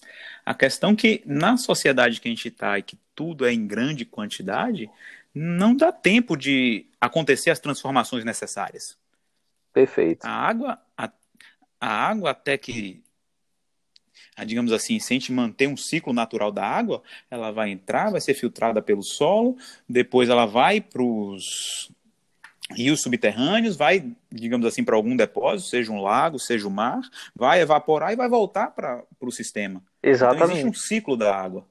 A 0.44 0.54
questão 0.54 0.92
é 0.92 0.96
que 0.96 1.22
na 1.26 1.56
sociedade 1.56 2.20
que 2.20 2.28
a 2.28 2.30
gente 2.30 2.48
está 2.48 2.78
e 2.78 2.82
que 2.82 2.98
tudo 3.14 3.46
é 3.46 3.52
em 3.52 3.66
grande 3.66 4.04
quantidade, 4.04 4.90
não 5.34 5.76
dá 5.76 5.92
tempo 5.92 6.36
de 6.36 6.86
acontecer 7.00 7.50
as 7.50 7.60
transformações 7.60 8.24
necessárias. 8.24 8.96
Perfeito. 9.72 10.24
A 10.24 10.30
água, 10.30 10.80
a, 10.96 11.10
a 11.80 11.88
água 11.88 12.30
até 12.30 12.56
que, 12.56 13.02
digamos 14.44 14.72
assim, 14.72 14.98
se 14.98 15.12
a 15.12 15.14
gente 15.14 15.32
manter 15.32 15.68
um 15.68 15.76
ciclo 15.76 16.12
natural 16.12 16.50
da 16.50 16.64
água, 16.64 17.02
ela 17.30 17.50
vai 17.50 17.70
entrar, 17.70 18.10
vai 18.10 18.20
ser 18.20 18.34
filtrada 18.34 18.80
pelo 18.82 19.02
solo, 19.02 19.56
depois 19.88 20.28
ela 20.28 20.46
vai 20.46 20.80
para 20.80 21.02
os 21.02 21.90
rios 22.70 23.00
subterrâneos, 23.00 23.76
vai, 23.76 24.12
digamos 24.30 24.66
assim, 24.66 24.84
para 24.84 24.94
algum 24.94 25.16
depósito, 25.16 25.70
seja 25.70 25.90
um 25.90 26.00
lago, 26.00 26.38
seja 26.38 26.66
um 26.66 26.70
mar, 26.70 27.00
vai 27.34 27.60
evaporar 27.60 28.12
e 28.12 28.16
vai 28.16 28.28
voltar 28.28 28.68
para 28.68 29.04
o 29.20 29.30
sistema. 29.30 29.82
Exatamente. 30.02 30.44
Então, 30.44 30.50
existe 30.56 30.68
um 30.68 30.74
ciclo 30.74 31.16
da 31.16 31.34
água. 31.34 31.66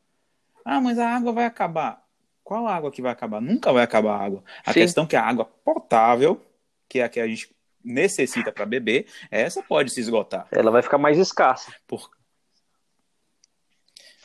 Ah, 0.65 0.81
mas 0.81 0.99
a 0.99 1.09
água 1.09 1.31
vai 1.31 1.45
acabar. 1.45 2.03
Qual 2.43 2.67
água 2.67 2.91
que 2.91 3.01
vai 3.01 3.11
acabar? 3.11 3.41
Nunca 3.41 3.71
vai 3.71 3.83
acabar 3.83 4.15
a 4.15 4.23
água. 4.23 4.43
A 4.65 4.73
Sim. 4.73 4.79
questão 4.79 5.03
é 5.03 5.07
que 5.07 5.15
a 5.15 5.23
água 5.23 5.45
potável, 5.45 6.41
que 6.89 6.99
é 6.99 7.03
a 7.03 7.09
que 7.09 7.19
a 7.19 7.27
gente 7.27 7.49
necessita 7.83 8.51
para 8.51 8.65
beber, 8.65 9.05
essa 9.31 9.61
pode 9.63 9.91
se 9.91 10.01
esgotar. 10.01 10.47
Ela 10.51 10.71
vai 10.71 10.81
ficar 10.81 10.97
mais 10.97 11.17
escassa. 11.17 11.73
Por... 11.87 12.09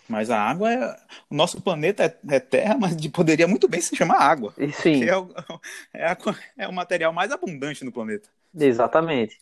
Mas 0.09 0.31
a 0.31 0.41
água 0.41 0.73
é. 0.73 0.97
O 1.31 1.35
nosso 1.35 1.61
planeta 1.61 2.05
é, 2.05 2.37
é 2.37 2.41
terra, 2.41 2.77
mas 2.79 2.95
poderia 3.09 3.47
muito 3.47 3.69
bem 3.69 3.81
se 3.81 3.97
chamar 3.97 4.19
água. 4.19 4.53
Sim. 4.75 5.05
É 5.05 5.17
o, 5.17 5.29
é, 5.95 6.07
a, 6.07 6.17
é 6.59 6.69
o 6.69 6.73
material 6.73 7.13
mais 7.13 7.31
abundante 7.31 7.85
no 7.85 7.93
planeta. 7.93 8.29
Exatamente. 8.55 9.39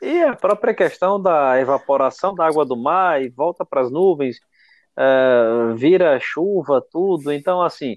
E 0.00 0.22
a 0.22 0.36
própria 0.36 0.74
questão 0.74 1.20
da 1.20 1.58
evaporação 1.60 2.34
da 2.34 2.46
água 2.46 2.64
do 2.64 2.76
mar 2.76 3.22
e 3.22 3.28
volta 3.28 3.64
para 3.64 3.80
as 3.80 3.90
nuvens, 3.90 4.38
uh, 4.96 5.74
vira 5.74 6.18
chuva, 6.20 6.84
tudo. 6.90 7.32
Então, 7.32 7.62
assim, 7.62 7.96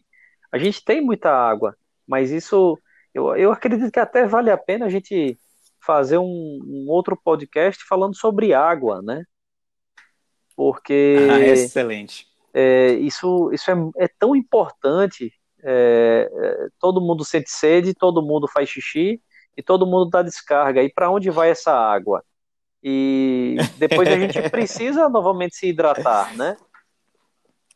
a 0.51 0.57
gente 0.57 0.83
tem 0.83 1.01
muita 1.01 1.29
água, 1.29 1.75
mas 2.07 2.31
isso 2.31 2.77
eu, 3.13 3.35
eu 3.35 3.51
acredito 3.51 3.91
que 3.91 3.99
até 3.99 4.25
vale 4.25 4.51
a 4.51 4.57
pena 4.57 4.85
a 4.85 4.89
gente 4.89 5.37
fazer 5.81 6.17
um, 6.17 6.59
um 6.65 6.85
outro 6.89 7.17
podcast 7.17 7.83
falando 7.87 8.15
sobre 8.15 8.53
água, 8.53 9.01
né? 9.01 9.23
Porque. 10.59 11.15
Ah, 11.31 11.39
excelente. 11.39 12.27
É, 12.53 12.91
isso 12.95 13.49
isso 13.53 13.71
é, 13.71 13.75
é 14.03 14.07
tão 14.19 14.35
importante. 14.35 15.31
É, 15.63 16.29
é, 16.29 16.67
todo 16.77 16.99
mundo 16.99 17.23
sente 17.23 17.49
sede, 17.49 17.93
todo 17.93 18.21
mundo 18.21 18.45
faz 18.45 18.67
xixi 18.67 19.21
e 19.55 19.63
todo 19.63 19.85
mundo 19.85 20.09
dá 20.09 20.21
descarga. 20.21 20.83
E 20.83 20.91
para 20.91 21.09
onde 21.09 21.29
vai 21.29 21.49
essa 21.49 21.71
água? 21.71 22.21
E 22.83 23.55
depois 23.79 24.09
a 24.09 24.19
gente 24.19 24.49
precisa 24.49 25.07
novamente 25.07 25.55
se 25.55 25.69
hidratar, 25.69 26.35
né? 26.35 26.57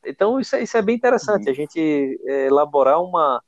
Então 0.05 0.37
isso, 0.37 0.53
é, 0.57 0.63
isso 0.63 0.75
é 0.75 0.81
bem 0.81 0.97
interessante, 0.97 1.49
a 1.49 1.53
gente 1.53 2.19
é, 2.27 2.47
elaborar 2.47 3.01
uma, 3.01 3.41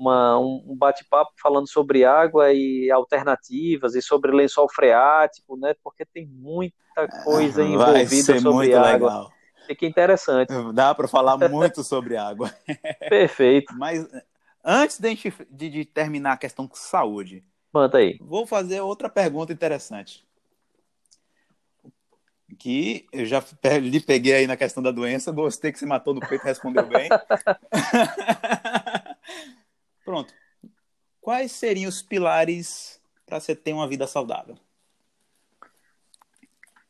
uma, 0.00 0.38
um 0.38 0.74
bate-papo 0.74 1.32
falando 1.40 1.68
sobre 1.68 2.04
água 2.04 2.52
e 2.54 2.90
alternativas 2.90 3.94
e 3.94 4.00
sobre 4.00 4.32
lençol 4.32 4.66
freático, 4.72 5.58
né? 5.58 5.74
Porque 5.84 6.06
tem 6.06 6.26
muita 6.26 7.06
coisa 7.22 7.62
envolvida 7.62 8.40
sobre 8.40 8.74
água. 8.74 9.10
Legal. 9.10 9.32
Fica 9.66 9.86
interessante. 9.86 10.50
Dá 10.72 10.94
para 10.94 11.06
falar 11.06 11.36
muito 11.50 11.84
sobre 11.84 12.16
água. 12.16 12.50
Perfeito. 13.10 13.74
Mas 13.76 14.08
antes 14.64 14.98
de, 14.98 15.14
de, 15.50 15.68
de 15.68 15.84
terminar 15.84 16.32
a 16.32 16.38
questão 16.38 16.66
com 16.66 16.74
saúde, 16.74 17.44
manda 17.72 17.98
aí. 17.98 18.16
Vou 18.20 18.46
fazer 18.46 18.80
outra 18.80 19.10
pergunta 19.10 19.52
interessante. 19.52 20.26
que 22.58 23.06
eu 23.12 23.26
já 23.26 23.44
lhe 23.80 24.00
peguei 24.00 24.34
aí 24.34 24.46
na 24.46 24.56
questão 24.56 24.82
da 24.82 24.90
doença, 24.90 25.30
gostei 25.30 25.70
que 25.70 25.78
você 25.78 25.86
matou 25.86 26.14
no 26.14 26.20
peito 26.20 26.44
e 26.44 26.48
respondeu 26.48 26.86
bem. 26.86 27.08
Pronto. 30.04 30.32
Quais 31.20 31.52
seriam 31.52 31.88
os 31.88 32.02
pilares 32.02 33.00
para 33.26 33.38
você 33.38 33.54
ter 33.54 33.72
uma 33.72 33.86
vida 33.86 34.06
saudável? 34.06 34.56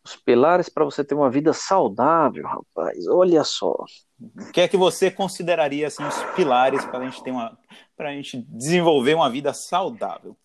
Os 0.03 0.17
pilares 0.17 0.69
para 0.69 0.85
você 0.85 1.05
ter 1.05 1.15
uma 1.15 1.31
vida 1.31 1.53
saudável, 1.53 2.47
rapaz. 2.47 3.07
Olha 3.07 3.45
só. 3.45 3.75
O 4.21 4.53
que 4.53 4.61
é 4.61 4.69
que 4.69 4.77
você 4.77 5.11
consideraria 5.11 5.87
assim 5.87 6.03
os 6.03 6.23
pilares 6.35 6.85
para 6.85 7.01
a 7.01 7.05
gente 7.05 7.23
ter 7.23 7.31
uma, 7.31 7.59
para 7.97 8.09
a 8.09 8.13
gente 8.13 8.39
desenvolver 8.49 9.15
uma 9.15 9.29
vida 9.29 9.53
saudável? 9.53 10.37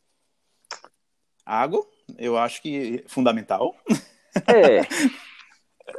Água, 1.45 1.86
eu 2.18 2.38
acho 2.38 2.61
que 2.61 3.03
é 3.05 3.09
fundamental. 3.09 3.76
É. 4.47 4.82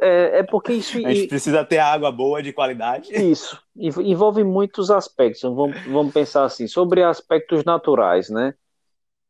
É, 0.00 0.40
é 0.40 0.42
porque 0.42 0.72
isso. 0.72 0.98
A 0.98 1.12
gente 1.12 1.28
precisa 1.28 1.64
ter 1.64 1.78
água 1.78 2.10
boa 2.10 2.42
de 2.42 2.52
qualidade. 2.52 3.12
Isso. 3.12 3.60
Envolve 3.76 4.42
muitos 4.42 4.90
aspectos. 4.90 5.42
Vamos, 5.42 5.80
vamos 5.86 6.12
pensar 6.12 6.44
assim, 6.44 6.66
sobre 6.66 7.02
aspectos 7.02 7.64
naturais, 7.64 8.28
né? 8.28 8.54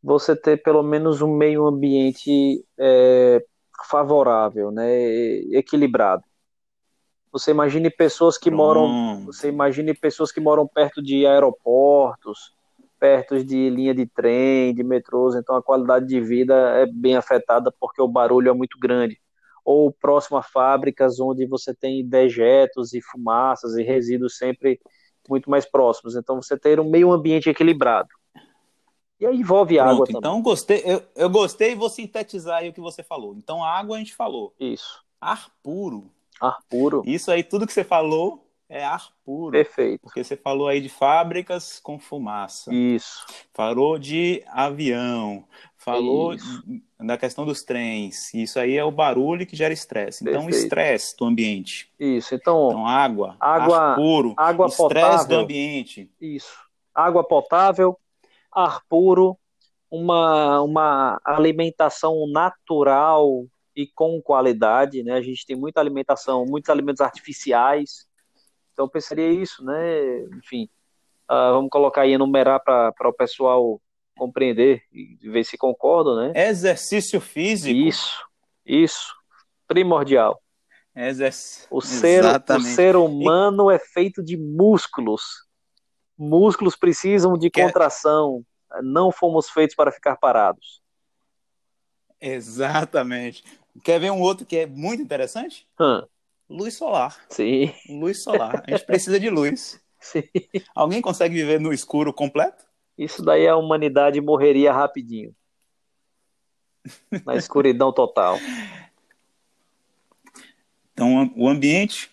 Você 0.02 0.34
ter 0.36 0.62
pelo 0.62 0.82
menos 0.82 1.20
um 1.20 1.36
meio 1.36 1.66
ambiente 1.66 2.64
é, 2.78 3.44
favorável, 3.88 4.70
né? 4.70 4.88
Equilibrado. 5.52 6.22
Você 7.32 7.50
imagine 7.50 7.90
pessoas 7.90 8.38
que 8.38 8.50
Pronto. 8.50 8.62
moram. 8.62 9.26
Você 9.26 9.48
imagine 9.48 9.92
pessoas 9.92 10.32
que 10.32 10.40
moram 10.40 10.66
perto 10.66 11.02
de 11.02 11.26
aeroportos, 11.26 12.54
perto 12.98 13.44
de 13.44 13.68
linha 13.68 13.94
de 13.94 14.06
trem, 14.06 14.74
de 14.74 14.82
metrôs, 14.82 15.34
então 15.34 15.54
a 15.54 15.62
qualidade 15.62 16.06
de 16.06 16.18
vida 16.18 16.54
é 16.78 16.86
bem 16.86 17.14
afetada 17.14 17.70
porque 17.78 18.00
o 18.00 18.08
barulho 18.08 18.48
é 18.48 18.54
muito 18.54 18.78
grande 18.78 19.20
ou 19.66 19.90
próximo 19.90 20.36
a 20.36 20.42
fábricas 20.42 21.18
onde 21.18 21.44
você 21.44 21.74
tem 21.74 22.06
dejetos 22.06 22.94
e 22.94 23.02
fumaças 23.02 23.76
e 23.76 23.82
resíduos 23.82 24.36
sempre 24.36 24.80
muito 25.28 25.50
mais 25.50 25.68
próximos. 25.68 26.14
Então 26.14 26.40
você 26.40 26.56
ter 26.56 26.78
um 26.78 26.88
meio 26.88 27.10
ambiente 27.10 27.50
equilibrado. 27.50 28.08
E 29.18 29.26
aí 29.26 29.36
envolve 29.36 29.74
Pronto, 29.74 29.90
água 29.90 30.06
também. 30.06 30.18
Então 30.20 30.40
gostei, 30.40 30.82
eu, 30.84 31.02
eu 31.16 31.28
gostei 31.28 31.72
e 31.72 31.74
vou 31.74 31.90
sintetizar 31.90 32.58
aí 32.58 32.68
o 32.68 32.72
que 32.72 32.80
você 32.80 33.02
falou. 33.02 33.34
Então 33.36 33.64
a 33.64 33.76
água 33.76 33.96
a 33.96 33.98
gente 33.98 34.14
falou. 34.14 34.54
Isso. 34.60 35.02
Ar 35.20 35.50
puro. 35.64 36.08
Ar 36.40 36.58
puro. 36.68 37.02
Isso 37.04 37.32
aí, 37.32 37.42
tudo 37.42 37.66
que 37.66 37.72
você 37.72 37.82
falou 37.82 38.46
é 38.68 38.84
ar 38.84 39.08
puro. 39.24 39.50
Perfeito. 39.50 40.00
Porque 40.02 40.22
você 40.22 40.36
falou 40.36 40.68
aí 40.68 40.80
de 40.80 40.88
fábricas 40.88 41.80
com 41.80 41.98
fumaça. 41.98 42.72
Isso. 42.72 43.26
Falou 43.52 43.98
de 43.98 44.44
avião. 44.46 45.44
Falou 45.86 46.34
Isso. 46.34 46.64
da 46.98 47.16
questão 47.16 47.46
dos 47.46 47.62
trens. 47.62 48.34
Isso 48.34 48.58
aí 48.58 48.76
é 48.76 48.82
o 48.82 48.90
barulho 48.90 49.46
que 49.46 49.54
gera 49.54 49.72
estresse. 49.72 50.28
Então, 50.28 50.48
estresse 50.48 51.16
do 51.16 51.24
ambiente. 51.24 51.88
Isso. 51.96 52.34
Então, 52.34 52.66
então 52.66 52.84
água, 52.84 53.36
água 53.38 53.78
ar 53.78 53.94
puro, 53.94 54.34
água 54.36 54.66
estresse 54.66 55.28
do 55.28 55.36
ambiente. 55.36 56.10
Isso. 56.20 56.58
Água 56.92 57.22
potável, 57.22 57.96
ar 58.50 58.80
puro, 58.88 59.38
uma, 59.88 60.60
uma 60.60 61.20
alimentação 61.24 62.26
natural 62.26 63.46
e 63.76 63.86
com 63.86 64.20
qualidade, 64.20 65.04
né? 65.04 65.12
A 65.12 65.22
gente 65.22 65.46
tem 65.46 65.54
muita 65.54 65.78
alimentação, 65.78 66.44
muitos 66.44 66.68
alimentos 66.68 67.00
artificiais. 67.00 68.08
Então, 68.72 68.86
eu 68.86 68.90
pensaria 68.90 69.30
isso, 69.30 69.64
né? 69.64 70.18
Enfim, 70.36 70.68
uh, 71.30 71.54
vamos 71.54 71.70
colocar 71.70 72.00
aí, 72.00 72.12
enumerar 72.14 72.60
para 72.64 73.08
o 73.08 73.12
pessoal 73.12 73.80
compreender 74.16 74.82
e 74.92 75.18
ver 75.22 75.44
se 75.44 75.56
concordam, 75.56 76.16
né? 76.16 76.48
Exercício 76.48 77.20
físico. 77.20 77.76
Isso, 77.76 78.24
isso, 78.64 79.14
primordial. 79.68 80.42
Exerc... 80.94 81.36
O 81.70 81.82
ser, 81.82 82.24
o 82.24 82.60
ser 82.60 82.96
humano 82.96 83.70
e... 83.70 83.74
é 83.74 83.78
feito 83.78 84.22
de 84.22 84.36
músculos. 84.36 85.22
Músculos 86.16 86.74
precisam 86.74 87.36
de 87.36 87.50
contração. 87.50 88.42
Não 88.82 89.12
fomos 89.12 89.50
feitos 89.50 89.76
para 89.76 89.92
ficar 89.92 90.16
parados. 90.16 90.80
Exatamente. 92.18 93.44
Quer 93.84 94.00
ver 94.00 94.10
um 94.10 94.20
outro 94.20 94.46
que 94.46 94.56
é 94.56 94.66
muito 94.66 95.02
interessante? 95.02 95.68
Hum. 95.78 96.02
Luz 96.48 96.74
solar. 96.74 97.16
Sim. 97.28 97.74
Luz 97.88 98.22
solar. 98.22 98.64
A 98.66 98.70
gente 98.70 98.86
precisa 98.86 99.20
de 99.20 99.28
luz. 99.28 99.80
Sim. 100.00 100.22
Alguém 100.74 101.02
consegue 101.02 101.34
viver 101.34 101.60
no 101.60 101.72
escuro 101.72 102.12
completo? 102.12 102.65
Isso 102.96 103.22
daí 103.22 103.46
a 103.46 103.56
humanidade 103.56 104.20
morreria 104.20 104.72
rapidinho. 104.72 105.34
Na 107.24 107.36
escuridão 107.36 107.92
total. 107.92 108.38
Então, 110.96 111.30
o 111.36 111.46
ambiente 111.46 112.10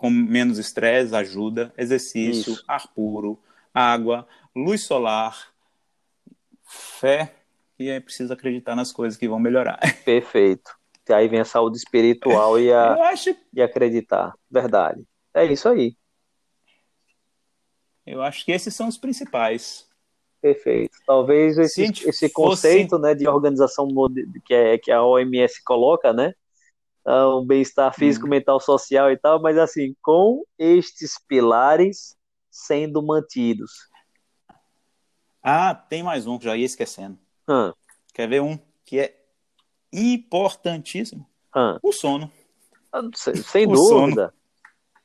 com 0.00 0.08
menos 0.08 0.58
estresse 0.58 1.14
ajuda, 1.14 1.74
exercício, 1.76 2.54
Isso. 2.54 2.64
ar 2.66 2.88
puro, 2.88 3.38
água, 3.72 4.26
luz 4.56 4.84
solar, 4.84 5.52
fé, 6.64 7.34
e 7.78 7.90
é 7.90 8.00
preciso 8.00 8.32
acreditar 8.32 8.74
nas 8.74 8.92
coisas 8.92 9.18
que 9.18 9.28
vão 9.28 9.38
melhorar. 9.38 9.78
Perfeito. 10.04 10.74
E 11.06 11.12
aí 11.12 11.28
vem 11.28 11.40
a 11.40 11.44
saúde 11.44 11.76
espiritual 11.76 12.58
e, 12.58 12.72
a, 12.72 13.10
acho... 13.10 13.36
e 13.52 13.60
acreditar. 13.60 14.32
Verdade. 14.50 15.04
É 15.34 15.44
isso 15.44 15.68
aí. 15.68 15.94
Eu 18.10 18.22
acho 18.22 18.44
que 18.44 18.50
esses 18.50 18.74
são 18.74 18.88
os 18.88 18.98
principais. 18.98 19.88
Perfeito. 20.42 20.98
Talvez 21.06 21.56
esse, 21.56 21.84
esse 22.08 22.28
conceito 22.28 22.90
fosse... 22.90 23.02
né, 23.02 23.14
de 23.14 23.28
organização 23.28 23.86
que, 24.44 24.52
é, 24.52 24.76
que 24.78 24.90
a 24.90 25.00
OMS 25.04 25.62
coloca, 25.62 26.12
né? 26.12 26.34
Ah, 27.04 27.28
um 27.36 27.46
bem-estar 27.46 27.94
físico, 27.94 28.26
hum. 28.26 28.30
mental, 28.30 28.58
social 28.58 29.12
e 29.12 29.16
tal, 29.16 29.40
mas 29.40 29.56
assim, 29.56 29.94
com 30.02 30.44
estes 30.58 31.18
pilares 31.28 32.16
sendo 32.50 33.00
mantidos. 33.00 33.70
Ah, 35.40 35.72
tem 35.72 36.02
mais 36.02 36.26
um 36.26 36.36
que 36.36 36.46
já 36.46 36.56
ia 36.56 36.66
esquecendo. 36.66 37.16
Hum. 37.48 37.72
Quer 38.12 38.28
ver 38.28 38.42
um 38.42 38.58
que 38.84 38.98
é 38.98 39.24
importantíssimo? 39.92 41.24
Hum. 41.54 41.78
O 41.80 41.92
sono. 41.92 42.30
Ah, 42.92 43.02
sem, 43.14 43.36
sem 43.36 43.68
dúvida. 43.68 44.26
Sono. 44.26 44.32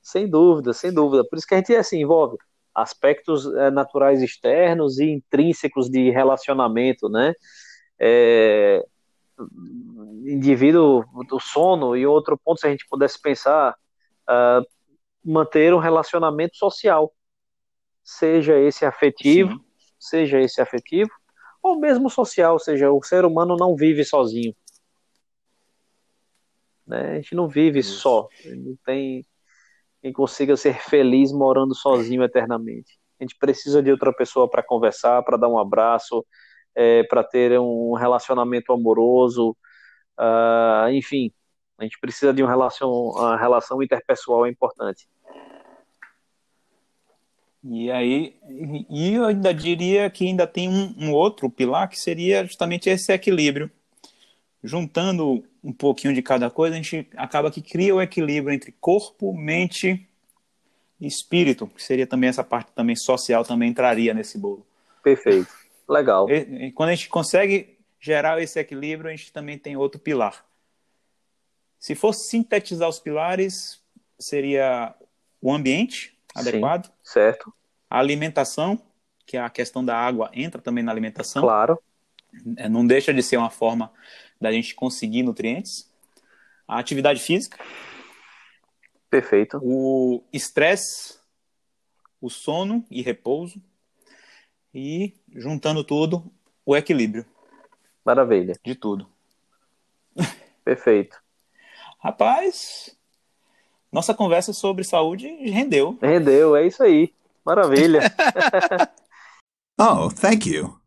Sem 0.02 0.28
dúvida, 0.30 0.74
sem 0.74 0.92
dúvida. 0.92 1.24
Por 1.24 1.38
isso 1.38 1.48
que 1.48 1.54
a 1.54 1.58
gente 1.58 1.76
assim, 1.76 2.02
envolve 2.02 2.38
aspectos 2.76 3.46
é, 3.56 3.72
naturais 3.72 4.22
externos 4.22 5.00
e 5.00 5.06
intrínsecos 5.06 5.90
de 5.90 6.10
relacionamento, 6.10 7.08
né? 7.08 7.34
É, 7.98 8.84
indivíduo 10.26 11.06
do 11.28 11.40
sono 11.40 11.96
e 11.96 12.06
outro 12.06 12.38
ponto 12.38 12.60
se 12.60 12.68
a 12.68 12.70
gente 12.70 12.86
pudesse 12.90 13.22
pensar 13.22 13.76
uh, 14.30 14.66
manter 15.24 15.74
um 15.74 15.80
relacionamento 15.80 16.56
social 16.58 17.14
seja 18.04 18.58
esse 18.58 18.86
afetivo 18.86 19.52
Sim. 19.52 19.64
seja 20.00 20.40
esse 20.40 20.62
afetivo 20.62 21.12
ou 21.62 21.80
mesmo 21.80 22.10
social 22.10 22.54
ou 22.54 22.60
seja 22.60 22.92
o 22.92 23.04
ser 23.04 23.26
humano 23.26 23.56
não 23.58 23.76
vive 23.76 24.04
sozinho 24.06 24.56
né? 26.88 27.12
a 27.12 27.16
gente 27.16 27.36
não 27.36 27.48
vive 27.48 27.80
Isso. 27.80 28.00
só 28.00 28.30
não 28.46 28.76
tem 28.86 29.26
quem 30.06 30.14
consiga 30.14 30.56
ser 30.56 30.76
feliz 30.76 31.32
morando 31.32 31.74
sozinho 31.74 32.24
eternamente. 32.24 33.00
A 33.20 33.24
gente 33.24 33.36
precisa 33.40 33.82
de 33.82 33.90
outra 33.90 34.14
pessoa 34.14 34.48
para 34.48 34.62
conversar, 34.62 35.24
para 35.24 35.36
dar 35.36 35.48
um 35.48 35.58
abraço, 35.58 36.24
é, 36.76 37.02
para 37.06 37.24
ter 37.24 37.60
um 37.60 37.94
relacionamento 37.94 38.72
amoroso, 38.72 39.58
uh, 40.20 40.88
enfim, 40.92 41.32
a 41.80 41.84
gente 41.86 42.00
precisa 42.00 42.32
de 42.32 42.44
um 42.44 42.46
relação, 42.46 42.92
uma 42.92 43.36
relação 43.36 43.82
interpessoal 43.82 44.46
é 44.46 44.50
importante. 44.52 45.08
E 47.64 47.90
aí, 47.90 48.38
e 48.88 49.12
eu 49.16 49.26
ainda 49.26 49.52
diria 49.52 50.08
que 50.12 50.28
ainda 50.28 50.46
tem 50.46 50.70
um, 50.70 50.94
um 51.00 51.14
outro 51.14 51.50
pilar 51.50 51.90
que 51.90 52.00
seria 52.00 52.46
justamente 52.46 52.92
esse 52.92 53.12
equilíbrio. 53.12 53.72
Juntando 54.66 55.44
um 55.64 55.72
pouquinho 55.72 56.14
de 56.14 56.22
cada 56.22 56.50
coisa, 56.50 56.76
a 56.76 56.78
gente 56.78 57.08
acaba 57.16 57.52
que 57.52 57.62
cria 57.62 57.96
o 57.96 58.02
equilíbrio 58.02 58.54
entre 58.54 58.72
corpo, 58.72 59.34
mente 59.34 60.08
e 61.00 61.08
espírito, 61.08 61.68
que 61.68 61.84
seria 61.84 62.08
também 62.08 62.30
essa 62.30 62.44
parte 62.44 62.72
também 62.72 62.96
social, 62.96 63.44
também 63.44 63.70
entraria 63.70 64.14
nesse 64.14 64.38
bolo. 64.38 64.66
Perfeito. 65.04 65.54
Legal. 65.88 66.30
E, 66.30 66.68
e 66.68 66.72
quando 66.72 66.90
a 66.90 66.96
gente 66.96 67.10
consegue 67.10 67.78
gerar 68.00 68.42
esse 68.42 68.60
equilíbrio, 68.60 69.10
a 69.10 69.16
gente 69.16 69.32
também 69.32 69.58
tem 69.58 69.76
outro 69.76 70.00
pilar. 70.00 70.46
Se 71.80 71.94
fosse 71.94 72.30
sintetizar 72.30 72.90
os 72.90 73.00
pilares, 73.00 73.82
seria 74.20 74.96
o 75.42 75.54
ambiente 75.54 76.18
adequado. 76.34 76.86
Sim, 76.86 76.92
certo. 77.04 77.54
A 77.90 78.00
alimentação, 78.00 78.82
que 79.26 79.38
é 79.38 79.40
a 79.40 79.50
questão 79.50 79.86
da 79.86 79.96
água 79.96 80.30
entra 80.34 80.62
também 80.62 80.84
na 80.84 80.92
alimentação. 80.92 81.44
Claro. 81.44 81.80
É, 82.58 82.68
não 82.68 82.86
deixa 82.86 83.14
de 83.14 83.24
ser 83.24 83.38
uma 83.38 83.50
forma 83.50 83.92
da 84.40 84.52
gente 84.52 84.76
conseguir 84.76 85.24
nutrientes. 85.24 85.90
A 86.68 86.80
atividade 86.80 87.20
física. 87.20 87.64
Perfeito. 89.10 89.60
O 89.62 90.24
estresse, 90.34 91.20
o 92.20 92.30
sono 92.30 92.86
e 92.90 93.02
repouso. 93.02 93.62
E, 94.74 95.14
juntando 95.34 95.84
tudo, 95.84 96.30
o 96.66 96.76
equilíbrio. 96.76 97.26
Maravilha. 98.04 98.54
De 98.64 98.76
tudo. 98.76 99.08
Perfeito. 100.64 101.18
Rapaz, 102.00 102.96
nossa 103.92 104.14
conversa 104.14 104.52
sobre 104.52 104.84
saúde 104.84 105.28
rendeu. 105.50 105.98
Rendeu, 106.02 106.56
é 106.56 106.68
isso 106.68 106.84
aí. 106.84 107.14
Maravilha. 107.46 108.02
oh, 109.80 110.10
thank 110.10 110.46
you. 110.46 110.85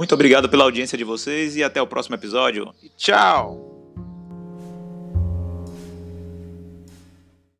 Muito 0.00 0.14
obrigado 0.14 0.48
pela 0.48 0.64
audiência 0.64 0.96
de 0.96 1.04
vocês 1.04 1.56
e 1.56 1.62
até 1.62 1.82
o 1.82 1.86
próximo 1.86 2.14
episódio. 2.14 2.72
Tchau! 2.96 3.69